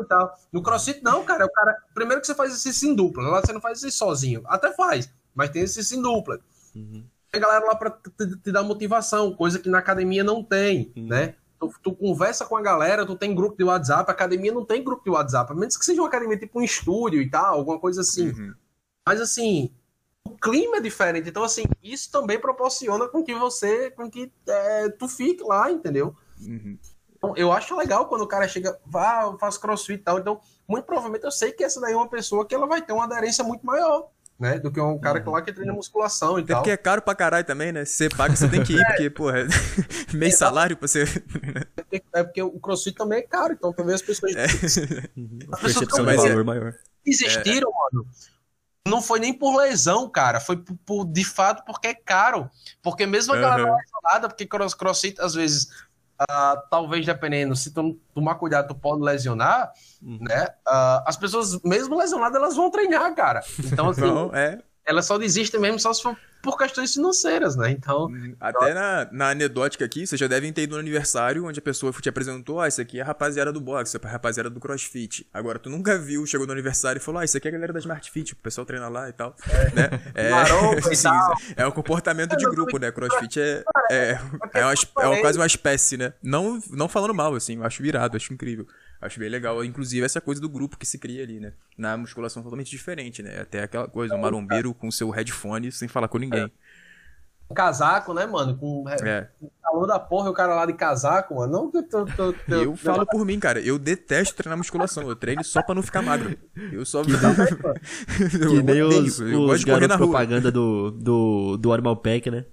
e 0.00 0.04
tal. 0.06 0.34
No 0.52 0.62
crossfit, 0.62 1.02
não, 1.02 1.22
cara. 1.24 1.44
O 1.44 1.50
cara. 1.52 1.76
Primeiro 1.94 2.20
que 2.20 2.26
você 2.26 2.34
faz 2.34 2.50
exercício 2.50 2.88
em 2.88 2.94
dupla. 2.94 3.22
Lá 3.24 3.40
você 3.44 3.52
não 3.52 3.60
faz 3.60 3.78
exercício 3.78 3.98
sozinho. 4.06 4.42
Até 4.46 4.72
faz, 4.72 5.12
mas 5.34 5.50
tem 5.50 5.62
exercício 5.62 5.98
em 5.98 6.02
dupla. 6.02 6.38
Uhum. 6.74 7.04
Tem 7.30 7.40
galera 7.40 7.64
lá 7.66 7.74
pra 7.74 7.90
te, 7.90 8.36
te 8.38 8.52
dar 8.52 8.62
motivação, 8.62 9.34
coisa 9.34 9.58
que 9.58 9.68
na 9.68 9.78
academia 9.78 10.22
não 10.24 10.42
tem, 10.42 10.92
Uhum. 10.96 11.06
né? 11.08 11.34
Tu, 11.58 11.72
tu 11.82 11.92
conversa 11.94 12.44
com 12.44 12.56
a 12.56 12.62
galera, 12.62 13.04
tu 13.06 13.14
tem 13.16 13.34
grupo 13.34 13.56
de 13.56 13.64
WhatsApp, 13.64 14.10
a 14.10 14.14
academia 14.14 14.52
não 14.52 14.64
tem 14.64 14.82
grupo 14.82 15.04
de 15.04 15.10
WhatsApp, 15.10 15.52
a 15.52 15.54
menos 15.54 15.76
que 15.76 15.84
seja 15.84 16.00
uma 16.00 16.08
academia 16.08 16.36
tipo 16.38 16.58
um 16.58 16.62
estúdio 16.62 17.20
e 17.22 17.28
tal, 17.30 17.54
alguma 17.54 17.78
coisa 17.78 18.00
assim. 18.00 18.30
Uhum. 18.30 18.54
Mas 19.06 19.20
assim, 19.20 19.70
clima 20.42 20.78
é 20.78 20.80
diferente. 20.80 21.28
Então, 21.28 21.44
assim, 21.44 21.62
isso 21.82 22.10
também 22.10 22.38
proporciona 22.38 23.06
com 23.08 23.22
que 23.22 23.34
você, 23.34 23.90
com 23.92 24.10
que 24.10 24.32
é, 24.48 24.88
tu 24.90 25.08
fique 25.08 25.42
lá, 25.44 25.70
entendeu? 25.70 26.14
Uhum. 26.40 26.76
Então, 27.16 27.34
eu 27.36 27.52
acho 27.52 27.76
legal 27.76 28.06
quando 28.08 28.22
o 28.22 28.26
cara 28.26 28.48
chega, 28.48 28.76
vá, 28.84 29.34
faço 29.38 29.60
crossfit 29.60 30.00
e 30.00 30.02
tal. 30.02 30.18
Então, 30.18 30.40
muito 30.66 30.84
provavelmente 30.84 31.24
eu 31.24 31.30
sei 31.30 31.52
que 31.52 31.62
essa 31.62 31.80
daí 31.80 31.92
é 31.92 31.96
uma 31.96 32.08
pessoa 32.08 32.44
que 32.44 32.54
ela 32.54 32.66
vai 32.66 32.82
ter 32.82 32.92
uma 32.92 33.04
aderência 33.04 33.44
muito 33.44 33.64
maior, 33.64 34.08
né? 34.40 34.58
Do 34.58 34.72
que 34.72 34.80
um 34.80 34.98
cara 34.98 35.20
que 35.20 35.28
lá 35.30 35.40
que 35.40 35.52
treina 35.52 35.72
musculação 35.72 36.36
e 36.38 36.42
Até 36.42 36.52
tal. 36.52 36.62
porque 36.62 36.72
é 36.72 36.76
caro 36.76 37.00
pra 37.00 37.14
caralho 37.14 37.46
também, 37.46 37.70
né? 37.70 37.84
Se 37.84 37.94
você 37.94 38.08
paga, 38.08 38.34
você 38.34 38.48
tem 38.48 38.64
que 38.64 38.72
ir, 38.72 38.84
porque, 38.88 39.08
porra, 39.10 39.46
meio 40.12 40.36
salário 40.36 40.76
pra 40.76 40.88
você. 40.88 41.04
É 42.12 42.24
porque 42.24 42.42
o 42.42 42.58
crossfit 42.58 42.96
também 42.96 43.20
é 43.20 43.22
caro, 43.22 43.52
então 43.52 43.72
também 43.72 43.94
as 43.94 44.02
pessoas 44.02 44.34
É. 44.34 44.46
Uhum. 45.16 45.38
As 45.52 45.58
A 45.60 45.62
pessoas 45.62 45.62
percepção 45.62 45.86
tão 45.86 45.98
de 46.06 46.16
mais- 46.16 46.22
valor 46.28 46.44
maior. 46.44 46.74
desistiram, 47.06 47.70
mano. 47.70 48.04
Não 48.86 49.00
foi 49.00 49.20
nem 49.20 49.32
por 49.32 49.56
lesão, 49.56 50.08
cara. 50.08 50.40
Foi 50.40 50.56
por, 50.56 50.76
por- 50.84 51.04
de 51.04 51.24
fato 51.24 51.64
porque 51.64 51.88
é 51.88 51.94
caro. 51.94 52.50
Porque 52.82 53.06
mesmo 53.06 53.32
a 53.32 53.36
galera 53.36 53.62
Aham. 53.62 53.76
lesionada, 53.76 54.28
porque 54.28 54.46
cross, 54.46 54.74
crossfit, 54.74 55.20
às 55.20 55.34
vezes, 55.34 55.68
ah, 56.18 56.56
talvez 56.70 57.06
dependendo, 57.06 57.54
se 57.54 57.72
tu 57.72 57.82
não 57.82 57.98
tomar 58.14 58.34
cuidado, 58.36 58.68
tu 58.68 58.74
pode 58.74 59.02
lesionar, 59.02 59.72
Uhum. 60.02 60.18
né? 60.20 60.48
Ah, 60.66 61.04
as 61.06 61.16
pessoas, 61.16 61.60
mesmo 61.62 61.96
lesionadas, 61.96 62.36
elas 62.36 62.56
vão 62.56 62.70
treinar, 62.70 63.14
cara. 63.14 63.40
Então, 63.64 63.88
assim, 63.88 64.00
Então, 64.02 64.34
é. 64.34 64.58
Elas 64.84 65.06
só 65.06 65.16
desistem 65.18 65.60
mesmo 65.60 65.78
só 65.78 65.92
se 65.92 66.02
for 66.02 66.16
por 66.42 66.58
questões 66.58 66.92
financeiras, 66.94 67.54
né? 67.54 67.70
Então, 67.70 68.08
Até 68.40 68.74
na, 68.74 69.08
na 69.12 69.30
anedótica 69.30 69.84
aqui, 69.84 70.04
vocês 70.04 70.18
já 70.18 70.26
devem 70.26 70.52
ter 70.52 70.62
ido 70.62 70.74
no 70.74 70.80
aniversário 70.80 71.46
onde 71.46 71.60
a 71.60 71.62
pessoa 71.62 71.92
te 71.92 72.08
apresentou, 72.08 72.60
ah, 72.60 72.66
isso 72.66 72.80
aqui 72.80 72.98
é 72.98 73.02
a 73.02 73.04
rapaziada 73.04 73.52
do 73.52 73.60
boxe, 73.60 73.96
é 73.96 74.00
a 74.04 74.08
rapaziada 74.10 74.50
do 74.50 74.58
crossfit. 74.58 75.24
Agora, 75.32 75.60
tu 75.60 75.70
nunca 75.70 75.96
viu, 75.96 76.26
chegou 76.26 76.44
no 76.44 76.52
aniversário 76.52 76.98
e 76.98 77.00
falou, 77.00 77.20
ah, 77.20 77.24
isso 77.24 77.36
aqui 77.36 77.46
é 77.46 77.50
a 77.50 77.52
galera 77.52 77.72
da 77.72 77.78
Smart 77.78 78.10
Fit, 78.10 78.32
o 78.32 78.36
pessoal 78.36 78.64
treina 78.66 78.88
lá 78.88 79.08
e 79.08 79.12
tal. 79.12 79.36
né? 79.72 79.88
É, 80.14 80.30
Maromba 80.30 80.80
e 80.92 80.96
sim, 80.96 81.04
tal. 81.04 81.32
é 81.56 81.64
um 81.64 81.70
comportamento 81.70 82.36
de 82.36 82.44
É, 82.44 82.48
grupo, 82.50 82.76
né? 82.76 82.90
Crossfit 82.90 83.38
é, 83.40 83.62
é, 83.88 84.18
é, 84.54 84.64
uma, 84.64 84.74
esp- 84.74 84.98
é 84.98 85.06
uma- 85.06 85.20
quase 85.20 85.38
uma 85.38 85.46
espécie, 85.46 85.96
né? 85.96 86.12
Não, 86.20 86.60
não 86.72 86.88
falando 86.88 87.14
mal, 87.14 87.36
assim, 87.36 87.54
eu 87.54 87.64
acho 87.64 87.80
virado, 87.80 88.16
acho 88.16 88.32
incrível. 88.34 88.66
Acho 89.02 89.18
bem 89.18 89.28
legal, 89.28 89.64
inclusive, 89.64 90.06
essa 90.06 90.20
coisa 90.20 90.40
do 90.40 90.48
grupo 90.48 90.78
que 90.78 90.86
se 90.86 90.96
cria 90.98 91.24
ali, 91.24 91.40
né? 91.40 91.52
Na 91.76 91.96
musculação 91.96 92.40
totalmente 92.42 92.70
diferente, 92.70 93.20
né? 93.22 93.40
Até 93.40 93.64
aquela 93.64 93.88
coisa, 93.88 94.14
o 94.14 94.20
marombeiro 94.20 94.72
com 94.72 94.90
seu 94.92 95.10
headphone 95.10 95.72
sem 95.72 95.88
falar 95.88 96.06
com 96.08 96.18
ninguém. 96.18 96.50
um 97.50 97.54
casaco, 97.54 98.14
né, 98.14 98.24
mano? 98.24 98.56
Com 98.56 98.84
É. 98.88 99.28
o 99.40 99.50
calor 99.62 99.86
da 99.86 99.98
porra 99.98 100.28
e 100.28 100.30
o 100.30 100.32
cara 100.32 100.54
lá 100.54 100.64
de 100.64 100.72
casaco, 100.72 101.34
mano. 101.34 101.52
Não 101.52 101.70
que 101.70 101.76
eu 101.78 101.82
tô- 101.88 102.06
tô- 102.06 102.32
tô- 102.32 102.54
Eu 102.54 102.74
falo 102.76 103.04
por 103.04 103.26
mim, 103.26 103.38
cara. 103.38 103.60
Eu 103.60 103.78
detesto 103.78 104.36
treinar 104.36 104.56
musculação. 104.56 105.06
Eu 105.08 105.16
treino 105.16 105.44
só 105.44 105.62
pra 105.62 105.74
não 105.74 105.82
ficar 105.82 106.00
magro. 106.00 106.34
Eu 106.72 106.86
só. 106.86 107.02
eu 108.40 108.50
Que 108.50 108.62
nem 108.62 108.82
os, 108.82 109.20
eu 109.20 109.40
os 109.40 109.46
gosto 109.46 109.58
de 109.60 109.66
correr 109.66 109.80
na 109.86 109.88
garotos 109.88 109.96
rua. 109.98 110.06
propaganda 110.08 110.50
do, 110.50 110.90
do, 110.92 111.56
do 111.58 111.72
Animal 111.74 111.96
Pack, 111.96 112.30
né? 112.30 112.46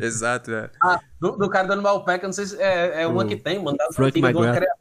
Exato, 0.00 0.50
é. 0.52 0.70
Ah, 0.82 0.98
do, 1.20 1.32
do 1.36 1.48
cara 1.50 1.68
dando 1.68 1.82
malpack, 1.82 2.22
eu 2.24 2.28
não 2.28 2.32
sei 2.32 2.46
se 2.46 2.60
é, 2.60 3.02
é 3.02 3.06
uma 3.06 3.24
O 3.24 3.28
que 3.28 3.36
tem, 3.36 3.62
mano. 3.62 3.76
Frank 3.92 4.08
antiga, 4.18 4.28
de 4.32 4.36
uma 4.38 4.46
McGrath. 4.48 4.78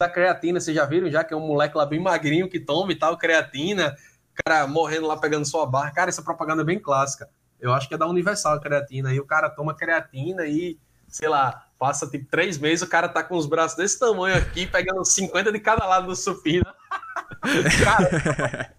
Da 0.00 0.08
creatina, 0.08 0.58
vocês 0.58 0.74
já 0.74 0.86
viram 0.86 1.10
já 1.10 1.22
que 1.22 1.34
é 1.34 1.36
um 1.36 1.46
moleque 1.46 1.76
lá 1.76 1.84
bem 1.84 2.00
magrinho 2.00 2.48
que 2.48 2.58
toma 2.58 2.90
e 2.90 2.96
tal, 2.96 3.18
creatina, 3.18 3.94
o 4.32 4.42
cara 4.42 4.66
morrendo 4.66 5.06
lá 5.06 5.16
pegando 5.18 5.44
sua 5.46 5.66
barra. 5.66 5.90
Cara, 5.92 6.08
essa 6.08 6.22
propaganda 6.22 6.62
é 6.62 6.64
bem 6.64 6.78
clássica. 6.80 7.28
Eu 7.60 7.70
acho 7.74 7.86
que 7.86 7.94
é 7.94 7.98
da 7.98 8.06
Universal 8.08 8.54
a 8.54 8.60
creatina. 8.60 9.10
Aí 9.10 9.20
o 9.20 9.26
cara 9.26 9.50
toma 9.50 9.74
creatina 9.76 10.46
e, 10.46 10.78
sei 11.06 11.28
lá, 11.28 11.66
passa 11.78 12.08
tipo 12.08 12.24
três 12.30 12.56
meses, 12.56 12.80
o 12.80 12.88
cara 12.88 13.10
tá 13.10 13.22
com 13.22 13.36
os 13.36 13.44
braços 13.46 13.76
desse 13.76 13.98
tamanho 13.98 14.38
aqui, 14.38 14.66
pegando 14.66 15.04
50 15.04 15.52
de 15.52 15.60
cada 15.60 15.84
lado 15.86 16.06
do 16.06 16.16
supino. 16.16 16.64
cara, 17.84 18.72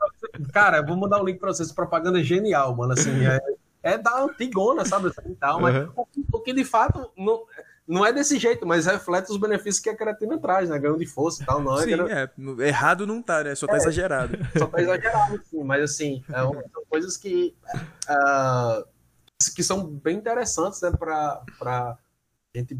cara, 0.51 0.81
vou 0.81 0.97
mandar 0.97 1.21
o 1.21 1.25
link 1.25 1.37
pra 1.39 1.49
vocês. 1.53 1.71
Propaganda 1.71 2.19
é 2.19 2.23
genial, 2.23 2.75
mano. 2.75 2.93
Assim, 2.93 3.25
é, 3.27 3.39
é 3.83 3.97
da 3.99 4.23
antigona, 4.23 4.83
sabe? 4.85 5.09
Assim, 5.09 5.31
e 5.31 5.35
tal, 5.35 5.61
mas 5.61 5.75
Uhum. 5.75 5.91
o, 5.95 6.05
que- 6.07 6.25
o 6.33 6.39
que 6.39 6.53
de 6.53 6.65
fato 6.65 7.11
não, 7.15 7.43
não 7.87 8.05
é 8.05 8.13
desse 8.13 8.37
jeito, 8.39 8.65
mas 8.65 8.85
reflete 8.85 9.31
os 9.31 9.37
benefícios 9.37 9.79
que 9.79 9.89
a 9.89 9.95
creatina 9.95 10.37
traz, 10.39 10.69
né? 10.69 10.79
Ganho 10.79 10.97
de 10.97 11.05
força 11.05 11.43
e 11.43 11.45
tal. 11.45 11.61
Não 11.61 11.77
é, 11.79 11.83
Sim, 11.83 11.93
é. 12.09 12.29
No- 12.37 12.61
Errado 12.61 13.05
não 13.07 13.21
tá, 13.21 13.43
né? 13.43 13.55
Só 13.55 13.67
tá 13.67 13.77
exagerado. 13.77 14.37
só 14.57 14.67
tá 14.67 14.81
exagerado, 14.81 15.41
sim, 15.49 15.63
mas 15.63 15.83
assim, 15.83 16.23
é 16.29 16.41
são 16.41 16.85
coisas 16.89 17.17
que, 17.17 17.55
ah, 18.07 18.83
que 19.55 19.63
são 19.63 19.85
bem 19.87 20.17
interessantes, 20.17 20.81
né, 20.81 20.91
pra, 20.91 21.41
pra 21.57 21.97
gente 22.55 22.77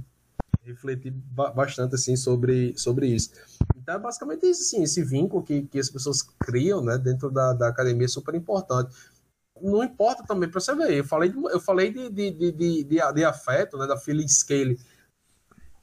refletir 0.64 1.12
ba- 1.12 1.50
bastante, 1.52 1.96
assim, 1.96 2.16
sobre, 2.16 2.78
sobre 2.78 3.08
isso. 3.08 3.32
Então, 3.76 3.96
é 3.96 4.00
basicamente 4.00 4.46
isso, 4.46 4.62
assim, 4.62 4.84
esse 4.84 5.04
vínculo 5.04 5.42
que, 5.44 5.64
que 5.64 5.80
as 5.80 5.90
pessoas 5.90 6.22
criam, 6.40 6.84
né, 6.84 6.98
dentro 6.98 7.32
da, 7.32 7.52
da 7.54 7.68
academia 7.68 8.06
é 8.06 8.08
super 8.08 8.36
importante. 8.36 8.96
Não 9.60 9.84
importa 9.84 10.24
também, 10.24 10.50
pra 10.50 10.60
você 10.60 10.74
ver, 10.76 10.92
eu 10.94 11.04
falei 11.04 11.30
de, 11.30 11.38
eu 11.38 11.60
falei 11.60 11.92
de, 11.92 12.10
de, 12.10 12.32
de, 12.32 12.52
de, 12.52 12.84
de- 12.84 13.14
de 13.14 13.24
afeto, 13.26 13.78
né, 13.78 13.88
da 13.88 13.98
feeling 13.98 14.28
scale. 14.28 14.80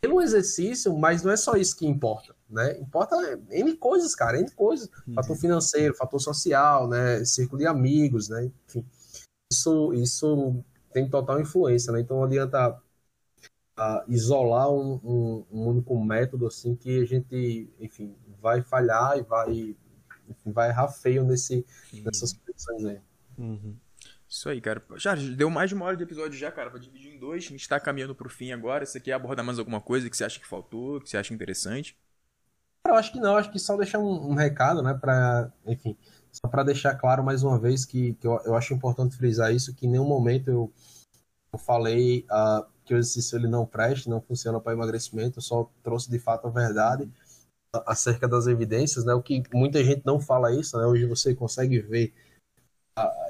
Tem 0.01 0.13
um 0.13 0.21
exercício, 0.21 0.97
mas 0.97 1.23
não 1.23 1.33
é 1.33 1.37
só 1.37 1.57
isso 1.57 1.77
que 1.77 1.87
importa, 1.87 2.35
né? 2.49 2.79
Importa 2.79 3.17
N 3.51 3.77
coisas, 3.77 4.15
cara, 4.15 4.39
N 4.39 4.51
coisas. 4.53 4.89
Fator 5.15 5.37
financeiro, 5.37 5.95
fator 5.95 6.21
social, 6.21 6.89
né? 6.89 7.25
Círculo 7.25 7.59
de 7.59 7.67
amigos, 7.67 8.29
né? 8.29 8.51
Enfim, 8.69 8.87
isso, 9.53 9.93
isso 9.95 10.65
tem 10.93 11.09
total 11.09 11.41
influência, 11.41 11.93
né? 11.93 12.01
Então 12.01 12.17
não 12.19 12.25
adianta 12.25 12.81
ah, 13.77 14.05
isolar 14.09 14.71
um, 14.71 15.01
um- 15.05 15.45
um 15.51 15.67
único 15.69 15.99
método 16.05 16.47
assim 16.47 16.75
que 16.75 17.01
a 17.01 17.05
gente, 17.05 17.69
enfim, 17.79 18.15
vai 18.41 18.63
falhar 18.63 19.19
e 19.19 19.23
vai, 19.23 19.77
enfim, 20.29 20.53
vai 20.53 20.69
errar 20.71 20.89
feio 20.89 21.25
nesse, 21.25 21.65
nessas 21.93 22.33
posições 22.33 22.85
aí. 22.85 23.01
Uhum. 23.37 23.77
Isso 24.29 24.49
aí, 24.49 24.61
cara. 24.61 24.83
Já 24.97 25.15
deu 25.15 25.49
mais 25.51 25.71
de 25.71 25.75
uma 25.75 25.87
hora 25.87 25.97
de 25.97 26.03
episódio 26.03 26.39
já, 26.39 26.53
cara. 26.53 26.71
Vou 26.71 26.79
dividir 26.79 27.13
em 27.15 27.19
dois. 27.19 27.45
A 27.45 27.49
gente 27.49 27.69
tá 27.69 27.81
caminhando 27.81 28.15
pro 28.15 28.29
fim 28.29 28.53
agora. 28.53 28.85
Você 28.85 29.01
quer 29.01 29.13
abordar 29.13 29.45
mais 29.45 29.59
alguma 29.59 29.81
coisa 29.81 30.09
que 30.11 30.17
você 30.17 30.25
acha 30.25 30.39
que 30.39 30.47
faltou, 30.47 31.01
que 31.01 31.09
você 31.09 31.17
acha 31.17 31.33
interessante? 31.33 31.97
Eu 32.87 32.95
acho 32.95 33.13
que 33.13 33.21
não, 33.21 33.37
acho 33.37 33.51
que 33.51 33.59
só 33.59 33.77
deixar 33.77 33.99
um, 33.99 34.31
um 34.31 34.35
recado, 34.35 34.83
né, 34.83 34.95
para, 34.95 35.53
enfim, 35.67 35.97
só 36.33 36.49
para 36.49 36.63
deixar 36.63 36.95
claro 36.95 37.23
mais 37.23 37.43
uma 37.43 37.59
vez 37.59 37.85
que, 37.85 38.15
que 38.15 38.27
eu, 38.27 38.41
eu 38.47 38.55
acho 38.57 38.73
importante 38.73 39.17
frisar 39.17 39.53
isso, 39.55 39.75
que 39.75 39.87
em 39.87 39.91
nenhum 39.91 40.07
momento 40.07 40.49
eu, 40.49 40.73
eu 41.53 41.59
falei 41.59 42.25
ah, 42.31 42.67
que 42.85 42.95
o 42.95 42.97
exercício 42.99 43.37
ele 43.39 43.49
não 43.49 43.67
presta, 43.67 44.09
não 44.09 44.21
funciona 44.23 44.61
para 44.61 44.73
emagrecimento, 44.73 45.39
eu 45.39 45.43
só 45.43 45.71
trouxe 45.83 46.11
de 46.11 46.19
fato 46.19 46.47
a 46.47 46.51
verdade 46.51 47.11
acerca 47.87 48.27
das 48.27 48.47
evidências, 48.47 49.05
né, 49.05 49.13
o 49.15 49.23
que 49.23 49.43
muita 49.53 49.85
gente 49.85 50.03
não 50.07 50.21
fala 50.21 50.55
isso, 50.55 50.79
né, 50.79 50.87
hoje 50.87 51.07
você 51.07 51.35
consegue 51.35 51.81
ver 51.81 52.15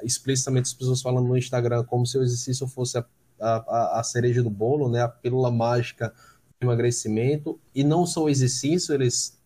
explicitamente 0.03 0.67
as 0.67 0.73
pessoas 0.73 1.01
falando 1.01 1.27
no 1.27 1.37
Instagram 1.37 1.83
como 1.83 2.05
se 2.05 2.17
o 2.17 2.23
exercício 2.23 2.67
fosse 2.67 2.97
a 2.97 3.05
a, 3.39 3.99
a 3.99 4.03
cereja 4.03 4.43
do 4.43 4.49
bolo, 4.49 4.89
né? 4.89 5.01
A 5.01 5.07
pílula 5.07 5.49
mágica 5.49 6.13
do 6.59 6.65
emagrecimento. 6.65 7.59
E 7.73 7.83
não 7.83 8.05
só 8.05 8.23
o 8.23 8.29
exercício, 8.29 8.93
eles 8.93 9.37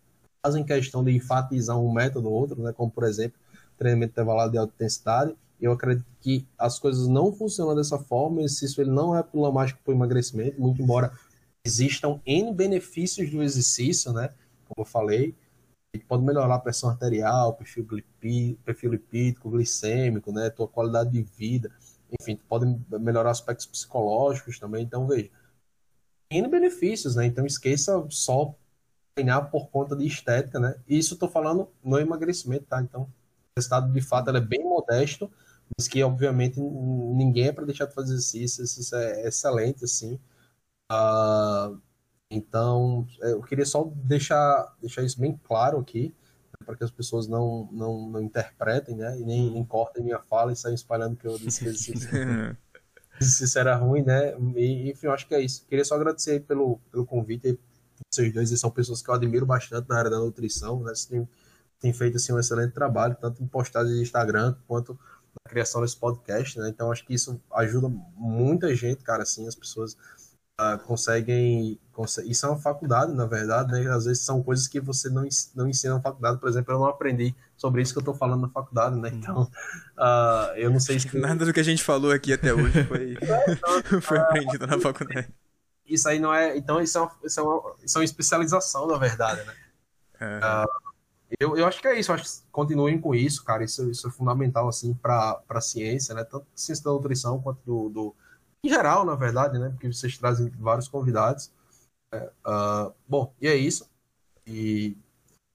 fazem 0.45 0.63
questão 0.63 1.03
de 1.03 1.11
enfatizar 1.11 1.77
um 1.79 1.91
método 1.91 2.27
ou 2.29 2.33
outro, 2.33 2.61
né? 2.61 2.73
Como, 2.73 2.91
por 2.91 3.03
exemplo, 3.03 3.39
treinamento 3.77 4.11
intervalado 4.11 4.51
de 4.51 4.57
alta 4.57 4.73
intensidade. 4.73 5.35
Eu 5.61 5.71
acredito 5.71 6.05
que 6.19 6.45
as 6.57 6.79
coisas 6.79 7.07
não 7.07 7.31
funcionam 7.31 7.75
dessa 7.75 7.97
forma. 7.97 8.37
O 8.37 8.39
exercício 8.41 8.81
ele 8.81 8.91
não 8.91 9.15
é 9.15 9.19
a 9.19 9.23
pílula 9.23 9.51
mágica 9.51 9.79
para 9.83 9.93
o 9.93 9.95
emagrecimento, 9.95 10.59
muito 10.59 10.81
embora 10.81 11.11
existam 11.65 12.19
N 12.25 12.53
benefícios 12.53 13.29
do 13.29 13.41
exercício, 13.41 14.11
né? 14.11 14.29
Como 14.67 14.85
eu 14.85 14.89
falei, 14.89 15.33
ele 15.93 16.03
pode 16.03 16.23
melhorar 16.23 16.55
a 16.55 16.59
pressão 16.59 16.89
arterial, 16.89 17.53
perfil, 17.53 17.87
perfil 18.65 18.91
lipídico, 18.91 19.49
glicêmico, 19.49 20.31
né? 20.31 20.49
Tua 20.49 20.67
qualidade 20.67 21.11
de 21.11 21.21
vida, 21.21 21.71
enfim, 22.19 22.35
pode 22.49 22.65
melhorar 22.99 23.29
aspectos 23.29 23.65
psicológicos 23.67 24.59
também. 24.59 24.83
Então, 24.83 25.07
veja, 25.07 25.29
N 26.31 26.47
benefícios, 26.47 27.15
né? 27.15 27.25
Então, 27.25 27.45
esqueça 27.45 28.03
só 28.09 28.55
treinar 29.13 29.51
por 29.51 29.69
conta 29.69 29.95
de 29.95 30.07
estética, 30.07 30.59
né? 30.59 30.75
Isso 30.87 31.13
estou 31.13 31.29
falando 31.29 31.69
no 31.83 31.99
emagrecimento, 31.99 32.65
tá? 32.65 32.81
Então, 32.81 33.03
o 33.03 33.09
resultado 33.55 33.91
de 33.93 34.01
fato 34.01 34.31
é 34.31 34.41
bem 34.41 34.63
modesto, 34.63 35.31
mas 35.77 35.87
que 35.87 36.03
obviamente 36.03 36.59
ninguém 36.59 37.49
é 37.49 37.51
para 37.51 37.65
deixar 37.65 37.85
de 37.85 37.93
fazer 37.93 38.13
exercício, 38.13 38.63
isso 38.63 38.95
é 38.95 39.27
excelente, 39.27 39.85
assim. 39.85 40.19
Uh, 40.91 41.79
então, 42.31 43.05
é, 43.21 43.31
eu 43.31 43.41
queria 43.41 43.65
só 43.65 43.91
deixar, 43.95 44.75
deixar 44.81 45.03
isso 45.03 45.19
bem 45.19 45.39
claro 45.43 45.79
aqui, 45.79 46.13
né, 46.59 46.65
para 46.65 46.75
que 46.75 46.83
as 46.83 46.91
pessoas 46.91 47.27
não, 47.27 47.69
não, 47.71 48.09
não 48.09 48.21
interpretem, 48.21 48.95
né? 48.95 49.19
E 49.19 49.23
nem, 49.23 49.51
nem 49.51 49.63
cortem 49.63 50.03
minha 50.03 50.19
fala 50.19 50.51
e 50.51 50.55
saiam 50.55 50.75
espalhando 50.75 51.15
que 51.15 51.27
eu 51.27 51.37
disse 51.37 51.63
que 51.63 51.69
isso 53.19 53.59
era 53.59 53.75
ruim, 53.75 54.01
né? 54.03 54.35
E, 54.55 54.89
enfim, 54.89 55.07
eu 55.07 55.13
acho 55.13 55.27
que 55.27 55.35
é 55.35 55.41
isso. 55.41 55.65
Queria 55.67 55.85
só 55.85 55.95
agradecer 55.95 56.41
pelo, 56.41 56.79
pelo 56.91 57.05
convite. 57.05 57.59
Vocês 58.09 58.33
dois 58.33 58.59
são 58.59 58.71
pessoas 58.71 59.01
que 59.01 59.09
eu 59.09 59.13
admiro 59.13 59.45
bastante 59.45 59.87
na 59.87 59.97
área 59.97 60.09
da 60.09 60.19
nutrição, 60.19 60.79
né? 60.79 60.93
Vocês 60.93 61.05
têm, 61.05 61.29
têm 61.79 61.93
feito 61.93 62.17
assim, 62.17 62.33
um 62.33 62.39
excelente 62.39 62.73
trabalho, 62.73 63.15
tanto 63.19 63.43
em 63.43 63.47
postagens 63.47 63.95
de 63.95 64.01
Instagram 64.01 64.55
quanto 64.67 64.93
na 64.93 65.49
criação 65.49 65.81
desse 65.81 65.97
podcast, 65.97 66.59
né? 66.59 66.69
Então, 66.69 66.91
acho 66.91 67.05
que 67.05 67.13
isso 67.13 67.39
ajuda 67.53 67.89
muita 68.15 68.73
gente, 68.75 69.03
cara, 69.03 69.23
assim, 69.23 69.47
as 69.47 69.55
pessoas 69.55 69.97
uh, 70.59 70.77
conseguem, 70.85 71.79
conseguem, 71.91 72.31
Isso 72.31 72.45
é 72.45 72.49
uma 72.49 72.59
faculdade, 72.59 73.13
na 73.13 73.25
verdade, 73.25 73.71
né? 73.71 73.89
Às 73.89 74.05
vezes 74.05 74.23
são 74.23 74.41
coisas 74.43 74.67
que 74.67 74.79
você 74.79 75.09
não, 75.09 75.27
não 75.55 75.67
ensina 75.67 75.95
na 75.95 76.01
faculdade. 76.01 76.39
Por 76.39 76.49
exemplo, 76.49 76.73
eu 76.73 76.79
não 76.79 76.85
aprendi 76.85 77.35
sobre 77.57 77.81
isso 77.81 77.93
que 77.93 77.99
eu 77.99 78.01
estou 78.01 78.15
falando 78.15 78.41
na 78.41 78.49
faculdade, 78.49 78.95
né? 78.99 79.09
Então, 79.13 79.43
uh, 79.43 80.55
eu 80.55 80.69
não 80.69 80.79
sei 80.79 80.99
se. 80.99 81.15
Nada 81.17 81.45
do 81.45 81.53
que 81.53 81.59
a 81.59 81.63
gente 81.63 81.83
falou 81.83 82.11
aqui 82.11 82.33
até 82.33 82.53
hoje 82.53 82.83
foi, 82.83 83.17
foi 84.01 84.17
aprendido 84.17 84.67
na 84.67 84.79
faculdade. 84.79 85.29
Isso 85.85 86.07
aí 86.07 86.19
não 86.19 86.33
é. 86.33 86.57
Então, 86.57 86.81
isso 86.81 86.97
é 86.97 87.01
uma, 87.01 87.11
isso 87.23 87.39
é 87.39 87.43
uma, 87.43 87.75
isso 87.83 87.97
é 87.97 87.99
uma 87.99 88.05
especialização, 88.05 88.87
na 88.87 88.97
verdade, 88.97 89.41
né? 89.45 89.53
Uh, 90.21 90.93
eu, 91.39 91.57
eu 91.57 91.65
acho 91.65 91.81
que 91.81 91.87
é 91.87 91.99
isso, 91.99 92.13
acho 92.13 92.23
que 92.23 92.29
continuem 92.51 92.99
com 92.99 93.13
isso, 93.13 93.43
cara. 93.43 93.63
Isso, 93.63 93.89
isso 93.89 94.07
é 94.07 94.11
fundamental, 94.11 94.67
assim, 94.67 94.93
para 94.93 95.41
a 95.49 95.61
ciência, 95.61 96.13
né? 96.13 96.23
Tanto 96.23 96.45
ciência 96.55 96.83
da 96.83 96.91
nutrição 96.91 97.41
quanto 97.41 97.59
do, 97.65 97.89
do, 97.89 98.15
em 98.63 98.69
geral, 98.69 99.05
na 99.05 99.15
verdade, 99.15 99.59
né? 99.59 99.69
Porque 99.69 99.91
vocês 99.91 100.17
trazem 100.17 100.49
vários 100.57 100.87
convidados. 100.87 101.51
É, 102.11 102.31
uh, 102.47 102.93
bom, 103.07 103.33
e 103.41 103.47
é 103.47 103.55
isso. 103.55 103.89
E 104.47 104.95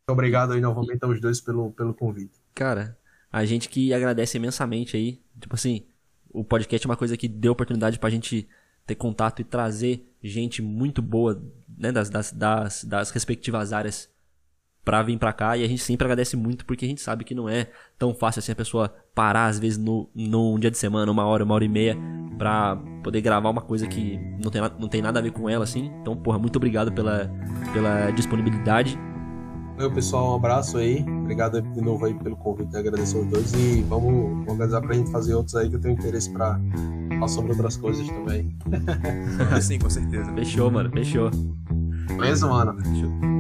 obrigado 0.07 0.53
aí 0.53 0.61
novamente 0.61 1.03
aos 1.03 1.21
dois 1.21 1.41
pelo, 1.41 1.73
pelo 1.73 1.95
convite. 1.95 2.39
Cara, 2.55 2.99
a 3.33 3.45
gente 3.45 3.69
que 3.69 3.95
agradece 3.95 4.37
imensamente 4.37 4.97
aí. 4.97 5.21
Tipo 5.41 5.55
assim, 5.55 5.87
o 6.31 6.45
podcast 6.45 6.87
é 6.87 6.91
uma 6.91 6.97
coisa 6.97 7.17
que 7.17 7.29
deu 7.29 7.53
oportunidade 7.53 7.99
pra 7.99 8.11
gente 8.11 8.49
ter 8.87 8.95
contato 8.95 9.41
e 9.41 9.45
trazer 9.45 10.11
gente 10.23 10.63
muito 10.63 11.01
boa, 11.01 11.41
né, 11.77 11.93
das, 11.93 12.11
das, 12.11 12.33
das, 12.33 12.85
das 12.85 13.11
respectivas 13.11 13.73
áreas 13.73 14.11
para 14.89 15.03
vir 15.03 15.19
para 15.19 15.35
cá 15.35 15.55
e 15.55 15.63
a 15.63 15.69
gente 15.69 15.83
sempre 15.83 16.07
agradece 16.07 16.35
muito 16.35 16.65
porque 16.65 16.87
a 16.87 16.89
gente 16.89 17.03
sabe 17.03 17.23
que 17.23 17.35
não 17.35 17.47
é 17.47 17.67
tão 17.99 18.15
fácil 18.15 18.39
assim 18.39 18.53
a 18.53 18.57
pessoa 18.57 18.91
parar 19.15 19.45
às 19.45 19.59
vezes 19.59 19.77
no, 19.77 20.09
num 20.15 20.59
dia 20.59 20.71
de 20.71 20.79
semana, 20.79 21.13
uma 21.13 21.27
hora, 21.27 21.45
uma 21.45 21.55
hora 21.55 21.63
e 21.63 21.69
meia 21.69 21.95
pra 22.39 22.75
poder 23.05 23.21
gravar 23.21 23.51
uma 23.51 23.61
coisa 23.61 23.87
que 23.87 24.19
não 24.43 24.51
tem, 24.51 24.63
não 24.81 24.89
tem 24.89 25.03
nada 25.03 25.19
a 25.19 25.23
ver 25.23 25.31
com 25.31 25.47
ela 25.47 25.65
assim. 25.65 25.93
Então, 26.01 26.17
porra, 26.17 26.39
muito 26.39 26.57
obrigado 26.57 26.91
pela, 26.91 27.31
pela 27.75 28.11
disponibilidade. 28.13 28.99
Meu 29.77 29.93
pessoal, 29.93 30.33
um 30.33 30.37
abraço 30.37 30.79
aí. 30.79 31.05
Obrigado 31.07 31.61
de 31.61 31.83
novo 31.83 32.07
aí 32.07 32.15
pelo 32.15 32.37
convite, 32.37 32.75
agradeço 32.75 33.19
aos 33.19 33.27
dois 33.27 33.53
e 33.53 33.83
vamos 33.83 34.49
organizar 34.49 34.81
pra 34.81 34.95
gente 34.95 35.11
fazer 35.11 35.35
outros 35.35 35.55
aí 35.55 35.69
que 35.69 35.77
eu 35.77 35.81
tenho 35.81 35.99
interesse 35.99 36.33
pra 36.33 36.59
falar 37.11 37.29
sobre 37.29 37.53
outras 37.53 37.77
coisas 37.77 38.09
também. 38.09 38.57
Sim, 39.61 39.81
com 39.81 39.91
certeza. 39.91 40.33
Fechou, 40.33 40.71
mano, 40.71 40.91
fechou. 40.91 41.31
Beleza, 42.17 42.49
mano? 42.49 42.75
Fechou. 42.83 43.38